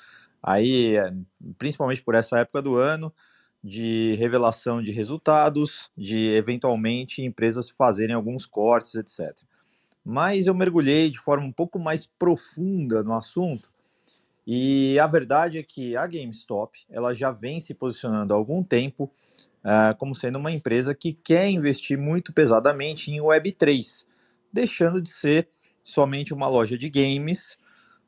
aí, 0.43 0.97
é, 0.97 1.11
principalmente 1.57 2.03
por 2.03 2.13
essa 2.13 2.37
época 2.37 2.61
do 2.61 2.75
ano, 2.75 3.11
de 3.63 4.15
revelação 4.15 4.81
de 4.81 4.91
resultados, 4.91 5.91
de 5.95 6.27
eventualmente 6.29 7.23
empresas 7.23 7.69
fazerem 7.69 8.15
alguns 8.15 8.45
cortes, 8.45 8.95
etc. 8.95 9.37
Mas 10.03 10.47
eu 10.47 10.55
mergulhei 10.55 11.09
de 11.09 11.19
forma 11.19 11.45
um 11.45 11.51
pouco 11.51 11.77
mais 11.77 12.05
profunda 12.05 13.03
no 13.03 13.13
assunto 13.13 13.69
e 14.45 14.97
a 14.99 15.05
verdade 15.05 15.59
é 15.59 15.63
que 15.63 15.95
a 15.95 16.07
GameStop 16.07 16.79
ela 16.89 17.13
já 17.13 17.31
vem 17.31 17.59
se 17.59 17.75
posicionando 17.75 18.33
há 18.33 18.37
algum 18.37 18.63
tempo 18.63 19.11
uh, 19.63 19.95
como 19.97 20.15
sendo 20.15 20.39
uma 20.39 20.51
empresa 20.51 20.95
que 20.95 21.13
quer 21.13 21.47
investir 21.47 21.97
muito 21.97 22.33
pesadamente 22.33 23.11
em 23.11 23.19
Web3 23.19 24.05
deixando 24.51 24.99
de 25.01 25.09
ser 25.09 25.47
somente 25.83 26.33
uma 26.33 26.47
loja 26.47 26.77
de 26.77 26.89
games 26.89 27.57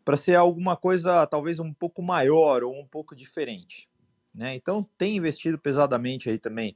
para 0.04 0.18
ser 0.18 0.36
alguma 0.36 0.76
coisa 0.76 1.26
talvez 1.28 1.60
um 1.60 1.72
pouco 1.72 2.02
maior 2.02 2.64
ou 2.64 2.78
um 2.78 2.86
pouco 2.86 3.16
diferente. 3.16 3.88
Né? 4.36 4.56
Então 4.56 4.88
tem 4.98 5.18
investido 5.18 5.58
pesadamente 5.58 6.30
aí 6.30 6.38
também 6.38 6.76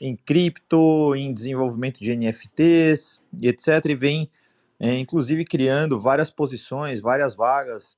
em 0.00 0.16
cripto, 0.16 1.14
em 1.14 1.32
desenvolvimento 1.32 2.00
de 2.00 2.16
NFTs 2.16 3.22
e 3.40 3.48
etc. 3.48 3.84
E 3.86 3.94
vem 3.94 4.30
é, 4.78 4.98
inclusive 4.98 5.44
criando 5.44 6.00
várias 6.00 6.30
posições, 6.30 7.00
várias 7.00 7.34
vagas. 7.34 7.96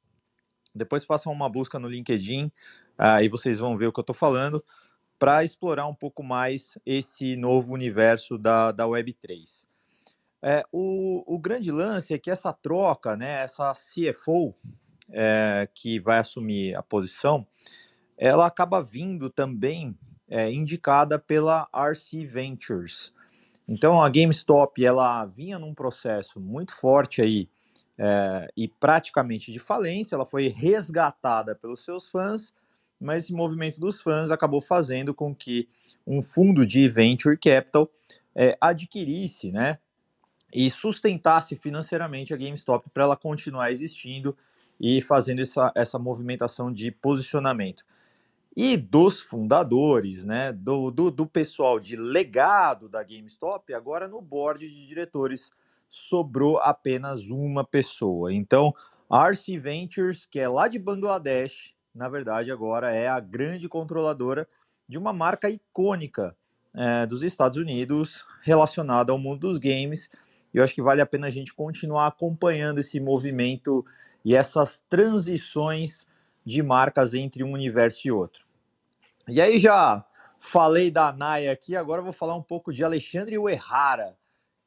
Depois 0.74 1.04
façam 1.04 1.32
uma 1.32 1.48
busca 1.48 1.78
no 1.78 1.88
LinkedIn, 1.88 2.50
aí 2.98 3.28
vocês 3.28 3.59
vão 3.59 3.76
ver 3.76 3.86
o 3.86 3.92
que 3.92 3.98
eu 3.98 4.02
estou 4.02 4.14
falando, 4.14 4.62
para 5.18 5.42
explorar 5.42 5.86
um 5.86 5.94
pouco 5.94 6.22
mais 6.22 6.78
esse 6.84 7.36
novo 7.36 7.72
universo 7.72 8.36
da, 8.36 8.70
da 8.70 8.84
Web3. 8.84 9.66
É, 10.42 10.62
o, 10.70 11.24
o 11.34 11.38
grande 11.38 11.72
lance 11.72 12.12
é 12.12 12.18
que 12.18 12.30
essa 12.30 12.52
troca, 12.52 13.16
né, 13.16 13.42
essa 13.42 13.72
CFO 13.72 14.54
é, 15.11 15.66
que 15.74 15.98
vai 15.98 16.18
assumir 16.18 16.74
a 16.76 16.82
posição, 16.82 17.46
ela 18.17 18.47
acaba 18.47 18.83
vindo 18.83 19.31
também 19.31 19.97
é, 20.29 20.51
indicada 20.51 21.19
pela 21.19 21.69
RC 21.73 22.25
Ventures. 22.25 23.12
Então 23.69 24.03
a 24.03 24.09
GameStop 24.09 24.85
ela 24.85 25.25
vinha 25.27 25.59
num 25.59 25.75
processo 25.75 26.41
muito 26.41 26.75
forte 26.75 27.21
aí 27.21 27.49
é, 27.99 28.49
e 28.57 28.69
praticamente 28.69 29.51
de 29.51 29.59
falência, 29.59 30.14
ela 30.14 30.27
foi 30.27 30.49
resgatada 30.49 31.55
pelos 31.55 31.85
seus 31.85 32.11
fãs, 32.11 32.53
mas 33.01 33.25
esse 33.25 33.33
movimento 33.33 33.81
dos 33.81 34.01
fãs 34.01 34.31
acabou 34.31 34.61
fazendo 34.61 35.14
com 35.14 35.35
que 35.35 35.69
um 36.07 36.23
fundo 36.23 36.67
de 36.67 36.89
venture 36.89 37.37
capital 37.37 37.91
é, 38.35 38.57
adquirisse, 38.61 39.51
né, 39.51 39.79
e 40.53 40.71
sustentasse 40.71 41.57
financeiramente 41.57 42.33
a 42.33 42.37
GameStop 42.37 42.89
para 42.91 43.05
ela 43.05 43.17
continuar 43.17 43.71
existindo 43.71 44.37
e 44.79 45.01
fazendo 45.01 45.41
essa, 45.41 45.73
essa 45.75 45.99
movimentação 45.99 46.73
de 46.73 46.91
posicionamento. 46.91 47.85
E 48.57 48.76
dos 48.76 49.20
fundadores, 49.20 50.24
né, 50.24 50.52
do, 50.52 50.90
do, 50.90 51.11
do 51.11 51.26
pessoal 51.26 51.78
de 51.78 51.94
legado 51.94 52.88
da 52.88 53.02
GameStop, 53.02 53.74
agora 53.74 54.09
no 54.09 54.20
board 54.22 54.66
de 54.66 54.86
diretores 54.86 55.50
sobrou 55.88 56.59
apenas 56.59 57.28
uma 57.28 57.64
pessoa. 57.64 58.32
Então, 58.32 58.72
a 59.11 59.28
RC 59.28 59.59
Ventures, 59.59 60.24
que 60.24 60.40
é 60.40 60.48
lá 60.48 60.68
de 60.68 60.78
Bangladesh, 60.78 61.74
na 61.94 62.09
verdade 62.09 62.50
agora 62.50 62.90
é 62.90 63.09
a 63.09 63.20
grande 63.20 63.68
controladora 63.68 64.48
de 64.88 64.96
uma 64.96 65.12
marca 65.12 65.50
icônica 65.50 66.34
é, 66.74 67.07
dos 67.07 67.22
Estados 67.22 67.59
Unidos 67.59 68.26
relacionada 68.42 69.12
ao 69.12 69.18
mundo 69.18 69.40
dos 69.40 69.59
games 69.59 70.11
eu 70.57 70.64
acho 70.64 70.74
que 70.74 70.80
vale 70.80 71.02
a 71.02 71.07
pena 71.07 71.26
a 71.26 71.30
gente 71.30 71.52
continuar 71.52 72.07
acompanhando 72.07 72.78
esse 72.78 72.98
movimento 72.98 73.84
e 74.24 74.34
essas 74.34 74.82
transições 74.88 76.07
de 76.46 76.62
marcas 76.62 77.12
entre 77.12 77.44
um 77.44 77.52
universo 77.52 78.09
e 78.09 78.11
outro. 78.11 78.45
E 79.29 79.41
aí 79.41 79.59
já 79.59 80.05
falei 80.39 80.89
da 80.89 81.12
Naya 81.12 81.51
aqui, 81.51 81.74
agora 81.74 82.01
vou 82.01 82.12
falar 82.12 82.37
um 82.37 82.43
pouco 82.43 82.72
de 82.72 82.85
Alexandre 82.85 83.37
Uerrara, 83.37 84.16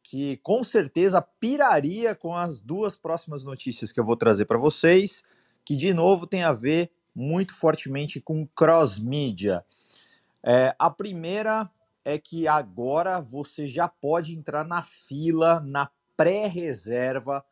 que 0.03 0.35
com 0.37 0.61
certeza 0.65 1.21
piraria 1.21 2.13
com 2.13 2.35
as 2.35 2.59
duas 2.59 2.93
próximas 2.97 3.45
notícias 3.45 3.93
que 3.93 3.99
eu 4.01 4.05
vou 4.05 4.17
trazer 4.17 4.43
para 4.43 4.57
vocês, 4.57 5.23
que 5.63 5.77
de 5.77 5.93
novo 5.93 6.27
tem 6.27 6.43
a 6.43 6.51
ver 6.51 6.91
muito 7.15 7.55
fortemente 7.55 8.19
com 8.19 8.45
cross-mídia. 8.47 9.63
É, 10.43 10.75
a 10.77 10.89
primeira 10.89 11.69
é 12.03 12.17
que 12.17 12.45
agora 12.45 13.21
você 13.21 13.65
já 13.65 13.87
pode 13.87 14.35
entrar 14.35 14.65
na 14.65 14.81
fila, 14.81 15.61
na 15.61 15.89
pré-reserva, 16.17 17.45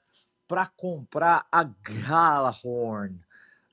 para 0.46 0.66
comprar 0.66 1.48
a 1.50 1.64
Galahorn. 1.64 3.18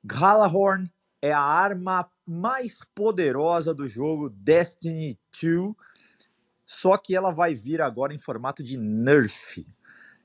Galahorn 0.05 0.89
é 1.25 1.33
a 1.33 1.41
arma 1.41 2.07
mais 2.27 2.81
poderosa 2.95 3.73
do 3.73 3.89
jogo 3.89 4.29
Destiny 4.29 5.19
2, 5.43 5.75
só 6.67 6.99
que 6.99 7.17
ela 7.17 7.33
vai 7.33 7.55
vir 7.55 7.81
agora 7.81 8.13
em 8.13 8.19
formato 8.19 8.63
de 8.63 8.77
Nerf. 8.77 9.67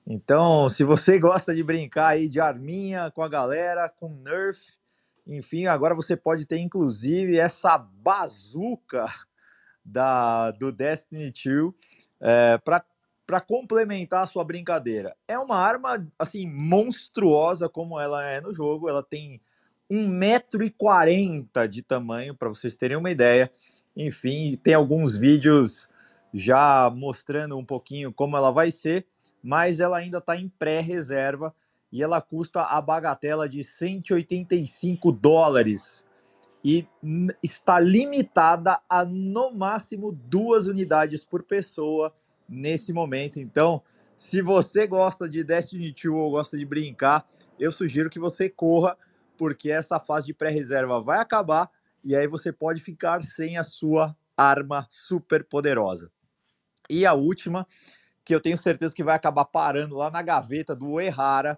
Então, 0.06 0.68
se 0.68 0.84
você 0.84 1.18
gosta 1.18 1.56
de 1.56 1.64
brincar 1.64 2.08
aí 2.08 2.28
de 2.28 2.42
arminha 2.42 3.10
com 3.12 3.24
a 3.24 3.30
galera, 3.30 3.88
com 3.88 4.10
Nerf, 4.10 4.78
enfim, 5.26 5.68
agora 5.68 5.96
você 5.96 6.18
pode 6.18 6.46
ter 6.46 6.58
inclusive 6.58 7.38
essa 7.38 7.78
bazuca 7.78 9.06
da, 9.86 10.52
do 10.52 10.70
Destiny 10.70 11.32
2 11.32 11.74
é, 12.22 12.58
para 12.58 13.40
complementar 13.40 14.26
a 14.26 14.28
sua 14.28 14.44
brincadeira. 14.44 15.16
É 15.30 15.40
uma 15.40 15.56
arma 15.56 16.06
assim 16.20 16.46
monstruosa 16.46 17.70
como 17.70 17.98
ela 17.98 18.26
é 18.26 18.42
no 18.42 18.54
jogo, 18.54 18.90
ela 18.90 19.02
tem 19.02 19.42
1,40m 19.90 21.68
de 21.68 21.82
tamanho, 21.82 22.36
para 22.36 22.50
vocês 22.50 22.76
terem 22.76 22.98
uma 22.98 23.12
ideia. 23.12 23.52
Enfim, 23.96 24.56
tem 24.62 24.74
alguns 24.74 25.18
vídeos 25.18 25.90
já 26.34 26.90
mostrando 26.90 27.58
um 27.58 27.66
pouquinho 27.66 28.14
como 28.14 28.38
ela 28.38 28.52
vai 28.52 28.72
ser, 28.72 29.06
mas 29.42 29.80
ela 29.80 29.98
ainda 29.98 30.20
está 30.20 30.38
em 30.38 30.48
pré-reserva 30.48 31.54
e 31.92 32.04
ela 32.04 32.22
custa 32.22 32.62
a 32.62 32.80
bagatela 32.80 33.50
de 33.50 33.64
185 33.64 35.12
dólares 35.12 36.06
e 36.64 36.86
está 37.42 37.80
limitada 37.80 38.80
a 38.88 39.06
no 39.06 39.52
máximo 39.52 40.12
duas 40.12 40.68
unidades 40.68 41.24
por 41.24 41.44
pessoa 41.44 42.14
nesse 42.48 42.92
momento. 42.94 43.40
Então, 43.40 43.82
se 44.16 44.42
você 44.42 44.86
gosta 44.86 45.30
de 45.30 45.44
Destiny 45.44 45.94
2 45.94 46.06
ou 46.14 46.32
gosta 46.32 46.58
de 46.58 46.66
brincar, 46.66 47.26
eu 47.58 47.72
sugiro 47.72 48.10
que 48.10 48.20
você 48.20 48.50
corra, 48.50 48.98
porque 49.40 49.72
essa 49.72 50.02
fase 50.02 50.26
de 50.26 50.34
pré-reserva 50.34 51.00
vai 51.02 51.18
acabar 51.18 51.72
e 52.04 52.14
aí 52.14 52.28
você 52.28 52.52
pode 52.52 52.82
ficar 52.82 53.24
sem 53.24 53.58
a 53.58 53.64
sua 53.64 54.14
arma 54.36 54.86
super 54.90 55.46
poderosa. 55.46 56.12
E 56.90 57.06
a 57.06 57.14
última, 57.14 57.66
que 58.26 58.36
eu 58.36 58.42
tenho 58.42 58.58
certeza 58.58 58.94
que 58.94 59.04
vai 59.04 59.16
acabar 59.16 59.46
parando 59.46 59.96
lá 59.96 60.12
na 60.12 60.22
gaveta 60.22 60.76
do 60.76 61.00
Errara, 61.00 61.58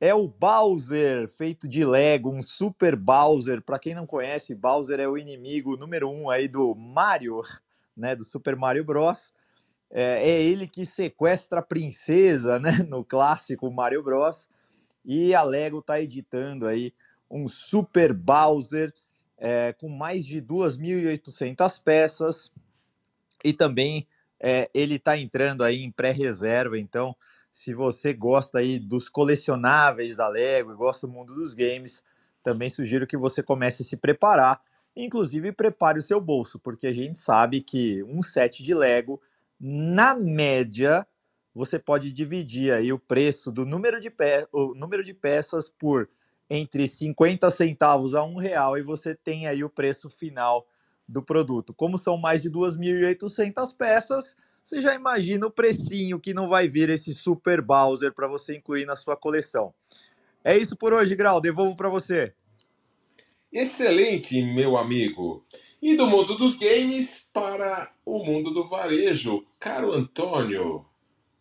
é 0.00 0.12
o 0.12 0.26
Bowser, 0.26 1.28
feito 1.28 1.68
de 1.68 1.84
Lego, 1.84 2.30
um 2.30 2.42
Super 2.42 2.96
Bowser. 2.96 3.62
Para 3.62 3.78
quem 3.78 3.94
não 3.94 4.06
conhece, 4.06 4.52
Bowser 4.52 4.98
é 4.98 5.06
o 5.06 5.16
inimigo 5.16 5.76
número 5.76 6.10
um 6.10 6.28
aí 6.28 6.48
do 6.48 6.74
Mario, 6.74 7.40
né, 7.96 8.16
do 8.16 8.24
Super 8.24 8.56
Mario 8.56 8.84
Bros. 8.84 9.32
É, 9.88 10.30
é 10.30 10.42
ele 10.42 10.66
que 10.66 10.84
sequestra 10.84 11.60
a 11.60 11.62
princesa, 11.62 12.58
né, 12.58 12.72
no 12.88 13.04
clássico 13.04 13.70
Mario 13.70 14.02
Bros. 14.02 14.48
E 15.04 15.34
a 15.34 15.42
Lego 15.42 15.80
está 15.80 16.00
editando 16.00 16.66
aí 16.66 16.92
um 17.34 17.48
Super 17.48 18.12
Bowser 18.12 18.94
é, 19.36 19.72
com 19.72 19.88
mais 19.88 20.24
de 20.24 20.40
2.800 20.40 21.82
peças. 21.82 22.52
E 23.44 23.52
também 23.52 24.06
é, 24.40 24.70
ele 24.72 24.94
está 24.94 25.18
entrando 25.18 25.64
aí 25.64 25.82
em 25.82 25.90
pré-reserva, 25.90 26.78
então 26.78 27.14
se 27.50 27.74
você 27.74 28.12
gosta 28.12 28.58
aí 28.58 28.78
dos 28.78 29.08
colecionáveis 29.08 30.16
da 30.16 30.28
Lego 30.28 30.72
e 30.72 30.76
gosta 30.76 31.06
do 31.06 31.12
mundo 31.12 31.34
dos 31.34 31.54
games, 31.54 32.02
também 32.42 32.68
sugiro 32.68 33.06
que 33.06 33.16
você 33.16 33.42
comece 33.42 33.82
a 33.82 33.86
se 33.86 33.96
preparar, 33.96 34.60
inclusive 34.96 35.52
prepare 35.52 35.98
o 35.98 36.02
seu 36.02 36.20
bolso, 36.20 36.58
porque 36.58 36.86
a 36.86 36.92
gente 36.92 37.18
sabe 37.18 37.60
que 37.60 38.02
um 38.04 38.22
set 38.22 38.62
de 38.62 38.74
Lego, 38.74 39.20
na 39.58 40.14
média, 40.14 41.06
você 41.54 41.78
pode 41.78 42.12
dividir 42.12 42.72
aí 42.72 42.92
o 42.92 42.98
preço 42.98 43.52
do 43.52 43.64
número 43.64 44.00
de, 44.00 44.10
pe 44.10 44.46
número 44.74 45.04
de 45.04 45.14
peças 45.14 45.68
por 45.68 46.08
entre 46.54 46.86
50 46.86 47.50
centavos 47.50 48.14
a 48.14 48.22
um 48.22 48.36
real 48.36 48.78
e 48.78 48.82
você 48.82 49.14
tem 49.14 49.46
aí 49.46 49.64
o 49.64 49.70
preço 49.70 50.08
final 50.08 50.66
do 51.06 51.22
produto. 51.22 51.74
Como 51.74 51.98
são 51.98 52.16
mais 52.16 52.42
de 52.42 52.50
2.800 52.50 53.76
peças, 53.76 54.36
você 54.62 54.80
já 54.80 54.94
imagina 54.94 55.46
o 55.46 55.50
precinho 55.50 56.20
que 56.20 56.32
não 56.32 56.48
vai 56.48 56.68
vir 56.68 56.88
esse 56.88 57.12
Super 57.12 57.60
Bowser 57.60 58.14
para 58.14 58.28
você 58.28 58.56
incluir 58.56 58.86
na 58.86 58.96
sua 58.96 59.16
coleção. 59.16 59.74
É 60.42 60.56
isso 60.56 60.76
por 60.76 60.92
hoje, 60.92 61.14
Grau. 61.14 61.40
Devolvo 61.40 61.76
para 61.76 61.88
você. 61.88 62.32
Excelente, 63.52 64.42
meu 64.42 64.76
amigo. 64.76 65.44
E 65.80 65.96
do 65.96 66.06
mundo 66.06 66.36
dos 66.36 66.56
games 66.56 67.28
para 67.32 67.92
o 68.04 68.24
mundo 68.24 68.50
do 68.52 68.64
varejo. 68.64 69.44
Caro 69.60 69.92
Antônio, 69.92 70.84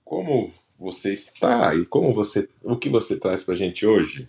como 0.04 0.52
você 0.78 1.14
está 1.14 1.74
e 1.76 1.86
como 1.86 2.14
você, 2.14 2.48
o 2.62 2.78
que 2.78 2.90
você 2.90 3.18
traz 3.18 3.44
para 3.44 3.54
a 3.54 3.58
gente 3.58 3.86
hoje? 3.86 4.28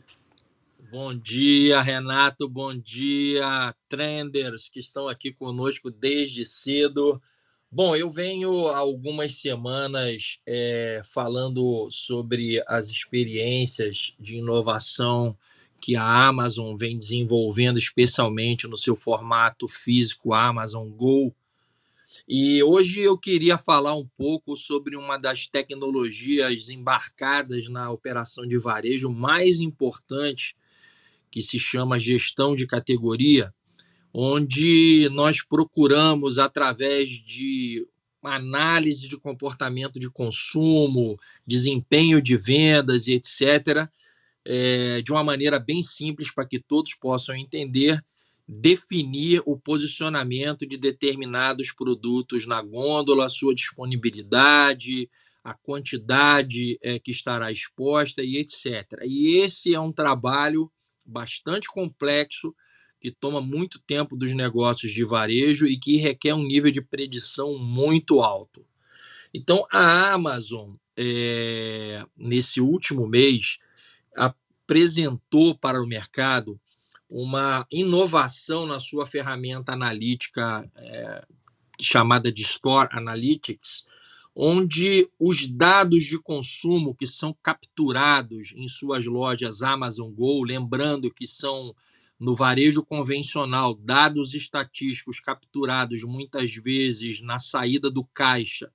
Bom 0.96 1.12
dia, 1.12 1.82
Renato. 1.82 2.48
Bom 2.48 2.72
dia, 2.72 3.74
trenders 3.88 4.68
que 4.68 4.78
estão 4.78 5.08
aqui 5.08 5.32
conosco 5.32 5.90
desde 5.90 6.44
cedo. 6.44 7.20
Bom, 7.68 7.96
eu 7.96 8.08
venho 8.08 8.68
há 8.68 8.76
algumas 8.76 9.34
semanas 9.40 10.38
é, 10.46 11.02
falando 11.04 11.90
sobre 11.90 12.62
as 12.68 12.86
experiências 12.90 14.14
de 14.20 14.36
inovação 14.36 15.36
que 15.80 15.96
a 15.96 16.28
Amazon 16.28 16.76
vem 16.76 16.96
desenvolvendo, 16.96 17.76
especialmente 17.76 18.68
no 18.68 18.76
seu 18.76 18.94
formato 18.94 19.66
físico 19.66 20.32
Amazon 20.32 20.88
Go. 20.90 21.34
E 22.28 22.62
hoje 22.62 23.00
eu 23.00 23.18
queria 23.18 23.58
falar 23.58 23.96
um 23.96 24.06
pouco 24.06 24.54
sobre 24.54 24.94
uma 24.94 25.18
das 25.18 25.48
tecnologias 25.48 26.70
embarcadas 26.70 27.68
na 27.68 27.90
operação 27.90 28.46
de 28.46 28.56
varejo 28.58 29.10
mais 29.10 29.58
importante, 29.58 30.54
que 31.34 31.42
se 31.42 31.58
chama 31.58 31.98
gestão 31.98 32.54
de 32.54 32.64
categoria, 32.64 33.52
onde 34.12 35.08
nós 35.10 35.42
procuramos, 35.42 36.38
através 36.38 37.08
de 37.10 37.84
análise 38.22 39.08
de 39.08 39.16
comportamento 39.16 39.98
de 39.98 40.08
consumo, 40.08 41.18
desempenho 41.44 42.22
de 42.22 42.36
vendas 42.36 43.08
e 43.08 43.14
etc., 43.14 43.88
é, 44.44 45.02
de 45.02 45.10
uma 45.10 45.24
maneira 45.24 45.58
bem 45.58 45.82
simples 45.82 46.32
para 46.32 46.46
que 46.46 46.60
todos 46.60 46.94
possam 46.94 47.34
entender, 47.34 48.00
definir 48.46 49.42
o 49.44 49.58
posicionamento 49.58 50.64
de 50.64 50.76
determinados 50.76 51.72
produtos 51.72 52.46
na 52.46 52.62
gôndola, 52.62 53.28
sua 53.28 53.52
disponibilidade, 53.52 55.10
a 55.42 55.52
quantidade 55.52 56.78
é, 56.80 57.00
que 57.00 57.10
estará 57.10 57.50
exposta 57.50 58.22
e 58.22 58.36
etc. 58.36 59.00
E 59.02 59.38
esse 59.38 59.74
é 59.74 59.80
um 59.80 59.90
trabalho 59.90 60.70
bastante 61.04 61.68
complexo 61.68 62.54
que 63.00 63.10
toma 63.10 63.40
muito 63.40 63.78
tempo 63.80 64.16
dos 64.16 64.32
negócios 64.32 64.90
de 64.90 65.04
varejo 65.04 65.66
e 65.66 65.78
que 65.78 65.98
requer 65.98 66.34
um 66.34 66.42
nível 66.42 66.70
de 66.70 66.80
predição 66.80 67.58
muito 67.58 68.22
alto. 68.22 68.64
Então, 69.32 69.66
a 69.70 70.12
Amazon, 70.12 70.72
é, 70.96 72.02
nesse 72.16 72.60
último 72.60 73.06
mês, 73.06 73.58
apresentou 74.16 75.54
para 75.54 75.82
o 75.82 75.86
mercado 75.86 76.58
uma 77.10 77.66
inovação 77.70 78.64
na 78.64 78.80
sua 78.80 79.04
ferramenta 79.04 79.72
analítica 79.72 80.66
é, 80.74 81.26
chamada 81.80 82.32
de 82.32 82.42
Store 82.42 82.88
Analytics, 82.92 83.84
onde 84.34 85.08
os 85.20 85.46
dados 85.46 86.04
de 86.04 86.18
consumo 86.18 86.94
que 86.94 87.06
são 87.06 87.36
capturados 87.42 88.52
em 88.56 88.66
suas 88.66 89.06
lojas 89.06 89.62
Amazon 89.62 90.10
Go, 90.10 90.42
lembrando 90.42 91.12
que 91.12 91.26
são 91.26 91.74
no 92.18 92.34
varejo 92.34 92.84
convencional, 92.84 93.74
dados 93.74 94.34
estatísticos 94.34 95.20
capturados 95.20 96.02
muitas 96.02 96.52
vezes 96.54 97.20
na 97.20 97.38
saída 97.38 97.90
do 97.90 98.04
caixa, 98.04 98.72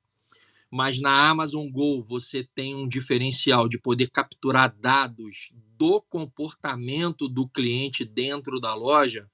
mas 0.71 0.99
na 0.99 1.29
Amazon 1.29 1.67
Go 1.69 2.01
você 2.03 2.47
tem 2.53 2.75
um 2.75 2.87
diferencial 2.87 3.67
de 3.67 3.79
poder 3.79 4.09
capturar 4.09 4.73
dados 4.77 5.51
do 5.77 6.01
comportamento 6.01 7.27
do 7.27 7.47
cliente 7.47 8.05
dentro 8.05 8.59
da 8.59 8.75
loja. 8.75 9.29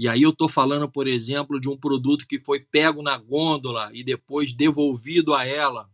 E 0.00 0.08
aí 0.08 0.22
eu 0.22 0.30
estou 0.30 0.48
falando, 0.48 0.90
por 0.90 1.06
exemplo, 1.06 1.60
de 1.60 1.68
um 1.68 1.76
produto 1.76 2.26
que 2.26 2.38
foi 2.38 2.58
pego 2.58 3.02
na 3.02 3.18
gôndola 3.18 3.90
e 3.92 4.02
depois 4.02 4.54
devolvido 4.54 5.34
a 5.34 5.44
ela, 5.44 5.90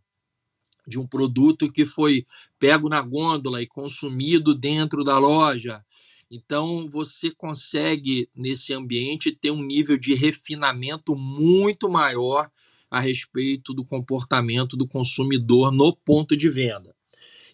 de 0.87 0.97
um 0.97 1.05
produto 1.05 1.69
que 1.69 1.83
foi 1.83 2.25
pego 2.57 2.87
na 2.87 3.01
gôndola 3.01 3.61
e 3.61 3.67
consumido 3.67 4.55
dentro 4.55 5.03
da 5.03 5.19
loja, 5.19 5.83
então, 6.31 6.89
você 6.89 7.31
consegue, 7.31 8.29
nesse 8.33 8.73
ambiente, 8.73 9.35
ter 9.35 9.51
um 9.51 9.61
nível 9.61 9.97
de 9.97 10.13
refinamento 10.13 11.13
muito 11.13 11.89
maior 11.89 12.49
a 12.89 13.01
respeito 13.01 13.73
do 13.73 13.83
comportamento 13.83 14.77
do 14.77 14.87
consumidor 14.87 15.69
no 15.69 15.93
ponto 15.93 16.37
de 16.37 16.47
venda. 16.47 16.95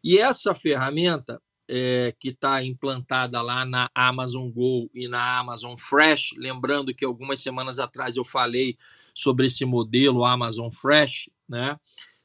E 0.03 0.19
essa 0.19 0.53
ferramenta, 0.53 1.41
é, 1.75 2.13
que 2.19 2.29
está 2.29 2.63
implantada 2.63 3.41
lá 3.41 3.65
na 3.65 3.89
Amazon 3.95 4.47
Go 4.47 4.91
e 4.93 5.07
na 5.07 5.39
Amazon 5.39 5.75
Fresh, 5.75 6.35
lembrando 6.37 6.93
que 6.93 7.03
algumas 7.03 7.39
semanas 7.39 7.79
atrás 7.79 8.15
eu 8.15 8.23
falei 8.23 8.77
sobre 9.11 9.47
esse 9.47 9.65
modelo 9.65 10.23
Amazon 10.23 10.69
Fresh, 10.69 11.31
né? 11.49 11.79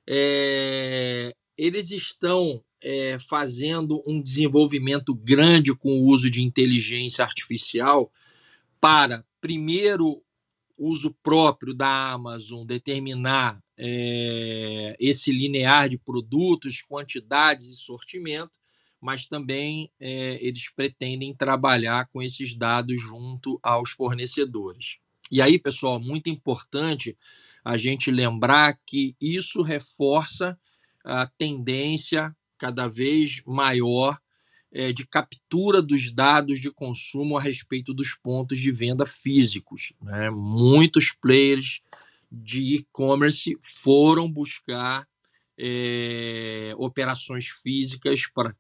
É, 0.06 1.34
eles 1.56 1.90
estão 1.90 2.62
é, 2.82 3.18
fazendo 3.18 4.02
um 4.06 4.20
desenvolvimento 4.20 5.14
grande 5.14 5.74
com 5.74 5.98
o 5.98 6.04
uso 6.04 6.30
de 6.30 6.44
inteligência 6.44 7.24
artificial 7.24 8.12
para, 8.78 9.24
primeiro, 9.40 10.22
uso 10.76 11.16
próprio 11.22 11.72
da 11.72 12.12
Amazon 12.12 12.66
determinar 12.66 13.58
esse 14.98 15.30
linear 15.30 15.88
de 15.88 15.96
produtos, 15.96 16.82
quantidades 16.82 17.68
e 17.68 17.76
sortimento, 17.76 18.58
mas 19.00 19.26
também 19.26 19.90
é, 20.00 20.38
eles 20.44 20.70
pretendem 20.70 21.34
trabalhar 21.34 22.08
com 22.08 22.22
esses 22.22 22.54
dados 22.56 23.00
junto 23.00 23.58
aos 23.62 23.90
fornecedores. 23.90 24.98
E 25.30 25.42
aí, 25.42 25.58
pessoal, 25.58 26.00
muito 26.00 26.30
importante 26.30 27.16
a 27.64 27.76
gente 27.76 28.10
lembrar 28.10 28.78
que 28.86 29.14
isso 29.20 29.62
reforça 29.62 30.58
a 31.04 31.26
tendência 31.26 32.34
cada 32.56 32.88
vez 32.88 33.42
maior 33.46 34.18
é, 34.72 34.92
de 34.92 35.06
captura 35.06 35.80
dos 35.80 36.10
dados 36.10 36.60
de 36.60 36.70
consumo 36.70 37.36
a 37.38 37.40
respeito 37.40 37.94
dos 37.94 38.14
pontos 38.14 38.58
de 38.58 38.72
venda 38.72 39.06
físicos. 39.06 39.92
Né? 40.00 40.30
Muitos 40.30 41.12
players 41.12 41.80
de 42.30 42.74
e-commerce 42.74 43.56
foram 43.62 44.30
buscar 44.30 45.06
é, 45.58 46.72
operações 46.76 47.48
físicas 47.48 48.26
para 48.26 48.54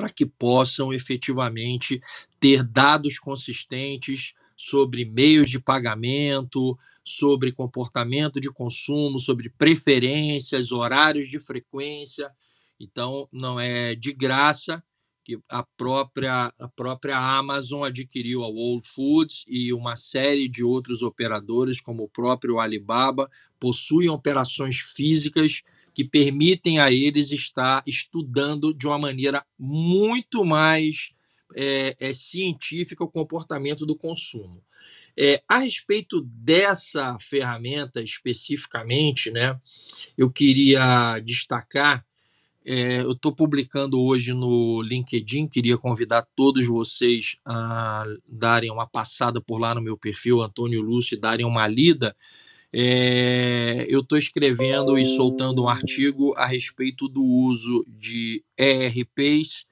para 0.00 0.08
que 0.08 0.24
possam 0.24 0.94
efetivamente 0.94 2.00
ter 2.40 2.62
dados 2.62 3.18
consistentes 3.18 4.32
sobre 4.56 5.04
meios 5.04 5.50
de 5.50 5.60
pagamento, 5.60 6.78
sobre 7.04 7.52
comportamento 7.52 8.40
de 8.40 8.50
consumo, 8.50 9.18
sobre 9.18 9.50
preferências, 9.50 10.72
horários 10.72 11.28
de 11.28 11.38
frequência. 11.38 12.30
Então, 12.78 13.28
não 13.30 13.60
é 13.60 13.94
de 13.94 14.14
graça 14.14 14.82
que 15.22 15.38
a 15.50 15.62
própria, 15.76 16.50
a 16.58 16.68
própria 16.68 17.18
Amazon 17.18 17.84
adquiriu 17.84 18.42
a 18.42 18.48
Whole 18.48 18.80
Foods 18.82 19.44
e 19.46 19.70
uma 19.70 19.96
série 19.96 20.48
de 20.48 20.64
outros 20.64 21.02
operadores, 21.02 21.78
como 21.78 22.04
o 22.04 22.08
próprio 22.08 22.58
Alibaba, 22.58 23.30
possuem 23.58 24.08
operações 24.08 24.78
físicas 24.78 25.62
que 25.94 26.04
permitem 26.04 26.78
a 26.78 26.90
eles 26.90 27.30
estar 27.30 27.82
estudando 27.86 28.72
de 28.72 28.86
uma 28.86 28.98
maneira 28.98 29.44
muito 29.58 30.44
mais 30.44 31.10
é, 31.54 31.94
é, 32.00 32.12
científica 32.12 33.04
o 33.04 33.10
comportamento 33.10 33.84
do 33.84 33.96
consumo. 33.96 34.62
É, 35.18 35.42
a 35.48 35.58
respeito 35.58 36.20
dessa 36.20 37.16
ferramenta 37.18 38.00
especificamente, 38.00 39.30
né, 39.30 39.58
eu 40.16 40.30
queria 40.30 41.18
destacar. 41.18 42.04
É, 42.64 43.00
eu 43.00 43.12
estou 43.12 43.34
publicando 43.34 44.00
hoje 44.00 44.32
no 44.32 44.82
LinkedIn, 44.82 45.48
queria 45.48 45.78
convidar 45.78 46.26
todos 46.36 46.66
vocês 46.66 47.36
a 47.44 48.04
darem 48.28 48.70
uma 48.70 48.86
passada 48.86 49.40
por 49.40 49.58
lá 49.58 49.74
no 49.74 49.80
meu 49.80 49.96
perfil, 49.96 50.42
Antônio 50.42 50.80
Lúcio, 50.80 51.16
e 51.16 51.20
darem 51.20 51.46
uma 51.46 51.66
lida. 51.66 52.14
É, 52.72 53.84
eu 53.88 54.00
estou 54.00 54.16
escrevendo 54.16 54.96
e 54.96 55.04
soltando 55.04 55.64
um 55.64 55.68
artigo 55.68 56.34
a 56.36 56.46
respeito 56.46 57.08
do 57.08 57.22
uso 57.22 57.84
de 57.88 58.44
ERPs 58.56 59.66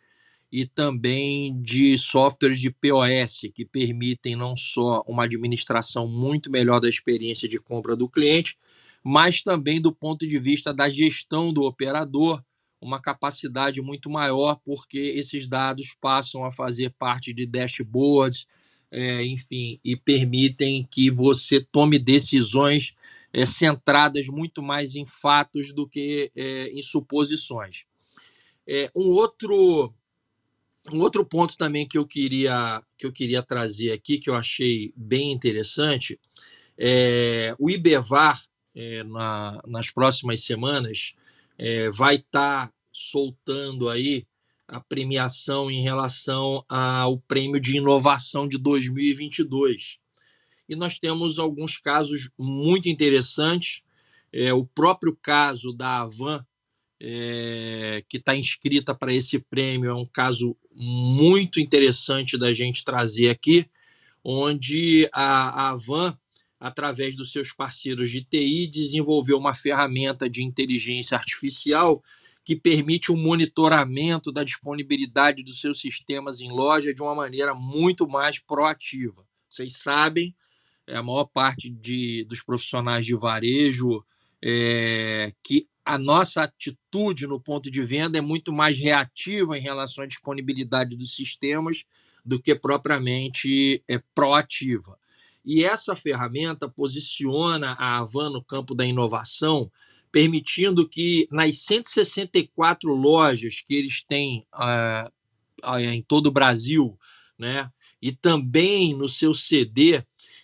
e 0.51 0.67
também 0.67 1.61
de 1.63 1.97
softwares 1.99 2.61
de 2.61 2.71
POS, 2.71 3.51
que 3.55 3.65
permitem 3.65 4.35
não 4.35 4.57
só 4.57 5.05
uma 5.07 5.25
administração 5.25 6.09
muito 6.09 6.51
melhor 6.51 6.81
da 6.81 6.89
experiência 6.89 7.49
de 7.49 7.59
compra 7.59 7.95
do 7.95 8.09
cliente, 8.09 8.57
mas 9.05 9.43
também 9.43 9.81
do 9.81 9.93
ponto 9.93 10.27
de 10.27 10.39
vista 10.39 10.73
da 10.75 10.89
gestão 10.89 11.53
do 11.53 11.63
operador, 11.63 12.43
uma 12.81 13.01
capacidade 13.01 13.81
muito 13.83 14.09
maior, 14.09 14.57
porque 14.65 14.99
esses 14.99 15.47
dados 15.47 15.97
passam 16.01 16.45
a 16.45 16.53
fazer 16.53 16.95
parte 16.99 17.33
de 17.33 17.47
dashboards, 17.47 18.47
é, 18.91 19.25
enfim, 19.25 19.79
e 19.85 19.97
permitem 19.97 20.87
que 20.91 21.11
você 21.11 21.61
tome 21.61 21.99
decisões 21.99 22.95
é, 23.33 23.45
centradas 23.45 24.27
muito 24.29 24.63
mais 24.63 24.97
em 24.97 25.07
fatos 25.07 25.73
do 25.73 25.87
que 25.87 26.31
é, 26.35 26.69
em 26.69 26.81
suposições. 26.81 27.85
É, 28.67 28.91
um 28.95 29.11
outro 29.11 29.93
um 30.91 31.01
outro 31.01 31.25
ponto 31.25 31.57
também 31.57 31.87
que 31.87 31.99
eu 31.99 32.07
queria 32.07 32.83
que 32.97 33.05
eu 33.05 33.13
queria 33.13 33.43
trazer 33.43 33.93
aqui 33.93 34.19
que 34.19 34.31
eu 34.31 34.35
achei 34.35 34.93
bem 34.97 35.33
interessante 35.33 36.19
é 36.79 37.55
o 37.59 37.69
IBEVAR 37.69 38.43
é, 38.75 39.03
na, 39.05 39.61
nas 39.67 39.91
próximas 39.91 40.45
semanas 40.45 41.15
é, 41.59 41.91
vai 41.91 42.17
estar 42.17 42.69
tá 42.69 42.73
soltando 42.93 43.89
aí 43.89 44.27
a 44.69 44.81
premiação 44.81 45.71
em 45.71 45.83
relação 45.83 46.65
ao 46.69 47.19
prêmio 47.21 47.59
de 47.59 47.79
inovação 47.79 48.47
de 48.47 48.59
2022 48.59 49.99
e 50.69 50.77
nós 50.77 50.99
temos 50.99 51.39
alguns 51.39 51.79
casos 51.79 52.29
muito 52.39 52.89
interessantes. 52.89 53.83
É, 54.31 54.53
o 54.53 54.67
próprio 54.67 55.17
caso 55.17 55.73
da 55.73 56.03
Avan 56.03 56.45
é, 57.01 58.05
que 58.09 58.19
está 58.19 58.37
inscrita 58.37 58.95
para 58.95 59.13
esse 59.13 59.39
prêmio 59.39 59.89
é 59.89 59.95
um 59.95 60.05
caso 60.05 60.57
muito 60.75 61.59
interessante 61.61 62.37
da 62.37 62.53
gente 62.53 62.85
trazer 62.85 63.31
aqui, 63.31 63.67
onde 64.23 65.09
a, 65.13 65.49
a 65.49 65.69
Avan, 65.71 66.19
através 66.61 67.17
dos 67.17 67.33
seus 67.33 67.53
parceiros 67.53 68.11
de 68.11 68.23
TI, 68.23 68.67
desenvolveu 68.67 69.39
uma 69.39 69.55
ferramenta 69.55 70.29
de 70.29 70.45
inteligência 70.45 71.17
artificial 71.17 72.03
que 72.49 72.57
permite 72.57 73.13
o 73.13 73.15
um 73.15 73.19
monitoramento 73.19 74.33
da 74.33 74.43
disponibilidade 74.43 75.45
dos 75.45 75.61
seus 75.61 75.79
sistemas 75.79 76.41
em 76.41 76.51
loja 76.51 76.95
de 76.95 77.03
uma 77.03 77.15
maneira 77.15 77.53
muito 77.53 78.09
mais 78.09 78.39
proativa. 78.39 79.23
Vocês 79.47 79.75
sabem, 79.77 80.35
é 80.87 80.97
a 80.97 81.03
maior 81.03 81.27
parte 81.27 81.69
de, 81.69 82.25
dos 82.25 82.41
profissionais 82.41 83.05
de 83.05 83.15
varejo 83.15 84.03
é, 84.43 85.35
que 85.43 85.69
a 85.85 85.99
nossa 85.99 86.45
atitude 86.45 87.27
no 87.27 87.39
ponto 87.39 87.71
de 87.71 87.83
venda 87.83 88.17
é 88.17 88.23
muito 88.23 88.51
mais 88.51 88.79
reativa 88.79 89.59
em 89.59 89.61
relação 89.61 90.03
à 90.03 90.07
disponibilidade 90.07 90.97
dos 90.97 91.15
sistemas 91.15 91.85
do 92.25 92.41
que 92.41 92.55
propriamente 92.55 93.85
é, 93.87 94.01
proativa. 94.15 94.99
E 95.45 95.65
essa 95.65 95.95
ferramenta 95.95 96.67
posiciona 96.67 97.77
a 97.79 97.99
Avan 97.99 98.31
no 98.31 98.43
campo 98.43 98.75
da 98.75 98.87
inovação, 98.87 99.71
permitindo 100.11 100.89
que 100.89 101.29
nas 101.31 101.59
164 101.63 102.93
lojas 102.93 103.61
que 103.61 103.75
eles 103.75 104.03
têm 104.03 104.47
uh, 104.55 105.79
em 105.79 106.03
todo 106.03 106.27
o 106.27 106.33
Brasil, 106.33 106.99
né, 107.39 107.71
e 108.01 108.13
também 108.13 108.95
no 108.95 109.09
seu 109.09 109.35
CD, 109.35 110.03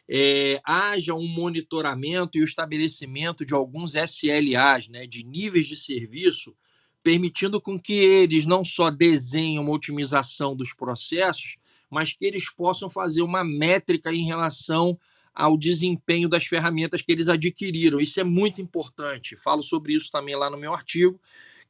é, 0.08 0.60
haja 0.64 1.14
um 1.14 1.26
monitoramento 1.26 2.36
e 2.36 2.42
o 2.42 2.44
estabelecimento 2.44 3.44
de 3.44 3.54
alguns 3.54 3.94
SLAs, 3.94 4.88
né, 4.88 5.06
de 5.06 5.24
níveis 5.24 5.66
de 5.66 5.76
serviço, 5.76 6.54
permitindo 7.02 7.60
com 7.60 7.78
que 7.78 7.92
eles 7.92 8.46
não 8.46 8.64
só 8.64 8.90
desenhem 8.90 9.58
uma 9.58 9.72
otimização 9.72 10.56
dos 10.56 10.72
processos, 10.72 11.56
mas 11.90 12.12
que 12.12 12.24
eles 12.24 12.50
possam 12.50 12.90
fazer 12.90 13.22
uma 13.22 13.44
métrica 13.44 14.12
em 14.12 14.24
relação 14.24 14.98
ao 15.34 15.58
desempenho 15.58 16.28
das 16.28 16.46
ferramentas 16.46 17.02
que 17.02 17.10
eles 17.10 17.28
adquiriram. 17.28 18.00
Isso 18.00 18.20
é 18.20 18.24
muito 18.24 18.62
importante. 18.62 19.36
Falo 19.36 19.62
sobre 19.62 19.94
isso 19.94 20.10
também 20.10 20.36
lá 20.36 20.48
no 20.48 20.56
meu 20.56 20.72
artigo, 20.72 21.20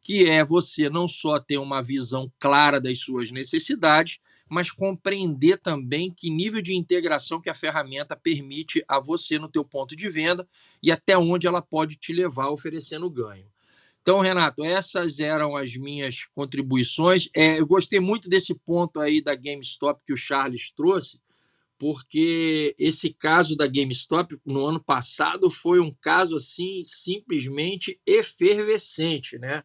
que 0.01 0.29
é 0.29 0.45
você 0.45 0.91
não 0.91 1.09
só 1.09 1.41
ter 1.41 1.59
uma 1.59 1.83
visão 1.83 2.31
clara 2.39 2.81
das 2.81 2.99
suas 2.99 3.31
necessidades, 3.31 4.19
mas 4.49 4.71
compreender 4.71 5.59
também 5.59 6.13
que 6.15 6.29
nível 6.29 6.61
de 6.61 6.75
integração 6.75 7.41
que 7.41 7.49
a 7.49 7.55
ferramenta 7.55 8.15
permite 8.15 8.85
a 8.87 9.01
você 9.01 9.39
no 9.39 9.49
teu 9.49 9.65
ponto 9.65 9.97
de 9.97 10.09
venda 10.11 10.47
e 10.83 10.93
até 10.93 11.17
onde 11.17 11.47
ela 11.47 11.63
pode 11.63 11.97
te 11.97 12.13
levar 12.13 12.51
oferecendo 12.51 13.09
ganho. 13.09 13.47
Então, 14.03 14.21
Renato, 14.21 14.63
essas 14.63 15.19
eram 15.19 15.57
as 15.57 15.75
minhas 15.77 16.27
contribuições. 16.27 17.31
É, 17.35 17.59
eu 17.59 17.67
gostei 17.67 17.99
muito 18.01 18.29
desse 18.29 18.55
ponto 18.55 19.01
aí 19.01 19.23
da 19.23 19.35
GameStop 19.35 20.05
que 20.05 20.13
o 20.13 20.17
Charles 20.17 20.71
trouxe, 20.71 21.19
porque 21.79 22.75
esse 22.79 23.13
caso 23.13 23.55
da 23.57 23.67
GameStop 23.67 24.39
no 24.45 24.67
ano 24.67 24.83
passado 24.83 25.51
foi 25.51 25.81
um 25.81 25.93
caso 26.01 26.37
assim 26.37 26.83
simplesmente 26.83 27.99
efervescente, 28.07 29.39
né? 29.39 29.65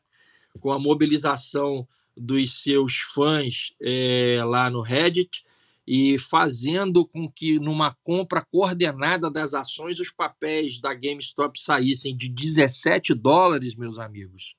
Com 0.60 0.72
a 0.72 0.80
mobilização 0.80 1.88
dos 2.18 2.64
seus 2.64 2.98
fãs 2.98 3.74
é, 3.82 4.42
lá 4.44 4.70
no 4.70 4.82
Reddit 4.82 5.46
e 5.88 6.18
fazendo 6.20 7.06
com 7.06 7.32
que 7.32 7.60
numa 7.60 7.96
compra 8.04 8.44
coordenada 8.44 9.32
das 9.32 9.54
ações 9.54 10.00
os 10.00 10.12
papéis 10.12 10.80
da 10.80 10.94
GameStop 10.94 11.60
saíssem 11.60 12.16
de 12.16 12.30
17 12.30 13.16
dólares, 13.16 13.76
meus 13.76 13.98
amigos, 13.98 14.56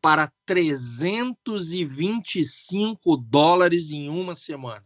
para 0.00 0.32
325 0.46 3.16
dólares 3.16 3.90
em 3.90 4.08
uma 4.08 4.34
semana. 4.34 4.84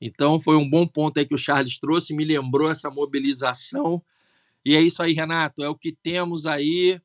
Então 0.00 0.40
foi 0.40 0.56
um 0.56 0.68
bom 0.68 0.86
ponto 0.86 1.18
aí 1.18 1.26
que 1.26 1.34
o 1.34 1.38
Charles 1.38 1.78
trouxe, 1.78 2.14
me 2.14 2.24
lembrou 2.24 2.70
essa 2.70 2.90
mobilização. 2.90 4.02
E 4.64 4.74
é 4.74 4.80
isso 4.80 5.02
aí, 5.02 5.12
Renato, 5.12 5.62
é 5.62 5.68
o 5.68 5.74
que 5.74 5.92
temos 5.92 6.46
aí 6.46 7.00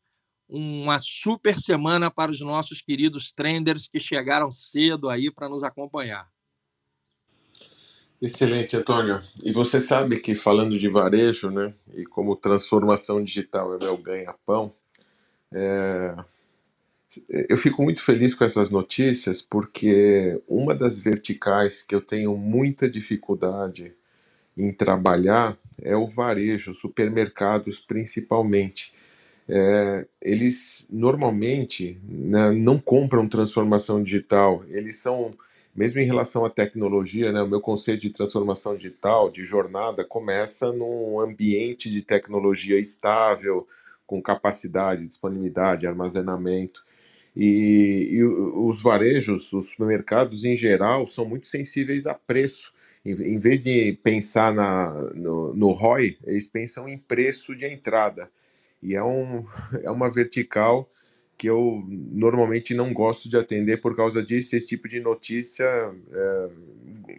uma 0.48 1.00
super 1.00 1.56
semana 1.58 2.12
para 2.12 2.32
os 2.32 2.40
nossos 2.40 2.82
queridos 2.82 3.32
trenders 3.32 3.88
que 3.88 4.00
chegaram 4.00 4.52
cedo 4.52 5.10
aí 5.10 5.32
para 5.32 5.50
nos 5.50 5.64
acompanhar. 5.64 6.30
Excelente, 8.22 8.78
Antônio. 8.78 9.22
E 9.44 9.52
você 9.52 9.80
sabe 9.80 10.20
que 10.20 10.36
falando 10.36 10.78
de 10.80 10.90
varejo, 10.90 11.50
né, 11.50 11.74
e 11.94 12.06
como 12.06 12.36
transformação 12.36 13.24
digital 13.24 13.76
é 13.76 13.84
meu 13.84 13.98
ganha-pão, 13.98 14.74
é... 15.52 16.16
eu 17.30 17.58
fico 17.58 17.82
muito 17.84 18.02
feliz 18.02 18.34
com 18.34 18.44
essas 18.44 18.70
notícias 18.70 19.42
porque 19.42 20.42
uma 20.48 20.74
das 20.74 21.00
verticais 21.00 21.84
que 21.84 21.96
eu 21.96 22.02
tenho 22.02 22.36
muita 22.38 22.90
dificuldade 22.90 23.94
em 24.58 24.72
trabalhar 24.72 25.58
é 25.82 25.96
o 25.96 26.08
varejo, 26.08 26.74
supermercados 26.74 27.80
principalmente 27.80 28.94
é, 29.48 30.08
eles 30.22 30.88
normalmente 30.90 32.00
né, 32.04 32.52
não 32.52 32.80
compram 32.80 33.28
transformação 33.28 34.02
digital, 34.02 34.64
eles 34.70 34.98
são, 34.98 35.34
mesmo 35.76 36.00
em 36.00 36.06
relação 36.06 36.44
à 36.46 36.50
tecnologia, 36.50 37.32
né, 37.32 37.42
o 37.42 37.48
meu 37.48 37.62
conceito 37.62 38.02
de 38.02 38.10
transformação 38.10 38.76
digital, 38.76 39.30
de 39.30 39.44
jornada, 39.44 40.04
começa 40.04 40.72
num 40.74 41.20
ambiente 41.20 41.92
de 41.92 42.02
tecnologia 42.02 42.80
estável, 42.80 43.68
com 44.08 44.22
capacidade, 44.22 45.08
disponibilidade, 45.08 45.88
armazenamento. 45.88 46.84
E, 47.36 48.08
e 48.12 48.24
os 48.24 48.82
varejos, 48.82 49.52
os 49.52 49.72
supermercados 49.72 50.46
em 50.46 50.56
geral, 50.56 51.06
são 51.06 51.26
muito 51.26 51.48
sensíveis 51.48 52.06
a 52.06 52.14
preço. 52.14 52.74
Em, 53.06 53.38
vez 53.38 53.64
de 53.64 53.94
pensar 54.02 54.54
na, 54.54 54.92
no, 55.14 55.54
no 55.54 55.72
ROI, 55.72 56.18
eles 56.26 56.48
pensam 56.48 56.88
em 56.88 56.98
preço 56.98 57.56
de 57.56 57.66
entrada. 57.66 58.32
E 58.82 58.96
é, 58.96 59.04
um, 59.04 59.46
é 59.84 59.92
uma 59.92 60.10
vertical 60.10 60.90
que 61.38 61.48
eu 61.50 61.84
normalmente 61.88 62.74
não 62.74 62.94
gosto 62.94 63.30
de 63.30 63.38
atender 63.38 63.82
por 63.82 63.96
causa 63.96 64.24
disso. 64.24 64.56
Esse 64.56 64.68
tipo 64.68 64.88
de 64.88 65.00
notícia 65.00 65.66
é, 65.66 66.50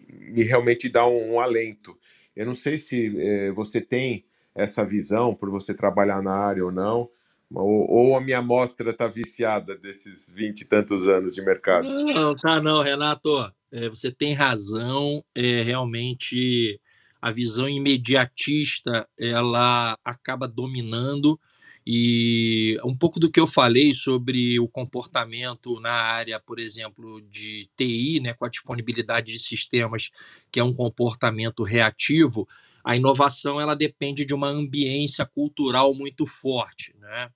me 0.08 0.42
realmente 0.42 0.88
dá 0.88 1.06
um, 1.06 1.34
um, 1.34 1.40
alento. 1.40 1.96
Eu 2.34 2.46
não 2.46 2.54
sei 2.54 2.78
se 2.78 3.12
é, 3.18 3.52
você 3.52 3.80
tem 3.80 4.24
essa 4.54 4.84
visão 4.84 5.34
por 5.34 5.50
você 5.50 5.74
trabalhar 5.74 6.22
na 6.22 6.32
área 6.32 6.64
ou 6.64 6.72
não, 6.72 7.10
Ou, 7.54 7.90
ou 7.90 8.16
a 8.16 8.20
minha 8.20 8.38
amostra 8.38 8.90
está 8.90 9.06
viciada 9.06 9.76
desses 9.76 10.30
vinte 10.30 10.62
e 10.62 10.64
tantos 10.64 11.06
anos 11.06 11.34
de 11.34 11.42
mercado? 11.42 11.88
Não, 11.88 12.34
tá 12.34 12.60
não, 12.60 12.82
Renato. 12.82 13.30
É, 13.70 13.88
você 13.88 14.10
tem 14.10 14.32
razão. 14.32 15.24
É, 15.34 15.62
realmente, 15.62 16.80
a 17.20 17.30
visão 17.30 17.68
imediatista 17.68 19.08
ela 19.18 19.96
acaba 20.04 20.48
dominando 20.48 21.38
e 21.86 22.76
um 22.84 22.96
pouco 22.96 23.20
do 23.20 23.30
que 23.30 23.38
eu 23.38 23.46
falei 23.46 23.92
sobre 23.92 24.58
o 24.58 24.66
comportamento 24.66 25.78
na 25.78 25.92
área, 25.92 26.40
por 26.40 26.58
exemplo, 26.58 27.22
de 27.30 27.70
TI, 27.76 28.18
né, 28.18 28.34
com 28.34 28.44
a 28.44 28.48
disponibilidade 28.48 29.32
de 29.32 29.38
sistemas, 29.38 30.10
que 30.50 30.58
é 30.58 30.64
um 30.64 30.74
comportamento 30.74 31.62
reativo, 31.62 32.48
a 32.86 32.94
inovação 32.94 33.60
ela 33.60 33.74
depende 33.74 34.24
de 34.24 34.32
uma 34.32 34.46
ambiência 34.46 35.26
cultural 35.26 35.92
muito 35.92 36.24
forte, 36.24 36.94
né? 37.00 37.28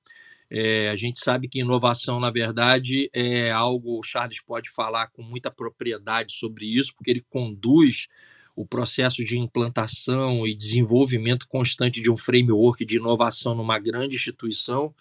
É, 0.48 0.88
a 0.90 0.94
gente 0.96 1.18
sabe 1.18 1.48
que 1.48 1.58
inovação, 1.58 2.20
na 2.20 2.30
verdade, 2.30 3.10
é 3.12 3.50
algo, 3.50 3.98
o 3.98 4.02
Charles 4.02 4.40
pode 4.40 4.70
falar 4.70 5.08
com 5.08 5.22
muita 5.22 5.50
propriedade 5.50 6.34
sobre 6.34 6.66
isso, 6.66 6.94
porque 6.94 7.10
ele 7.10 7.24
conduz 7.28 8.06
o 8.54 8.64
processo 8.64 9.24
de 9.24 9.38
implantação 9.38 10.46
e 10.46 10.54
desenvolvimento 10.54 11.48
constante 11.48 12.00
de 12.00 12.10
um 12.10 12.16
framework 12.16 12.84
de 12.84 12.98
inovação 12.98 13.52
numa 13.52 13.78
grande 13.80 14.16
instituição 14.16 14.94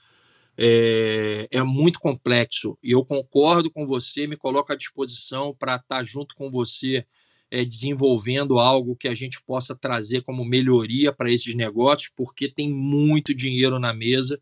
é, 0.57 1.47
é 1.51 1.61
muito 1.61 1.99
complexo. 1.99 2.75
E 2.81 2.91
eu 2.91 3.05
concordo 3.05 3.69
com 3.69 3.85
você, 3.85 4.25
me 4.25 4.35
coloco 4.35 4.73
à 4.73 4.75
disposição 4.75 5.55
para 5.57 5.75
estar 5.75 6.03
junto 6.03 6.35
com 6.35 6.49
você 6.49 7.05
é, 7.51 7.65
desenvolvendo 7.65 8.59
algo 8.59 8.95
que 8.95 9.07
a 9.07 9.13
gente 9.13 9.41
possa 9.41 9.75
trazer 9.75 10.21
como 10.21 10.45
melhoria 10.45 11.11
para 11.11 11.31
esses 11.31 11.55
negócios, 11.55 12.11
porque 12.15 12.47
tem 12.47 12.69
muito 12.69 13.33
dinheiro 13.33 13.79
na 13.79 13.93
mesa. 13.93 14.39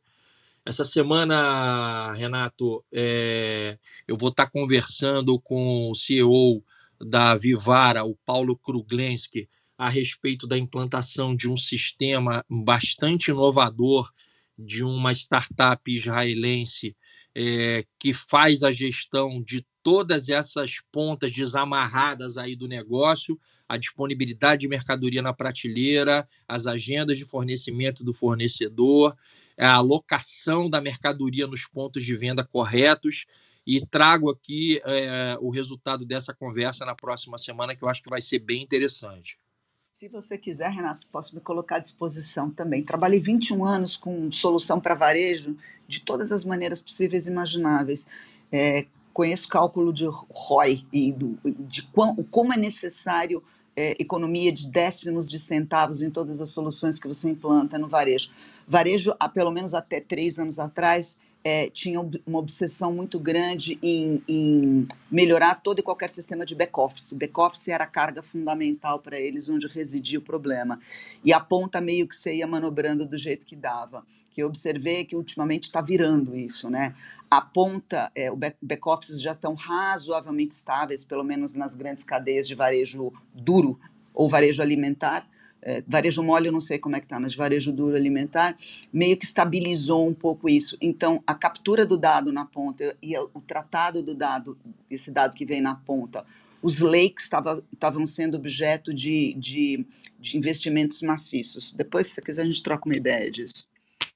Essa 0.66 0.84
semana, 0.84 2.14
Renato, 2.14 2.84
é, 2.92 3.78
eu 4.08 4.18
vou 4.18 4.30
estar 4.30 4.48
conversando 4.48 5.40
com 5.40 5.90
o 5.90 5.96
CEO 5.96 6.62
da 7.00 7.36
Vivara, 7.36 8.04
o 8.04 8.16
Paulo 8.26 8.58
Kruglenski, 8.58 9.48
a 9.78 9.90
respeito 9.90 10.48
da 10.48 10.58
implantação 10.58 11.36
de 11.36 11.50
um 11.50 11.56
sistema 11.56 12.44
bastante 12.50 13.32
inovador 13.32 14.12
de 14.58 14.84
uma 14.84 15.12
startup 15.14 15.80
israelense 15.90 16.96
é, 17.36 17.86
que 18.00 18.12
faz 18.12 18.64
a 18.64 18.72
gestão 18.72 19.42
de 19.44 19.64
todas 19.88 20.28
essas 20.28 20.82
pontas 20.92 21.32
desamarradas 21.32 22.38
aí 22.38 22.58
do 22.58 22.68
negócio, 22.68 23.40
a 23.70 23.78
disponibilidade 23.78 24.60
de 24.60 24.68
mercadoria 24.68 25.22
na 25.22 25.32
prateleira, 25.32 26.28
as 26.46 26.68
agendas 26.68 27.18
de 27.18 27.24
fornecimento 27.24 28.04
do 28.04 28.14
fornecedor, 28.14 29.16
a 29.58 29.76
alocação 29.76 30.70
da 30.70 30.82
mercadoria 30.82 31.48
nos 31.48 31.66
pontos 31.66 32.04
de 32.04 32.14
venda 32.18 32.44
corretos 32.44 33.28
e 33.66 33.80
trago 33.86 34.30
aqui 34.30 34.82
é, 34.84 35.38
o 35.40 35.50
resultado 35.50 36.06
dessa 36.06 36.34
conversa 36.34 36.86
na 36.86 36.94
próxima 36.94 37.38
semana, 37.38 37.74
que 37.74 37.82
eu 37.82 37.88
acho 37.88 38.04
que 38.04 38.10
vai 38.10 38.20
ser 38.20 38.40
bem 38.40 38.62
interessante. 38.62 39.40
Se 39.90 40.10
você 40.10 40.38
quiser, 40.38 40.70
Renato, 40.70 41.08
posso 41.10 41.34
me 41.34 41.40
colocar 41.40 41.78
à 41.78 41.80
disposição 41.80 42.52
também. 42.52 42.84
Trabalhei 42.84 43.22
21 43.22 43.66
anos 43.66 43.96
com 43.96 44.30
solução 44.34 44.82
para 44.82 44.94
varejo 44.96 45.56
de 45.88 46.02
todas 46.02 46.34
as 46.34 46.44
maneiras 46.44 46.82
possíveis 46.82 47.26
e 47.26 47.32
imagináveis. 47.32 48.06
É, 48.52 48.86
conheço 49.18 49.48
cálculo 49.48 49.92
de 49.92 50.06
ROI 50.06 50.86
e 50.94 51.12
do, 51.12 51.40
de 51.44 51.82
quão, 51.82 52.16
como 52.30 52.54
é 52.54 52.58
necessário 52.58 53.42
é, 53.76 53.96
economia 54.00 54.52
de 54.52 54.70
décimos 54.70 55.28
de 55.28 55.40
centavos 55.40 56.04
em 56.04 56.12
todas 56.12 56.40
as 56.40 56.50
soluções 56.50 57.00
que 57.00 57.08
você 57.08 57.28
implanta 57.28 57.80
no 57.80 57.88
varejo. 57.88 58.30
Varejo, 58.68 59.16
há 59.20 59.28
pelo 59.28 59.50
menos 59.50 59.74
até 59.74 60.00
três 60.00 60.38
anos 60.38 60.60
atrás, 60.60 61.18
é, 61.50 61.70
tinham 61.70 62.12
uma 62.26 62.40
obsessão 62.40 62.94
muito 62.94 63.18
grande 63.18 63.80
em, 63.82 64.22
em, 64.28 64.86
melhorar 65.10 65.56
todo 65.56 65.80
e 65.80 65.82
qualquer 65.82 66.10
sistema 66.10 66.46
de 66.46 66.54
back-office. 66.54 67.14
Back-office 67.14 67.70
era 67.70 67.86
a 67.86 67.88
carga 67.88 68.22
fundamental 68.22 69.00
para 69.00 69.18
eles, 69.18 69.48
onde 69.48 69.66
residia 69.66 70.20
o 70.20 70.22
problema. 70.22 70.78
E 71.24 71.32
a 71.32 71.40
ponta 71.40 71.80
meio 71.80 72.06
que 72.06 72.18
você 72.18 72.34
ia 72.34 72.46
manobrando 72.46 73.06
do 73.06 73.18
jeito 73.18 73.46
que 73.46 73.56
dava. 73.56 74.04
Que 74.30 74.44
eu 74.44 74.48
observei 74.48 75.06
que 75.06 75.16
ultimamente 75.16 75.64
está 75.64 75.80
virando 75.80 76.36
isso, 76.36 76.70
né? 76.70 76.94
A 77.32 77.40
ponta, 77.40 78.12
é, 78.14 78.30
o 78.30 78.36
back-office 78.36 79.22
já 79.22 79.32
estão 79.32 79.54
razoavelmente 79.54 80.54
estáveis, 80.54 81.06
pelo 81.06 81.24
menos 81.24 81.56
nas 81.56 81.76
grandes 81.76 82.04
cadeias 82.04 82.46
de 82.46 82.56
varejo 82.56 83.14
duro 83.34 83.80
ou 84.14 84.28
varejo 84.28 84.62
alimentar, 84.62 85.26
é, 85.68 85.84
varejo 85.86 86.24
mole 86.24 86.48
eu 86.48 86.52
não 86.54 86.62
sei 86.62 86.80
como 86.80 86.96
é 86.96 87.02
que 87.02 87.08
tá, 87.08 87.20
mas 87.20 87.36
varejo 87.36 87.74
duro 87.74 87.98
alimentar, 87.98 88.56
meio 88.92 89.18
que 89.18 89.26
estabilizou 89.26 90.08
um 90.08 90.14
pouco 90.14 90.48
isso. 90.48 90.78
Então, 90.80 91.22
a 91.28 91.36
captura 91.36 91.86
do 91.86 91.98
dado 91.98 92.32
na 92.32 92.46
ponta 92.46 92.98
e 93.02 93.18
o 93.18 93.42
tratado 93.46 94.02
do 94.02 94.16
dado, 94.16 94.58
esse 94.90 95.12
dado 95.12 95.36
que 95.36 95.46
vem 95.46 95.60
na 95.60 95.76
ponta, 95.76 96.26
os 96.64 96.80
lakes 96.80 97.30
estavam 97.74 98.06
sendo 98.06 98.38
objeto 98.38 98.94
de, 98.94 99.34
de, 99.34 99.86
de, 100.18 100.38
investimentos 100.38 101.02
maciços. 101.02 101.74
Depois, 101.74 102.08
se 102.08 102.14
você 102.14 102.22
quiser, 102.22 102.44
a 102.44 102.46
gente 102.46 102.64
troca 102.64 102.88
uma 102.88 102.96
ideia 102.96 103.30
disso. 103.30 103.68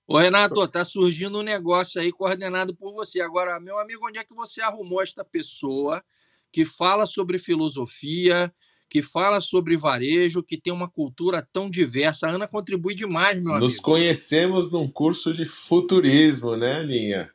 Ô, 0.07 0.17
Renato, 0.17 0.65
tá 0.69 0.85
surgindo 0.85 1.39
um 1.39 1.43
negócio 1.43 1.99
aí 1.99 2.13
coordenado 2.13 2.73
por 2.73 2.93
você. 2.93 3.19
Agora, 3.19 3.59
meu 3.59 3.77
amigo, 3.77 4.07
onde 4.07 4.17
é 4.19 4.23
que 4.23 4.33
você 4.33 4.61
arrumou 4.61 5.03
esta 5.03 5.25
pessoa 5.25 6.01
que 6.49 6.63
fala 6.63 7.05
sobre 7.05 7.37
filosofia, 7.37 8.53
que 8.91 9.01
fala 9.01 9.39
sobre 9.39 9.77
varejo, 9.77 10.43
que 10.43 10.59
tem 10.59 10.73
uma 10.73 10.89
cultura 10.89 11.41
tão 11.53 11.69
diversa. 11.69 12.27
A 12.27 12.31
Ana 12.31 12.45
contribui 12.45 12.93
demais, 12.93 13.41
meu 13.41 13.51
amigo. 13.51 13.63
Nos 13.63 13.79
conhecemos 13.79 14.69
num 14.69 14.85
curso 14.85 15.33
de 15.33 15.45
futurismo, 15.45 16.57
né, 16.57 16.83
Linha? 16.83 17.31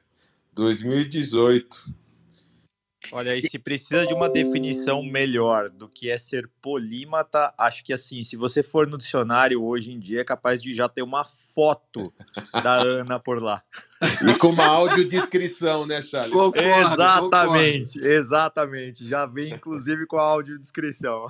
2018. 0.53 1.83
Olha 3.13 3.33
aí, 3.33 3.43
se 3.43 3.59
precisa 3.59 4.07
de 4.07 4.15
uma 4.15 4.29
definição 4.29 5.03
melhor 5.03 5.69
do 5.71 5.89
que 5.89 6.11
é 6.11 6.19
ser 6.19 6.49
polímata, 6.61 7.53
acho 7.57 7.85
que 7.85 7.93
assim, 7.93 8.25
se 8.25 8.37
você 8.37 8.63
for 8.63 8.87
no 8.87 8.99
dicionário 8.99 9.63
hoje 9.63 9.93
em 9.93 9.99
dia, 9.99 10.21
é 10.21 10.25
capaz 10.25 10.63
de 10.63 10.75
já 10.75 10.89
ter 10.89 11.03
uma 11.03 11.25
foto 11.25 12.13
da 12.53 12.75
Ana 12.75 13.19
por 13.19 13.43
lá. 13.43 13.63
E 14.29 14.39
com 14.39 14.49
uma 14.49 14.67
audiodescrição, 14.67 15.87
né, 15.87 16.03
Charles? 16.03 16.33
Concordo, 16.33 16.93
exatamente, 16.93 17.95
concordo. 17.95 18.15
exatamente. 18.15 19.09
Já 19.09 19.27
vem, 19.27 19.55
inclusive, 19.55 20.07
com 20.07 20.19
a 20.19 20.23
audiodescrição. 20.23 21.27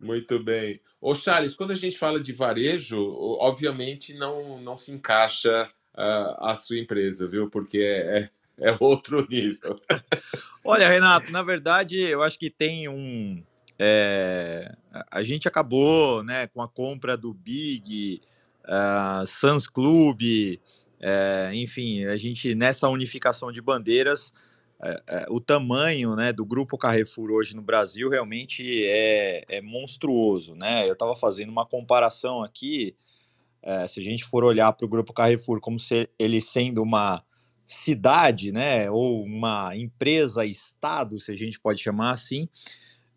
Muito 0.00 0.42
bem. 0.42 0.80
Ô, 1.00 1.14
Charles, 1.14 1.54
quando 1.54 1.70
a 1.70 1.76
gente 1.76 1.98
fala 1.98 2.20
de 2.20 2.32
varejo, 2.32 2.98
obviamente 3.38 4.14
não, 4.14 4.60
não 4.60 4.76
se 4.76 4.92
encaixa 4.92 5.68
uh, 5.94 6.36
a 6.38 6.56
sua 6.56 6.78
empresa, 6.78 7.26
viu? 7.26 7.48
Porque 7.48 7.78
é, 7.78 8.18
é 8.18 8.30
é 8.58 8.76
outro 8.80 9.26
nível. 9.28 9.78
Olha, 10.64 10.88
Renato, 10.88 11.30
na 11.30 11.42
verdade, 11.42 11.98
eu 11.98 12.22
acho 12.22 12.38
que 12.38 12.50
tem 12.50 12.88
um. 12.88 13.42
É, 13.78 14.72
a 15.10 15.22
gente 15.22 15.48
acabou 15.48 16.22
né, 16.22 16.46
com 16.46 16.62
a 16.62 16.68
compra 16.68 17.16
do 17.16 17.34
Big, 17.34 18.20
uh, 18.64 19.26
Suns 19.26 19.66
Club, 19.66 20.22
é, 21.00 21.50
enfim, 21.52 22.04
a 22.04 22.16
gente 22.16 22.54
nessa 22.54 22.88
unificação 22.88 23.52
de 23.52 23.60
bandeiras, 23.60 24.32
é, 24.82 25.02
é, 25.06 25.26
o 25.28 25.40
tamanho 25.40 26.16
né, 26.16 26.32
do 26.32 26.46
grupo 26.46 26.78
Carrefour 26.78 27.30
hoje 27.30 27.54
no 27.54 27.62
Brasil 27.62 28.08
realmente 28.08 28.84
é, 28.86 29.44
é 29.48 29.60
monstruoso. 29.60 30.54
Né? 30.54 30.88
Eu 30.88 30.94
estava 30.94 31.14
fazendo 31.14 31.50
uma 31.50 31.66
comparação 31.66 32.42
aqui. 32.42 32.94
Se 33.88 33.98
a 33.98 34.02
gente 34.04 34.24
for 34.24 34.44
olhar 34.44 34.70
para 34.74 34.84
o 34.84 34.88
grupo 34.88 35.14
Carrefour 35.14 35.58
como 35.58 35.80
se 35.80 36.06
ele 36.18 36.38
sendo 36.38 36.82
uma 36.82 37.24
cidade, 37.66 38.52
né, 38.52 38.90
ou 38.90 39.24
uma 39.24 39.76
empresa-estado, 39.76 41.18
se 41.18 41.32
a 41.32 41.36
gente 41.36 41.58
pode 41.58 41.82
chamar 41.82 42.12
assim, 42.12 42.48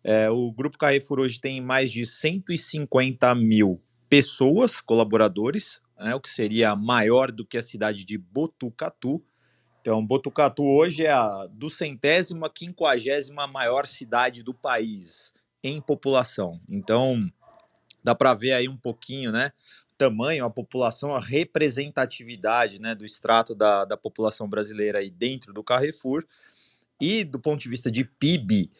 é, 0.02 0.30
o 0.30 0.50
Grupo 0.52 0.78
Carrefour 0.78 1.20
hoje 1.20 1.40
tem 1.40 1.60
mais 1.60 1.90
de 1.90 2.06
150 2.06 3.34
mil 3.34 3.80
pessoas, 4.08 4.80
colaboradores, 4.80 5.80
né, 5.98 6.14
o 6.14 6.20
que 6.20 6.30
seria 6.30 6.74
maior 6.74 7.30
do 7.30 7.44
que 7.44 7.58
a 7.58 7.62
cidade 7.62 8.04
de 8.04 8.16
Botucatu. 8.16 9.22
Então, 9.80 10.04
Botucatu 10.04 10.64
hoje 10.64 11.04
é 11.04 11.10
a 11.10 11.46
duzentésima, 11.50 12.48
quinquagésima 12.48 13.46
maior 13.46 13.86
cidade 13.86 14.42
do 14.42 14.54
país 14.54 15.34
em 15.62 15.80
população. 15.80 16.60
Então, 16.68 17.30
dá 18.02 18.14
para 18.14 18.32
ver 18.34 18.52
aí 18.52 18.68
um 18.68 18.76
pouquinho, 18.76 19.30
né, 19.32 19.52
tamanho, 19.98 20.46
a 20.46 20.50
população, 20.50 21.12
a 21.12 21.20
representatividade 21.20 22.80
né, 22.80 22.94
do 22.94 23.04
extrato 23.04 23.54
da, 23.54 23.84
da 23.84 23.96
população 23.96 24.48
brasileira 24.48 25.00
aí 25.00 25.10
dentro 25.10 25.52
do 25.52 25.64
Carrefour. 25.64 26.24
E 27.00 27.24
do 27.24 27.38
ponto 27.38 27.60
de 27.60 27.68
vista 27.68 27.90
de 27.90 28.04
PIB 28.04 28.70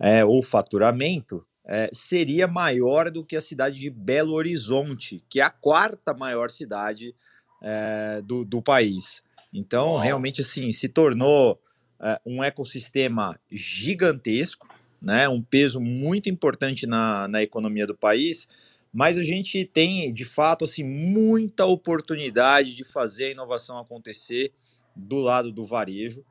é, 0.00 0.24
ou 0.24 0.42
faturamento, 0.42 1.46
é, 1.64 1.88
seria 1.92 2.46
maior 2.46 3.10
do 3.10 3.24
que 3.24 3.36
a 3.36 3.40
cidade 3.40 3.78
de 3.78 3.88
Belo 3.88 4.34
Horizonte, 4.34 5.24
que 5.30 5.40
é 5.40 5.44
a 5.44 5.50
quarta 5.50 6.12
maior 6.12 6.50
cidade 6.50 7.14
é, 7.62 8.20
do, 8.22 8.44
do 8.44 8.60
país. 8.60 9.22
Então, 9.52 9.92
Uau. 9.92 9.98
realmente, 9.98 10.40
assim, 10.40 10.70
se 10.72 10.88
tornou 10.88 11.60
é, 12.00 12.20
um 12.26 12.42
ecossistema 12.42 13.38
gigantesco, 13.50 14.68
né, 15.00 15.28
um 15.28 15.42
peso 15.42 15.80
muito 15.80 16.28
importante 16.28 16.86
na, 16.86 17.28
na 17.28 17.42
economia 17.42 17.86
do 17.86 17.94
país 17.94 18.48
mas 18.94 19.18
a 19.18 19.24
gente 19.24 19.64
tem, 19.64 20.12
de 20.12 20.24
fato, 20.24 20.62
assim, 20.62 20.84
muita 20.84 21.66
oportunidade 21.66 22.76
de 22.76 22.84
fazer 22.84 23.24
a 23.24 23.30
inovação 23.32 23.76
acontecer 23.76 24.52
do 24.94 25.18
lado 25.18 25.50
do 25.50 25.66
varejo. 25.66 26.24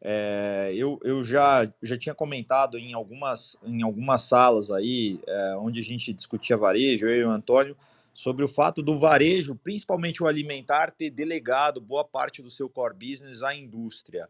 É, 0.00 0.72
eu, 0.74 0.98
eu 1.04 1.22
já, 1.22 1.70
já 1.82 1.98
tinha 1.98 2.14
comentado 2.14 2.78
em 2.78 2.94
algumas, 2.94 3.58
em 3.62 3.82
algumas 3.82 4.22
salas 4.22 4.70
aí, 4.70 5.20
é, 5.26 5.56
onde 5.56 5.80
a 5.80 5.82
gente 5.82 6.10
discutia 6.10 6.56
varejo, 6.56 7.06
eu 7.06 7.20
e 7.20 7.24
o 7.24 7.30
Antônio, 7.30 7.76
sobre 8.14 8.42
o 8.42 8.48
fato 8.48 8.82
do 8.82 8.98
varejo, 8.98 9.54
principalmente 9.54 10.22
o 10.22 10.26
alimentar, 10.26 10.92
ter 10.92 11.10
delegado 11.10 11.82
boa 11.82 12.02
parte 12.02 12.40
do 12.40 12.48
seu 12.48 12.66
core 12.66 12.94
business 12.94 13.42
à 13.42 13.54
indústria. 13.54 14.26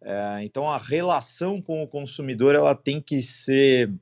É, 0.00 0.42
então, 0.42 0.70
a 0.70 0.78
relação 0.78 1.60
com 1.60 1.82
o 1.82 1.86
consumidor 1.86 2.54
ela 2.54 2.74
tem 2.74 2.98
que 2.98 3.20
ser 3.20 3.92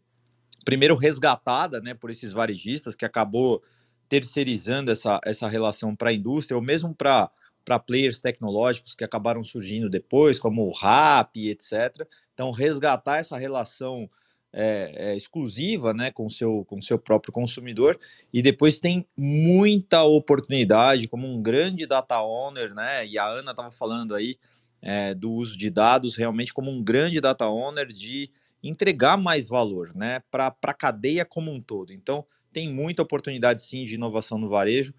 primeiro 0.65 0.97
resgatada 0.97 1.81
né, 1.81 1.95
por 1.95 2.11
esses 2.11 2.33
varejistas 2.33 2.95
que 2.95 3.05
acabou 3.05 3.63
terceirizando 4.09 4.91
essa, 4.91 5.21
essa 5.25 5.49
relação 5.49 5.95
para 5.95 6.11
a 6.11 6.13
indústria, 6.13 6.57
ou 6.57 6.63
mesmo 6.63 6.95
para 6.95 7.31
para 7.69 7.79
players 7.79 8.23
tecnológicos 8.23 8.95
que 8.95 9.05
acabaram 9.05 9.45
surgindo 9.45 9.91
depois, 9.91 10.39
como 10.39 10.67
o 10.67 10.73
RAP, 10.73 11.37
etc. 11.37 12.09
Então, 12.33 12.51
resgatar 12.51 13.19
essa 13.19 13.37
relação 13.37 14.09
é, 14.51 15.11
é, 15.11 15.17
exclusiva 15.17 15.93
né, 15.93 16.11
com 16.11 16.25
o 16.25 16.31
seu, 16.31 16.65
com 16.65 16.81
seu 16.81 16.99
próprio 16.99 17.31
consumidor, 17.31 18.01
e 18.33 18.41
depois 18.41 18.79
tem 18.79 19.07
muita 19.15 20.03
oportunidade 20.03 21.07
como 21.07 21.27
um 21.27 21.43
grande 21.43 21.85
data 21.85 22.19
owner, 22.23 22.75
né? 22.75 23.07
E 23.07 23.19
a 23.19 23.27
Ana 23.27 23.51
estava 23.51 23.71
falando 23.71 24.15
aí 24.15 24.39
é, 24.81 25.13
do 25.13 25.31
uso 25.31 25.59
de 25.59 25.69
dados 25.69 26.17
realmente 26.17 26.55
como 26.55 26.71
um 26.71 26.83
grande 26.83 27.21
data 27.21 27.47
owner 27.47 27.89
de 27.89 28.31
entregar 28.63 29.17
mais 29.17 29.49
valor 29.49 29.95
né, 29.95 30.21
para 30.31 30.55
a 30.63 30.75
cadeia 30.75 31.25
como 31.25 31.51
um 31.51 31.61
todo. 31.61 31.93
Então, 31.93 32.25
tem 32.53 32.73
muita 32.73 33.03
oportunidade 33.03 33.63
sim 33.63 33.85
de 33.85 33.95
inovação 33.95 34.39
no 34.39 34.49
varejo. 34.49 34.95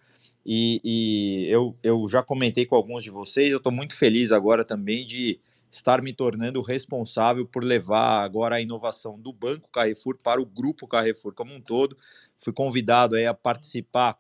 E, 0.46 0.82
e 0.84 1.48
eu, 1.50 1.76
eu 1.84 2.08
já 2.10 2.24
comentei 2.24 2.66
com 2.66 2.76
alguns 2.76 3.04
de 3.04 3.10
vocês, 3.10 3.52
eu 3.52 3.58
estou 3.58 3.72
muito 3.72 3.96
feliz 3.96 4.32
agora 4.32 4.64
também 4.64 5.06
de 5.06 5.40
estar 5.72 6.02
me 6.02 6.14
tornando 6.14 6.62
responsável 6.62 7.46
por 7.46 7.64
levar 7.64 8.24
agora 8.24 8.56
a 8.56 8.62
inovação 8.62 9.20
do 9.20 9.32
Banco 9.32 9.70
Carrefour 9.70 10.18
para 10.24 10.42
o 10.42 10.46
Grupo 10.46 10.88
Carrefour 10.88 11.34
como 11.34 11.54
um 11.54 11.62
todo. 11.62 11.98
Fui 12.38 12.54
convidado 12.54 13.16
aí 13.16 13.26
a 13.26 13.34
participar 13.34 14.18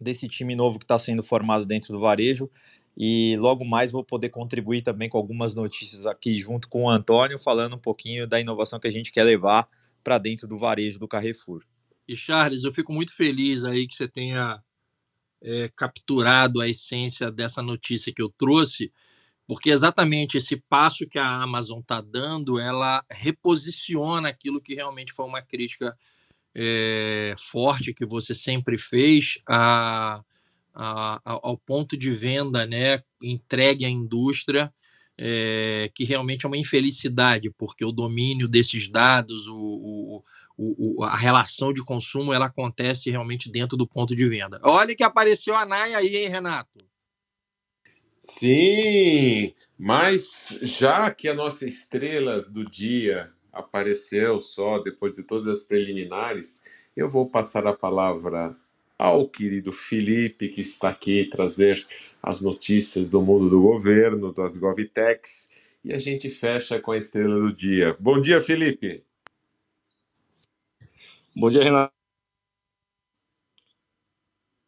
desse 0.00 0.26
time 0.28 0.54
novo 0.54 0.78
que 0.78 0.84
está 0.84 0.98
sendo 0.98 1.22
formado 1.22 1.66
dentro 1.66 1.92
do 1.92 2.00
varejo 2.00 2.50
e 2.96 3.36
logo 3.38 3.64
mais 3.64 3.90
vou 3.90 4.04
poder 4.04 4.28
contribuir 4.30 4.82
também 4.82 5.08
com 5.08 5.16
algumas 5.16 5.54
notícias 5.54 6.06
aqui 6.06 6.38
junto 6.38 6.68
com 6.68 6.84
o 6.84 6.90
Antônio, 6.90 7.38
falando 7.38 7.76
um 7.76 7.78
pouquinho 7.78 8.26
da 8.26 8.40
inovação 8.40 8.80
que 8.80 8.88
a 8.88 8.92
gente 8.92 9.12
quer 9.12 9.24
levar 9.24 9.68
para 10.02 10.18
dentro 10.18 10.48
do 10.48 10.58
varejo 10.58 10.98
do 10.98 11.08
Carrefour. 11.08 11.62
E 12.06 12.16
Charles, 12.16 12.64
eu 12.64 12.72
fico 12.72 12.92
muito 12.92 13.14
feliz 13.14 13.64
aí 13.64 13.86
que 13.86 13.94
você 13.94 14.08
tenha 14.08 14.62
é, 15.42 15.70
capturado 15.76 16.60
a 16.60 16.68
essência 16.68 17.30
dessa 17.30 17.62
notícia 17.62 18.12
que 18.12 18.20
eu 18.20 18.28
trouxe, 18.36 18.92
porque 19.46 19.70
exatamente 19.70 20.36
esse 20.36 20.56
passo 20.56 21.08
que 21.08 21.18
a 21.18 21.42
Amazon 21.42 21.80
está 21.80 22.00
dando, 22.00 22.58
ela 22.58 23.04
reposiciona 23.10 24.28
aquilo 24.28 24.60
que 24.60 24.74
realmente 24.74 25.12
foi 25.12 25.26
uma 25.26 25.42
crítica 25.42 25.96
é, 26.54 27.34
forte 27.38 27.94
que 27.94 28.04
você 28.04 28.34
sempre 28.34 28.76
fez 28.76 29.38
a, 29.48 30.22
a, 30.74 31.20
ao 31.24 31.56
ponto 31.56 31.96
de 31.96 32.10
venda 32.12 32.66
né, 32.66 32.98
entregue 33.22 33.84
à 33.84 33.88
indústria 33.88 34.72
é, 35.22 35.90
que 35.94 36.02
realmente 36.02 36.46
é 36.46 36.48
uma 36.48 36.56
infelicidade, 36.56 37.50
porque 37.50 37.84
o 37.84 37.92
domínio 37.92 38.48
desses 38.48 38.88
dados, 38.88 39.46
o, 39.48 40.24
o, 40.56 40.96
o, 40.96 41.04
a 41.04 41.14
relação 41.14 41.74
de 41.74 41.84
consumo, 41.84 42.32
ela 42.32 42.46
acontece 42.46 43.10
realmente 43.10 43.52
dentro 43.52 43.76
do 43.76 43.86
ponto 43.86 44.16
de 44.16 44.26
venda. 44.26 44.58
Olha 44.64 44.96
que 44.96 45.02
apareceu 45.02 45.54
a 45.54 45.66
Naya 45.66 45.98
aí, 45.98 46.16
hein, 46.16 46.28
Renato? 46.28 46.78
Sim, 48.18 49.54
mas 49.78 50.58
já 50.62 51.10
que 51.10 51.28
a 51.28 51.34
nossa 51.34 51.66
estrela 51.66 52.40
do 52.40 52.64
dia 52.64 53.30
apareceu 53.52 54.38
só 54.38 54.78
depois 54.78 55.16
de 55.16 55.22
todas 55.22 55.46
as 55.46 55.64
preliminares, 55.64 56.62
eu 56.96 57.10
vou 57.10 57.28
passar 57.28 57.66
a 57.66 57.76
palavra 57.76 58.56
ao 59.00 59.26
querido 59.26 59.72
Felipe, 59.72 60.48
que 60.48 60.60
está 60.60 60.90
aqui 60.90 61.24
trazer 61.24 61.86
as 62.22 62.42
notícias 62.42 63.08
do 63.08 63.22
mundo 63.22 63.48
do 63.48 63.62
governo, 63.62 64.30
das 64.30 64.58
GovTechs, 64.58 65.48
e 65.82 65.94
a 65.94 65.98
gente 65.98 66.28
fecha 66.28 66.78
com 66.78 66.92
a 66.92 66.98
estrela 66.98 67.40
do 67.40 67.50
dia. 67.50 67.96
Bom 67.98 68.20
dia, 68.20 68.42
Felipe. 68.42 69.02
Bom 71.34 71.50
dia, 71.50 71.62
Renato. 71.62 71.94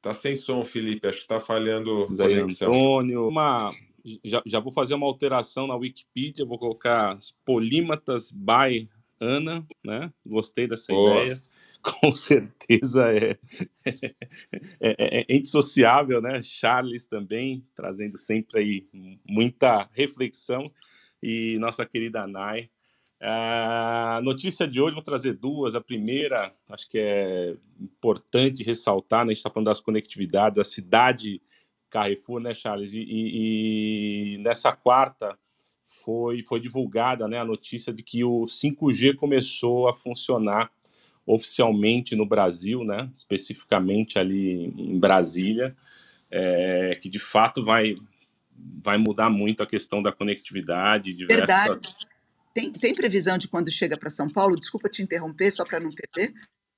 Tá 0.01 0.15
sem 0.15 0.35
som, 0.35 0.65
Felipe. 0.65 1.07
Acho 1.07 1.19
que 1.19 1.25
está 1.25 1.39
falhando 1.39 2.05
a 2.05 2.07
conexão. 2.07 2.69
Antônio, 2.69 3.29
uma, 3.29 3.71
já, 4.25 4.43
já 4.47 4.59
vou 4.61 4.73
fazer 4.73 4.95
uma 4.95 5.07
alteração 5.07 5.67
na 5.67 5.77
Wikipedia. 5.77 6.47
Vou 6.47 6.59
colocar 6.59 7.19
polímatas 7.45 8.33
by 8.33 8.89
Ana, 9.21 9.65
né? 9.85 10.11
Gostei 10.25 10.67
dessa 10.67 10.91
Boa. 10.91 11.21
ideia. 11.21 11.43
com 12.01 12.15
certeza 12.15 13.13
é, 13.13 13.39
é, 13.85 14.15
é, 14.81 15.21
é, 15.21 15.37
indissociável, 15.37 16.23
né? 16.23 16.43
Charles 16.43 17.07
também, 17.07 17.67
trazendo 17.75 18.17
sempre 18.17 18.61
aí 18.61 19.19
muita 19.29 19.89
reflexão, 19.93 20.71
e 21.23 21.59
nossa 21.59 21.85
querida 21.85 22.27
Nai. 22.27 22.71
A 23.21 24.21
notícia 24.25 24.67
de 24.67 24.81
hoje, 24.81 24.95
vou 24.95 25.03
trazer 25.03 25.35
duas. 25.35 25.77
A 25.77 25.81
primeira, 25.81 26.53
acho 26.69 26.89
que 26.89 26.99
é 26.99 27.57
importante 27.81 28.65
ressaltar, 28.65 29.25
né? 29.25 29.31
a 29.31 29.35
gente 29.35 29.39
está 29.39 29.51
falando 29.51 29.67
das 29.67 29.81
conectividades, 29.81 30.59
a 30.59 30.65
cidade 30.65 31.41
Carrefour, 31.89 32.41
né, 32.41 32.55
Charles? 32.55 32.93
E, 32.93 33.01
e, 33.01 34.35
e 34.35 34.39
nessa 34.39 34.73
quarta 34.73 35.39
foi, 35.87 36.43
foi 36.43 36.59
divulgada 36.59 37.29
né, 37.29 37.39
a 37.39 37.45
notícia 37.45 37.93
de 37.93 38.03
que 38.03 38.25
o 38.25 38.45
5G 38.45 39.15
começou 39.15 39.89
a 39.89 39.95
funcionar 39.95 40.73
oficialmente 41.27 42.17
no 42.17 42.27
Brasil, 42.27 42.85
né, 42.85 43.09
especificamente 43.13 44.19
ali 44.19 44.73
em 44.77 44.99
Brasília, 44.99 45.77
é, 46.31 46.99
que 47.01 47.09
de 47.09 47.19
fato 47.19 47.65
vai, 47.65 47.95
vai 48.83 48.99
mudar 48.99 49.31
muito 49.31 49.63
a 49.63 49.67
questão 49.67 50.03
da 50.03 50.13
conectividade. 50.13 51.15
Diversas... 51.15 51.47
Verdade. 51.47 51.97
Tem, 52.55 52.71
tem 52.71 52.95
previsão 52.95 53.39
de 53.39 53.49
quando 53.49 53.71
chega 53.71 53.97
para 53.97 54.11
São 54.11 54.29
Paulo? 54.29 54.59
Desculpa 54.59 54.89
te 54.89 55.03
interromper, 55.03 55.51
só 55.51 55.65
para 55.65 55.81
não 55.81 55.91
perder. 55.91 56.35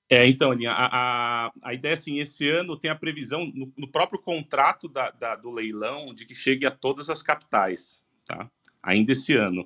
É, 0.08 0.26
então, 0.28 0.52
a, 0.68 1.46
a, 1.46 1.52
a 1.62 1.74
ideia 1.74 1.92
é 1.92 1.94
assim, 1.94 2.18
esse 2.18 2.48
ano 2.48 2.76
tem 2.76 2.90
a 2.90 2.94
previsão 2.94 3.46
no, 3.46 3.72
no 3.76 3.88
próprio 3.90 4.20
contrato 4.20 4.88
da, 4.88 5.10
da, 5.10 5.34
do 5.34 5.50
leilão 5.50 6.14
de 6.14 6.26
que 6.26 6.34
chegue 6.34 6.66
a 6.66 6.70
todas 6.70 7.08
as 7.08 7.22
capitais, 7.22 8.04
tá? 8.26 8.48
Ainda 8.82 9.12
esse 9.12 9.34
ano 9.34 9.64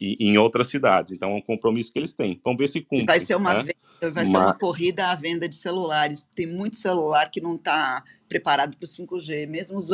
e 0.00 0.16
em 0.18 0.38
outras 0.38 0.68
cidades. 0.68 1.12
Então, 1.12 1.30
é 1.32 1.34
um 1.34 1.42
compromisso 1.42 1.92
que 1.92 1.98
eles 1.98 2.12
têm. 2.12 2.40
Vamos 2.42 2.58
ver 2.58 2.68
se 2.68 2.80
cumpre. 2.80 3.06
Vai 3.06 3.20
ser 3.20 3.34
uma, 3.36 3.54
né? 3.54 3.60
venda, 3.60 3.74
vai 4.12 4.24
ser 4.24 4.36
uma 4.36 4.58
corrida 4.58 5.10
à 5.10 5.14
venda 5.14 5.48
de 5.48 5.54
celulares. 5.54 6.28
Tem 6.34 6.46
muito 6.46 6.76
celular 6.76 7.30
que 7.30 7.40
não 7.40 7.56
está 7.56 8.04
preparado 8.28 8.76
para 8.76 8.84
o 8.84 8.88
5G. 8.88 9.46
Mesmo 9.46 9.78
os, 9.78 9.90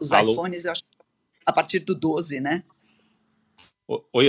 os 0.00 0.10
iPhones, 0.12 0.64
eu 0.64 0.72
acho 0.72 0.82
a 1.44 1.52
partir 1.52 1.80
do 1.80 1.94
12, 1.94 2.40
né? 2.40 2.62
Oi, 4.12 4.26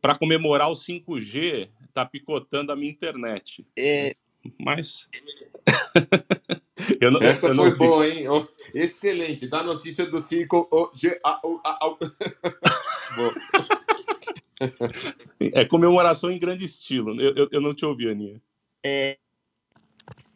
para 0.00 0.16
comemorar 0.16 0.68
o 0.68 0.74
5G, 0.74 1.68
tá 1.94 2.04
picotando 2.04 2.72
a 2.72 2.76
minha 2.76 2.90
internet. 2.90 3.64
É... 3.78 4.16
Mas. 4.58 5.08
não, 7.00 7.20
Essa 7.20 7.54
foi 7.54 7.70
não... 7.70 7.78
boa, 7.78 8.08
hein? 8.08 8.28
Oh, 8.28 8.46
excelente. 8.74 9.48
Da 9.48 9.62
notícia 9.62 10.06
do 10.06 10.18
5G. 10.18 11.18
É 15.38 15.66
comemoração 15.66 16.30
em 16.30 16.38
grande 16.38 16.64
estilo. 16.64 17.20
Eu, 17.20 17.34
eu, 17.34 17.48
eu 17.52 17.60
não 17.60 17.74
te 17.74 17.84
ouvi, 17.84 18.08
Aninha. 18.08 18.40
É, 18.86 19.18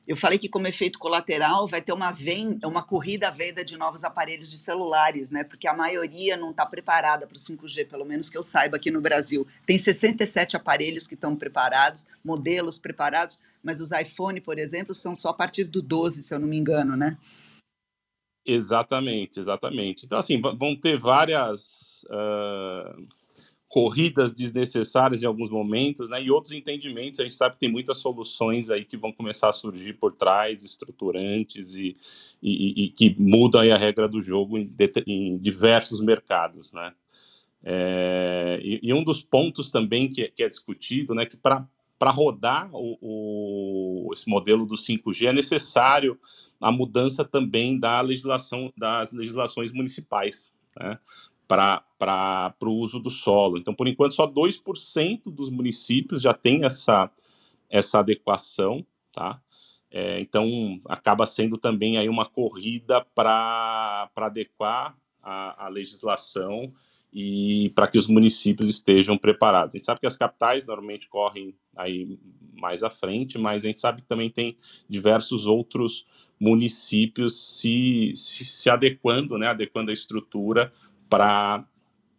eu 0.09 0.17
falei 0.17 0.41
que, 0.41 0.49
como 0.49 0.67
efeito 0.67 0.99
colateral, 0.99 1.69
vai 1.69 1.81
ter 1.81 1.93
uma, 1.93 2.11
venda, 2.11 2.67
uma 2.67 2.83
corrida 2.83 3.29
à 3.29 3.31
venda 3.31 3.65
de 3.65 3.77
novos 3.77 4.03
aparelhos 4.03 4.51
de 4.51 4.59
celulares, 4.59 5.31
né? 5.31 5.45
Porque 5.45 5.69
a 5.69 5.73
maioria 5.73 6.37
não 6.37 6.51
está 6.51 6.67
preparada 6.67 7.29
para 7.29 7.37
o 7.37 7.39
5G, 7.39 7.87
pelo 7.87 8.05
menos 8.05 8.29
que 8.29 8.37
eu 8.37 8.43
saiba 8.43 8.77
aqui 8.77 8.91
no 8.91 9.01
Brasil. 9.01 9.47
Tem 9.65 9.79
67 9.79 10.57
aparelhos 10.57 11.07
que 11.07 11.15
estão 11.15 11.37
preparados, 11.37 12.09
modelos 12.25 12.77
preparados, 12.77 13.39
mas 13.63 13.81
os 13.81 13.93
iPhone, 13.93 14.41
por 14.41 14.59
exemplo, 14.59 14.97
são 14.97 15.15
só 15.15 15.29
a 15.29 15.35
partir 15.35 15.65
do 15.65 15.81
12, 15.81 16.25
se 16.25 16.35
eu 16.35 16.41
não 16.41 16.49
me 16.49 16.59
engano, 16.59 16.97
né? 16.97 17.17
Exatamente, 18.45 19.39
exatamente. 19.39 20.07
Então, 20.07 20.19
assim, 20.19 20.41
vão 20.41 20.75
ter 20.75 20.99
várias. 20.99 22.05
Uh 22.11 23.20
corridas 23.71 24.33
desnecessárias 24.33 25.23
em 25.23 25.27
alguns 25.27 25.49
momentos, 25.49 26.11
né? 26.11 26.21
E 26.21 26.29
outros 26.29 26.53
entendimentos, 26.53 27.21
a 27.21 27.23
gente 27.23 27.37
sabe 27.37 27.55
que 27.55 27.61
tem 27.61 27.71
muitas 27.71 27.99
soluções 27.99 28.69
aí 28.69 28.85
que 28.85 28.97
vão 28.97 29.13
começar 29.13 29.49
a 29.49 29.53
surgir 29.53 29.93
por 29.93 30.13
trás, 30.13 30.65
estruturantes 30.65 31.77
e, 31.77 31.97
e, 32.43 32.85
e 32.85 32.89
que 32.89 33.15
mudam 33.17 33.61
a 33.61 33.79
regra 33.79 34.09
do 34.09 34.21
jogo 34.21 34.59
em, 34.59 34.75
em 35.07 35.39
diversos 35.39 36.01
mercados, 36.01 36.73
né? 36.73 36.93
É, 37.63 38.59
e, 38.61 38.81
e, 38.83 38.93
um 38.93 39.05
dos 39.05 39.23
pontos 39.23 39.71
também 39.71 40.09
que, 40.09 40.27
que, 40.29 40.43
é 40.43 40.49
discutido, 40.49 41.15
né, 41.15 41.25
que 41.27 41.37
para 41.37 41.65
para 41.99 42.11
rodar 42.11 42.71
o, 42.73 42.97
o, 43.03 44.11
esse 44.15 44.27
modelo 44.27 44.65
do 44.65 44.75
5G 44.75 45.27
é 45.27 45.33
necessário 45.35 46.19
a 46.59 46.73
mudança 46.73 47.27
também 47.27 47.79
da 47.79 48.01
legislação 48.01 48.73
das 48.75 49.13
legislações 49.13 49.71
municipais, 49.71 50.51
né? 50.75 50.99
Para 51.51 52.55
o 52.63 52.71
uso 52.71 53.01
do 53.01 53.11
solo. 53.11 53.59
Então, 53.59 53.75
por 53.75 53.89
enquanto, 53.89 54.15
só 54.15 54.25
2% 54.25 55.25
dos 55.33 55.51
municípios 55.51 56.23
já 56.23 56.33
tem 56.33 56.65
essa, 56.65 57.11
essa 57.69 57.99
adequação, 57.99 58.87
tá? 59.13 59.41
É, 59.91 60.21
então, 60.21 60.81
acaba 60.85 61.27
sendo 61.27 61.59
também 61.59 61.99
aí 61.99 62.09
uma 62.09 62.25
corrida 62.25 63.05
para 63.13 64.09
adequar 64.15 64.97
a, 65.21 65.67
a 65.67 65.69
legislação 65.69 66.73
e 67.13 67.73
para 67.75 67.89
que 67.89 67.99
os 67.99 68.07
municípios 68.07 68.71
estejam 68.71 69.19
preparados. 69.19 69.75
A 69.75 69.79
gente 69.79 69.85
sabe 69.85 69.99
que 69.99 70.07
as 70.07 70.17
capitais 70.17 70.65
normalmente 70.65 71.09
correm 71.09 71.53
aí 71.77 72.17
mais 72.53 72.85
à 72.85 72.91
frente, 72.91 73.37
mas 73.37 73.65
a 73.65 73.67
gente 73.67 73.81
sabe 73.81 74.03
que 74.03 74.07
também 74.07 74.31
tem 74.31 74.57
diversos 74.89 75.49
outros 75.49 76.07
municípios 76.39 77.59
se, 77.59 78.13
se, 78.15 78.45
se 78.45 78.71
adequando, 78.71 79.37
né, 79.37 79.49
adequando 79.49 79.91
a 79.91 79.95
estrutura 79.95 80.73
para 81.11 81.67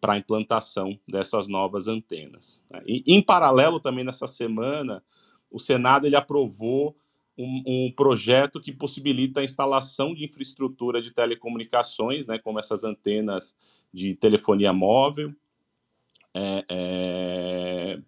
para 0.01 0.13
a 0.13 0.17
implantação 0.17 0.99
dessas 1.07 1.47
novas 1.47 1.87
antenas. 1.87 2.63
Né. 2.71 2.81
E, 2.87 3.03
em 3.05 3.21
paralelo 3.21 3.79
também 3.79 4.03
nessa 4.03 4.25
semana, 4.25 5.03
o 5.51 5.59
Senado 5.59 6.07
ele 6.07 6.15
aprovou 6.15 6.97
um, 7.37 7.63
um, 7.67 7.91
projeto 7.91 8.59
que 8.59 8.71
possibilita 8.71 9.41
a 9.41 9.43
instalação 9.43 10.15
de 10.15 10.25
infraestrutura 10.25 11.03
de 11.03 11.11
telecomunicações, 11.11 12.25
né, 12.25 12.39
como 12.39 12.59
essas 12.59 12.83
antenas 12.83 13.55
de 13.93 14.15
telefonia 14.15 14.73
móvel. 14.73 15.33
É, 16.33 16.65
é, 16.67 17.99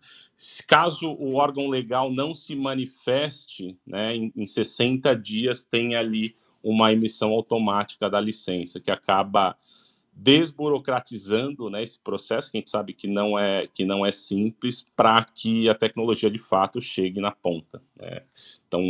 caso 0.67 1.11
o 1.11 1.35
órgão 1.35 1.69
legal 1.69 2.11
não 2.11 2.33
se 2.33 2.55
manifeste, 2.55 3.77
né, 3.85 4.15
em, 4.15 4.33
em 4.35 4.45
60 4.47 5.15
dias 5.15 5.63
tem 5.63 5.95
ali 5.95 6.35
uma 6.63 6.91
emissão 6.91 7.31
automática 7.31 8.09
da 8.09 8.19
licença, 8.19 8.79
que 8.79 8.89
acaba 8.89 9.55
desburocratizando 10.15 11.69
né, 11.69 11.81
esse 11.81 11.99
processo, 11.99 12.51
que 12.51 12.57
a 12.57 12.59
gente 12.59 12.69
sabe 12.69 12.93
que 12.93 13.07
não 13.07 13.37
é, 13.37 13.67
que 13.67 13.83
não 13.83 14.05
é 14.05 14.11
simples, 14.11 14.85
para 14.95 15.23
que 15.23 15.67
a 15.69 15.75
tecnologia 15.75 16.29
de 16.29 16.39
fato 16.39 16.79
chegue 16.79 17.19
na 17.19 17.31
ponta. 17.31 17.81
Né? 17.95 18.21
Então, 18.67 18.81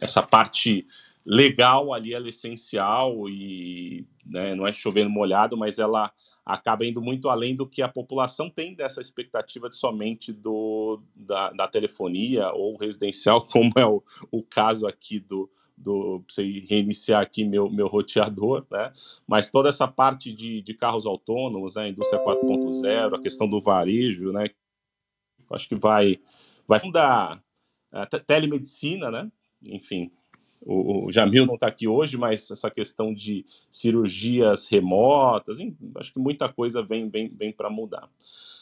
essa 0.00 0.22
parte 0.22 0.86
legal 1.24 1.92
ali 1.92 2.14
é 2.14 2.20
essencial 2.28 3.28
e 3.28 4.06
né, 4.24 4.54
não 4.54 4.66
é 4.66 4.72
chovendo 4.72 5.10
molhado, 5.10 5.56
mas 5.56 5.78
ela 5.78 6.12
acaba 6.44 6.86
indo 6.86 7.02
muito 7.02 7.28
além 7.28 7.54
do 7.54 7.66
que 7.66 7.82
a 7.82 7.88
população 7.88 8.48
tem 8.48 8.74
dessa 8.74 9.02
expectativa 9.02 9.68
de 9.68 9.76
somente 9.76 10.32
do, 10.32 11.02
da, 11.14 11.50
da 11.50 11.68
telefonia 11.68 12.50
ou 12.52 12.76
residencial, 12.78 13.44
como 13.52 13.72
é 13.76 13.84
o, 13.84 14.02
o 14.30 14.42
caso 14.42 14.86
aqui 14.86 15.20
do, 15.20 15.50
do 15.78 16.24
você 16.28 16.64
reiniciar 16.68 17.22
aqui 17.22 17.44
meu, 17.44 17.70
meu 17.70 17.86
roteador, 17.86 18.66
né? 18.70 18.92
Mas 19.26 19.50
toda 19.50 19.68
essa 19.68 19.88
parte 19.88 20.32
de, 20.32 20.62
de 20.62 20.74
carros 20.74 21.06
autônomos, 21.06 21.76
né? 21.76 21.88
Indústria 21.88 22.20
4.0, 22.20 23.14
a 23.14 23.20
questão 23.20 23.48
do 23.48 23.60
varejo, 23.60 24.32
né? 24.32 24.46
Acho 25.50 25.68
que 25.68 25.74
vai 25.74 26.18
vai 26.66 26.78
fundar 26.80 27.42
a 27.92 28.06
telemedicina, 28.06 29.10
né? 29.10 29.30
Enfim, 29.62 30.10
o, 30.60 31.06
o 31.06 31.12
Jamil 31.12 31.46
não 31.46 31.54
está 31.54 31.68
aqui 31.68 31.88
hoje, 31.88 32.16
mas 32.16 32.50
essa 32.50 32.70
questão 32.70 33.14
de 33.14 33.46
cirurgias 33.70 34.66
remotas, 34.66 35.58
acho 35.96 36.12
que 36.12 36.18
muita 36.18 36.52
coisa 36.52 36.82
vem, 36.82 37.08
vem, 37.08 37.28
vem 37.28 37.52
para 37.52 37.70
mudar. 37.70 38.08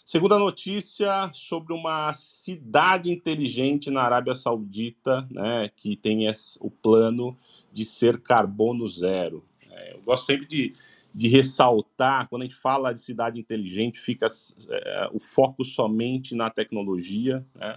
Segunda 0.06 0.38
notícia 0.38 1.28
sobre 1.32 1.72
uma 1.72 2.12
cidade 2.12 3.10
inteligente 3.10 3.90
na 3.90 4.02
Arábia 4.02 4.36
Saudita, 4.36 5.26
né, 5.28 5.68
que 5.74 5.96
tem 5.96 6.28
o 6.60 6.70
plano 6.70 7.36
de 7.72 7.84
ser 7.84 8.20
carbono 8.20 8.86
zero. 8.86 9.44
É, 9.68 9.94
eu 9.94 10.02
gosto 10.02 10.26
sempre 10.26 10.46
de, 10.46 10.76
de 11.12 11.26
ressaltar, 11.26 12.28
quando 12.28 12.42
a 12.42 12.44
gente 12.44 12.54
fala 12.54 12.92
de 12.92 13.00
cidade 13.00 13.40
inteligente, 13.40 13.98
fica 13.98 14.28
é, 14.70 15.10
o 15.12 15.18
foco 15.18 15.64
somente 15.64 16.36
na 16.36 16.50
tecnologia, 16.50 17.44
né, 17.56 17.74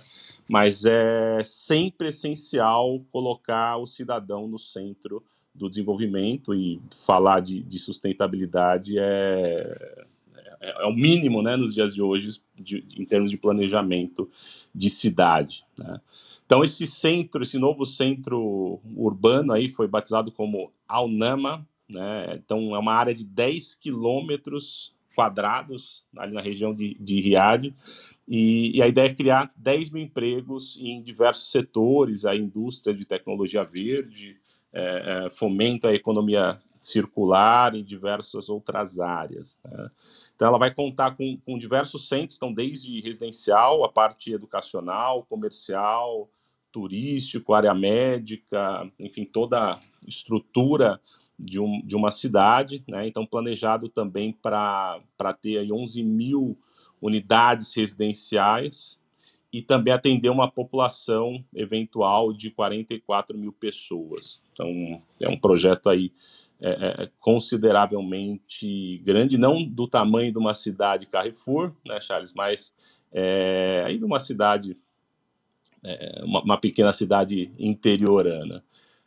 mas 0.48 0.86
é 0.86 1.42
sempre 1.44 2.10
essencial 2.10 3.04
colocar 3.12 3.78
o 3.78 3.88
cidadão 3.88 4.48
no 4.48 4.60
centro 4.60 5.24
do 5.56 5.68
desenvolvimento 5.68 6.54
e 6.54 6.80
falar 6.92 7.40
de, 7.40 7.64
de 7.64 7.80
sustentabilidade 7.80 9.00
é 9.00 10.06
é, 10.60 10.84
é, 10.84 10.86
o 10.86 10.94
mínimo 10.94 11.42
né, 11.42 11.56
nos 11.56 11.74
dias 11.74 11.94
de 11.94 12.02
hoje 12.02 12.42
de, 12.56 12.84
em 12.98 13.06
termos 13.06 13.32
de 13.32 13.38
planejamento 13.38 14.30
de 14.74 14.90
cidade. 14.90 15.64
Né? 15.78 16.00
Então 16.46 16.64
esse 16.64 16.86
centro, 16.88 17.44
esse 17.44 17.58
novo 17.58 17.86
centro 17.86 18.80
urbano 18.96 19.54
aí 19.54 19.70
foi 19.70 19.88
batizado 19.88 20.32
como 20.32 20.72
Al-Nama, 20.88 21.68
né? 21.88 22.40
então 22.44 22.76
é 22.76 22.80
uma 22.80 22.94
área 22.94 23.14
de 23.14 23.24
10 23.24 23.76
quilômetros 23.76 24.94
quadrados 25.16 26.06
ali 26.16 26.34
na 26.34 26.42
região 26.42 26.74
de, 26.74 26.96
de 27.00 27.20
Riad 27.20 27.74
e, 28.28 28.78
e, 28.78 28.82
a 28.82 28.88
ideia 28.88 29.08
é 29.08 29.14
criar 29.14 29.52
10 29.56 29.90
mil 29.90 30.04
empregos 30.04 30.78
em 30.80 31.02
diversos 31.02 31.52
setores, 31.52 32.26
a 32.26 32.36
indústria 32.36 32.96
de 32.96 33.04
tecnologia 33.04 33.64
verde, 33.64 34.38
é, 34.72 35.26
é, 35.26 35.30
fomenta 35.32 35.90
a 35.90 35.96
economia 35.96 36.62
circular 36.82 37.76
em 37.76 37.84
diversas 37.84 38.50
outras 38.50 39.00
áreas. 39.00 39.58
Né? 39.64 39.90
Então, 40.36 40.48
ela 40.48 40.58
vai 40.58 40.74
contar 40.74 41.16
com, 41.16 41.38
com 41.46 41.58
diversos 41.58 42.08
centros, 42.08 42.38
então, 42.38 42.54
desde 42.54 43.02
residencial, 43.02 43.84
a 43.84 43.90
parte 43.90 44.32
educacional, 44.32 45.26
comercial, 45.30 46.30
turístico, 46.72 47.54
área 47.54 47.74
médica, 47.74 48.90
enfim, 49.00 49.26
toda 49.26 49.74
a 49.74 49.80
estrutura 50.08 51.02
de, 51.38 51.60
um, 51.60 51.82
de 51.86 51.96
uma 51.96 52.12
cidade, 52.12 52.84
né? 52.88 53.08
Então, 53.08 53.26
planejado 53.26 53.90
também 53.90 54.32
para 54.32 55.02
ter 55.42 55.58
aí 55.58 55.72
11 55.72 56.04
mil 56.04 56.58
unidades 57.02 57.74
residenciais 57.74 59.00
e 59.52 59.62
também 59.62 59.94
atender 59.94 60.30
uma 60.30 60.50
população 60.50 61.44
eventual 61.56 62.32
de 62.32 62.52
44 62.52 63.38
mil 63.38 63.52
pessoas. 63.52 64.42
Então, 64.54 65.02
é 65.22 65.28
um 65.28 65.40
projeto 65.40 65.90
aí 65.90 66.12
é, 66.62 66.70
é, 66.70 67.04
é, 67.04 67.12
consideravelmente 67.20 68.98
grande, 69.00 69.38
não 69.38 69.64
do 69.64 69.88
tamanho 69.88 70.32
de 70.32 70.38
uma 70.38 70.54
cidade 70.54 71.06
Carrefour, 71.06 71.74
né, 71.86 72.02
Charles, 72.02 72.34
mas 72.34 72.74
é, 73.14 73.86
de 73.98 74.04
uma 74.04 74.20
cidade, 74.20 74.78
é, 75.82 76.22
uma, 76.24 76.44
uma, 76.44 76.58
pequena 76.58 76.92
cidade 76.92 77.52
interiorana. 77.58 78.62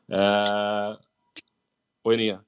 É... 0.08 0.98
Oi. 2.04 2.38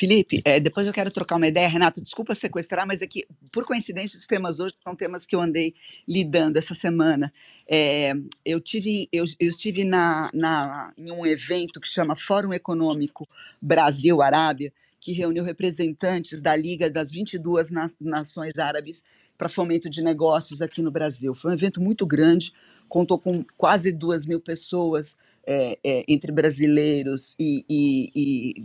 Felipe, 0.00 0.40
é, 0.46 0.58
depois 0.58 0.86
eu 0.86 0.94
quero 0.94 1.10
trocar 1.10 1.36
uma 1.36 1.46
ideia. 1.46 1.68
Renato, 1.68 2.00
desculpa 2.00 2.34
sequestrar, 2.34 2.86
mas 2.86 3.02
é 3.02 3.06
que, 3.06 3.26
por 3.52 3.66
coincidência, 3.66 4.18
os 4.18 4.26
temas 4.26 4.58
hoje 4.58 4.74
são 4.82 4.96
temas 4.96 5.26
que 5.26 5.36
eu 5.36 5.42
andei 5.42 5.74
lidando 6.08 6.58
essa 6.58 6.72
semana. 6.74 7.30
É, 7.70 8.14
eu, 8.42 8.62
tive, 8.62 9.10
eu, 9.12 9.26
eu 9.38 9.48
estive 9.50 9.84
na, 9.84 10.30
na, 10.32 10.90
em 10.96 11.10
um 11.10 11.26
evento 11.26 11.78
que 11.78 11.86
chama 11.86 12.16
Fórum 12.16 12.54
Econômico 12.54 13.28
Brasil-Arábia, 13.60 14.72
que 14.98 15.12
reuniu 15.12 15.44
representantes 15.44 16.40
da 16.40 16.56
Liga 16.56 16.88
das 16.88 17.10
22 17.10 17.70
na, 17.70 17.86
Nações 18.00 18.56
Árabes 18.56 19.04
para 19.36 19.50
fomento 19.50 19.90
de 19.90 20.00
negócios 20.02 20.62
aqui 20.62 20.80
no 20.80 20.90
Brasil. 20.90 21.34
Foi 21.34 21.50
um 21.50 21.54
evento 21.54 21.78
muito 21.78 22.06
grande, 22.06 22.54
contou 22.88 23.18
com 23.18 23.44
quase 23.54 23.92
duas 23.92 24.24
mil 24.24 24.40
pessoas, 24.40 25.18
é, 25.52 25.76
é, 25.84 26.04
entre 26.06 26.30
brasileiros 26.30 27.34
e, 27.36 27.64
e, 27.68 28.10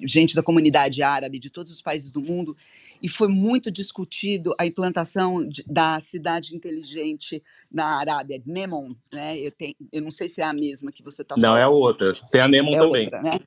e, 0.04 0.08
gente 0.08 0.36
da 0.36 0.44
comunidade 0.44 1.02
árabe 1.02 1.40
de 1.40 1.50
todos 1.50 1.72
os 1.72 1.82
países 1.82 2.12
do 2.12 2.22
mundo, 2.22 2.56
e 3.02 3.10
foi 3.10 3.28
muito 3.28 3.72
discutido 3.72 4.54
a 4.60 4.68
implantação 4.68 5.44
de, 5.44 5.64
da 5.64 6.00
cidade 6.00 6.56
inteligente 6.56 7.42
na 7.72 8.00
Arábia, 8.00 8.40
Nemon, 8.46 8.94
né? 9.12 9.36
Eu, 9.40 9.52
tenho, 9.52 9.74
eu 9.92 10.02
não 10.04 10.12
sei 10.12 10.30
se 10.30 10.42
é 10.42 10.44
a 10.44 10.54
mesma 10.54 10.92
que 10.92 11.02
você 11.02 11.24
está 11.24 11.34
falando. 11.34 11.50
Não, 11.50 11.58
é 11.58 11.68
outra. 11.68 12.14
Tem 12.32 12.42
a 12.42 12.48
Nemon 12.48 12.76
é 12.76 12.78
também. 12.78 13.04
Outra, 13.06 13.22
né? 13.24 13.40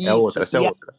É 0.00 0.14
outra, 0.14 0.42
essa 0.42 0.56
é 0.56 0.60
outra. 0.60 0.94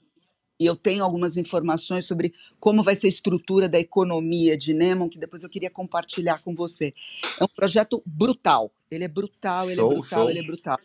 E 0.57 0.65
eu 0.65 0.77
tenho 0.77 1.03
algumas 1.03 1.35
informações 1.35 2.05
sobre 2.05 2.33
como 2.57 2.81
vai 2.81 2.95
ser 2.95 3.07
a 3.07 3.09
estrutura 3.09 3.67
da 3.67 3.79
economia 3.79 4.57
de 4.57 4.73
Nemon, 4.73 5.09
que 5.09 5.19
depois 5.19 5.43
eu 5.43 5.49
queria 5.49 5.69
compartilhar 5.69 6.41
com 6.41 6.55
você. 6.55 6.93
É 7.39 7.43
um 7.43 7.49
projeto 7.49 8.01
brutal. 8.05 8.71
Ele 8.89 9.03
é 9.03 9.07
brutal, 9.09 9.65
show, 9.65 9.71
ele 9.71 9.81
é 9.81 9.83
brutal, 9.83 10.19
show. 10.19 10.29
ele 10.29 10.39
é 10.39 10.43
brutal. 10.43 10.79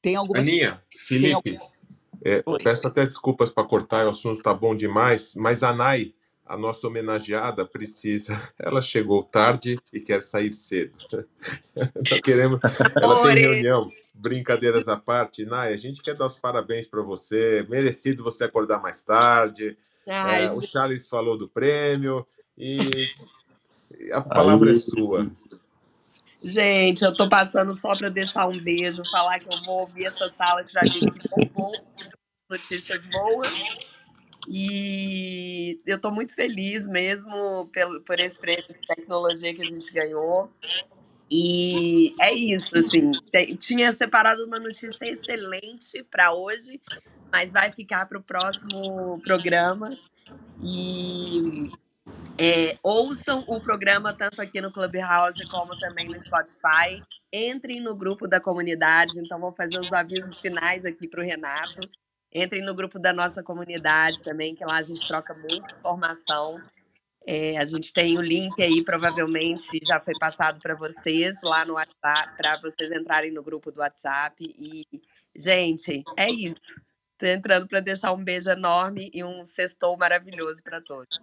Tem 0.00 0.16
algumas. 0.16 0.46
Aninha, 0.46 0.82
Felipe, 0.96 1.58
é, 2.24 2.42
peço 2.62 2.86
até 2.86 3.06
desculpas 3.06 3.50
para 3.50 3.66
cortar, 3.66 4.06
o 4.06 4.10
assunto 4.10 4.42
tá 4.42 4.52
bom 4.52 4.74
demais, 4.74 5.34
mas 5.36 5.62
a 5.62 5.72
Nai, 5.72 6.14
a 6.44 6.56
nossa 6.56 6.86
homenageada, 6.86 7.64
precisa. 7.64 8.40
Ela 8.58 8.82
chegou 8.82 9.22
tarde 9.22 9.78
e 9.92 10.00
quer 10.00 10.22
sair 10.22 10.52
cedo. 10.52 10.98
Nós 11.76 12.20
queremos. 12.20 12.60
Ela 12.96 13.22
tem 13.22 13.38
reunião. 13.38 13.90
Brincadeiras 14.14 14.88
à 14.88 14.96
parte, 14.96 15.44
Nai, 15.44 15.72
a 15.72 15.76
gente 15.76 16.02
quer 16.02 16.14
dar 16.14 16.26
os 16.26 16.38
parabéns 16.38 16.88
para 16.88 17.02
você. 17.02 17.64
Merecido 17.68 18.24
você 18.24 18.44
acordar 18.44 18.80
mais 18.80 19.02
tarde. 19.02 19.76
Ai, 20.08 20.46
é, 20.46 20.52
o 20.52 20.60
Charles 20.60 21.08
falou 21.08 21.36
do 21.36 21.48
prêmio 21.48 22.26
e 22.56 23.08
a 24.12 24.20
palavra 24.20 24.70
Ai. 24.70 24.76
é 24.76 24.80
sua. 24.80 25.30
Gente, 26.42 27.04
eu 27.04 27.12
tô 27.12 27.28
passando 27.28 27.74
só 27.74 27.96
para 27.96 28.08
deixar 28.08 28.48
um 28.48 28.58
beijo, 28.58 29.02
falar 29.10 29.38
que 29.40 29.52
eu 29.52 29.64
vou 29.64 29.80
ouvir 29.80 30.06
essa 30.06 30.28
sala 30.28 30.62
que 30.62 30.72
já 30.72 30.80
vi 30.82 31.00
que 31.00 31.28
bombou, 31.28 31.72
notícias 32.48 33.06
boas. 33.08 33.48
E 34.48 35.80
eu 35.84 36.00
tô 36.00 36.10
muito 36.10 36.34
feliz 36.34 36.86
mesmo 36.86 37.68
pelo, 37.72 38.00
por 38.02 38.18
esse 38.20 38.40
prêmio 38.40 38.64
de 38.66 38.86
tecnologia 38.86 39.52
que 39.52 39.62
a 39.62 39.64
gente 39.64 39.92
ganhou. 39.92 40.50
E 41.30 42.14
é 42.20 42.32
isso, 42.32 42.78
assim. 42.78 43.10
Tinha 43.58 43.92
separado 43.92 44.46
uma 44.46 44.58
notícia 44.58 45.04
excelente 45.04 46.02
para 46.10 46.32
hoje, 46.32 46.80
mas 47.30 47.52
vai 47.52 47.70
ficar 47.72 48.06
para 48.06 48.18
o 48.18 48.22
próximo 48.22 49.18
programa. 49.22 49.98
E 50.62 51.70
é, 52.40 52.78
ouçam 52.84 53.44
o 53.48 53.60
programa 53.60 54.12
tanto 54.12 54.40
aqui 54.40 54.60
no 54.60 54.70
Clubhouse 54.70 55.44
como 55.48 55.76
também 55.80 56.06
no 56.06 56.20
Spotify. 56.20 57.02
Entrem 57.32 57.80
no 57.80 57.96
grupo 57.96 58.28
da 58.28 58.40
comunidade. 58.40 59.18
Então, 59.18 59.40
vou 59.40 59.52
fazer 59.52 59.76
os 59.78 59.92
avisos 59.92 60.38
finais 60.38 60.84
aqui 60.84 61.08
para 61.08 61.20
o 61.20 61.24
Renato. 61.24 61.80
Entrem 62.32 62.64
no 62.64 62.74
grupo 62.74 62.96
da 62.96 63.12
nossa 63.12 63.42
comunidade 63.42 64.22
também, 64.22 64.54
que 64.54 64.64
lá 64.64 64.76
a 64.76 64.82
gente 64.82 65.06
troca 65.06 65.34
muita 65.34 65.72
informação. 65.72 66.62
É, 67.26 67.58
a 67.58 67.64
gente 67.64 67.92
tem 67.92 68.16
o 68.16 68.22
link 68.22 68.62
aí, 68.62 68.82
provavelmente 68.84 69.80
já 69.82 69.98
foi 69.98 70.14
passado 70.18 70.60
para 70.60 70.74
vocês 70.76 71.34
lá 71.42 71.64
no 71.64 71.74
WhatsApp, 71.74 72.36
para 72.36 72.58
vocês 72.60 72.90
entrarem 72.92 73.32
no 73.32 73.42
grupo 73.42 73.72
do 73.72 73.80
WhatsApp. 73.80 74.36
E, 74.42 74.84
gente, 75.36 76.04
é 76.16 76.30
isso. 76.30 76.80
Estou 77.14 77.28
entrando 77.28 77.66
para 77.66 77.80
deixar 77.80 78.12
um 78.12 78.22
beijo 78.22 78.48
enorme 78.48 79.10
e 79.12 79.24
um 79.24 79.44
sextou 79.44 79.96
maravilhoso 79.96 80.62
para 80.62 80.80
todos. 80.80 81.18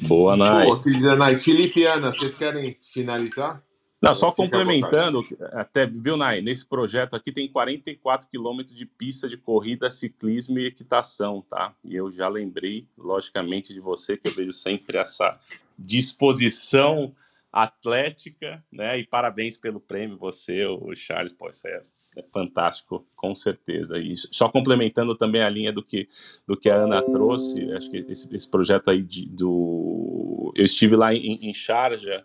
Boa, 0.00 0.36
Nai. 0.36 0.66
Querida 0.80 1.16
Nai. 1.16 1.36
Felipe 1.36 1.80
e 1.80 1.86
Ana, 1.86 2.12
vocês 2.12 2.34
querem 2.34 2.76
finalizar? 2.82 3.62
Não, 4.00 4.14
só 4.14 4.30
complementando, 4.30 5.24
até, 5.52 5.86
viu, 5.86 6.16
Nai, 6.16 6.42
nesse 6.42 6.66
projeto 6.66 7.16
aqui 7.16 7.32
tem 7.32 7.48
44 7.48 8.28
quilômetros 8.28 8.76
de 8.76 8.84
pista 8.84 9.26
de 9.26 9.38
corrida, 9.38 9.90
ciclismo 9.90 10.58
e 10.58 10.66
equitação, 10.66 11.42
tá? 11.48 11.74
E 11.82 11.96
eu 11.96 12.10
já 12.10 12.28
lembrei, 12.28 12.86
logicamente, 12.96 13.72
de 13.72 13.80
você, 13.80 14.16
que 14.16 14.28
eu 14.28 14.34
vejo 14.34 14.52
sempre 14.52 14.98
essa 14.98 15.40
disposição 15.78 17.14
atlética, 17.50 18.62
né? 18.70 18.98
E 18.98 19.06
parabéns 19.06 19.56
pelo 19.56 19.80
prêmio, 19.80 20.18
você, 20.18 20.66
o 20.66 20.94
Charles, 20.94 21.32
pô, 21.32 21.48
isso 21.48 21.66
é, 21.66 21.82
é 22.16 22.22
fantástico, 22.32 23.06
com 23.14 23.34
certeza. 23.34 23.98
E 23.98 24.16
só 24.16 24.48
complementando 24.48 25.14
também 25.14 25.42
a 25.42 25.50
linha 25.50 25.72
do 25.72 25.82
que, 25.82 26.08
do 26.46 26.56
que 26.56 26.70
a 26.70 26.76
Ana 26.76 27.02
trouxe, 27.02 27.70
acho 27.72 27.90
que 27.90 27.98
esse, 27.98 28.34
esse 28.34 28.50
projeto 28.50 28.90
aí 28.90 29.02
de, 29.02 29.26
do... 29.26 30.52
Eu 30.56 30.64
estive 30.64 30.96
lá 30.96 31.14
em, 31.14 31.48
em 31.48 31.52
Sharjah, 31.52 32.24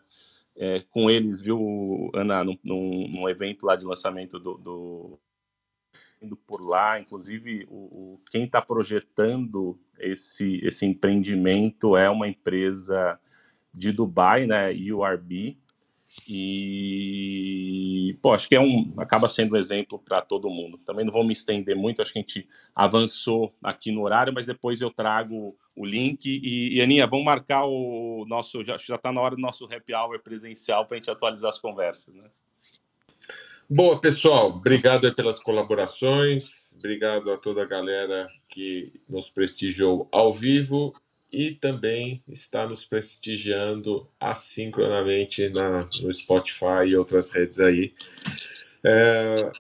é, 0.56 0.80
com 0.92 1.10
eles, 1.10 1.42
viu, 1.42 2.10
Ana, 2.14 2.44
num, 2.44 2.58
num, 2.64 3.30
evento 3.30 3.66
lá 3.66 3.76
de 3.76 3.86
lançamento 3.86 4.40
do, 4.40 4.58
do 4.58 5.20
indo 6.22 6.36
por 6.36 6.66
lá, 6.66 7.00
inclusive 7.00 7.66
o, 7.70 7.76
o 8.14 8.22
quem 8.30 8.44
está 8.44 8.62
projetando 8.62 9.80
esse 9.98 10.60
esse 10.64 10.86
empreendimento 10.86 11.98
é 11.98 12.10
uma 12.10 12.28
empresa 12.28 13.20
de 13.74 13.92
Dubai, 13.92 14.46
né, 14.46 14.72
URB, 14.72 15.58
e, 16.28 18.18
pô, 18.22 18.34
acho 18.34 18.48
que 18.50 18.56
é 18.56 18.60
um, 18.60 18.94
acaba 18.98 19.30
sendo 19.30 19.56
um 19.56 19.58
exemplo 19.58 19.98
para 19.98 20.22
todo 20.22 20.50
mundo. 20.50 20.78
Também 20.80 21.06
não 21.06 21.14
vou 21.14 21.24
me 21.24 21.34
estender 21.34 21.76
muito, 21.76 22.02
acho 22.02 22.12
que 22.12 22.20
a 22.20 22.22
gente 22.22 22.48
avançou 22.76 23.54
aqui 23.64 23.92
no 23.92 24.04
horário, 24.04 24.34
mas 24.34 24.46
depois 24.46 24.82
eu 24.82 24.92
trago 24.92 25.56
o 25.76 25.86
link. 25.86 26.26
E, 26.26 26.76
e 26.76 26.82
Aninha, 26.82 27.08
vamos 27.08 27.26
marcar 27.26 27.66
o 27.66 28.26
nosso, 28.28 28.64
já 28.64 28.76
está 28.76 29.12
na 29.12 29.22
hora 29.22 29.36
do 29.36 29.42
nosso 29.42 29.66
happy 29.66 29.94
hour 29.94 30.20
presencial 30.20 30.86
para 30.86 30.96
a 30.96 30.98
gente 31.00 31.10
atualizar 31.10 31.50
as 31.50 31.60
conversas, 31.60 32.14
né? 32.14 32.30
Boa, 33.70 34.00
pessoal. 34.02 34.50
Obrigado 34.50 35.14
pelas 35.16 35.40
colaborações. 35.42 36.74
Obrigado 36.76 37.32
a 37.32 37.38
toda 37.38 37.62
a 37.64 37.66
galera 37.66 38.28
que 38.50 38.92
nos 39.08 39.30
prestigiou 39.30 40.10
ao 40.12 40.34
vivo 40.34 40.92
e 41.32 41.52
também 41.52 42.22
está 42.28 42.68
nos 42.68 42.84
prestigiando 42.84 44.08
assincronamente 44.20 45.50
na, 45.50 45.88
no 46.02 46.14
Spotify 46.14 46.88
e 46.88 46.96
outras 46.98 47.30
redes 47.30 47.60
aí. 47.60 47.94
É, 48.84 49.52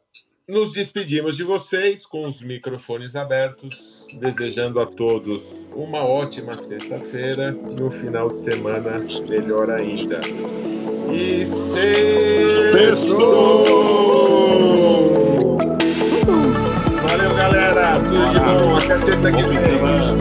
nos 0.48 0.74
despedimos 0.74 1.38
de 1.38 1.44
vocês 1.44 2.06
com 2.06 2.26
os 2.26 2.42
microfones 2.42 3.16
abertos, 3.16 4.06
desejando 4.20 4.82
a 4.82 4.86
todos 4.86 5.68
uma 5.74 6.04
ótima 6.04 6.58
sexta-feira 6.58 7.56
e 7.80 7.82
um 7.82 7.90
final 7.90 8.30
de 8.30 8.38
semana 8.38 8.98
melhor 9.30 9.72
ainda. 9.72 10.20
E 11.10 11.46
sextou! 12.72 13.64
Valeu, 17.08 17.34
galera! 17.34 18.00
Tudo 18.00 18.30
de 18.32 18.40
bom! 18.40 18.76
Até 18.76 18.98
sexta 18.98 19.32
que 19.32 19.44
vem! 19.44 20.21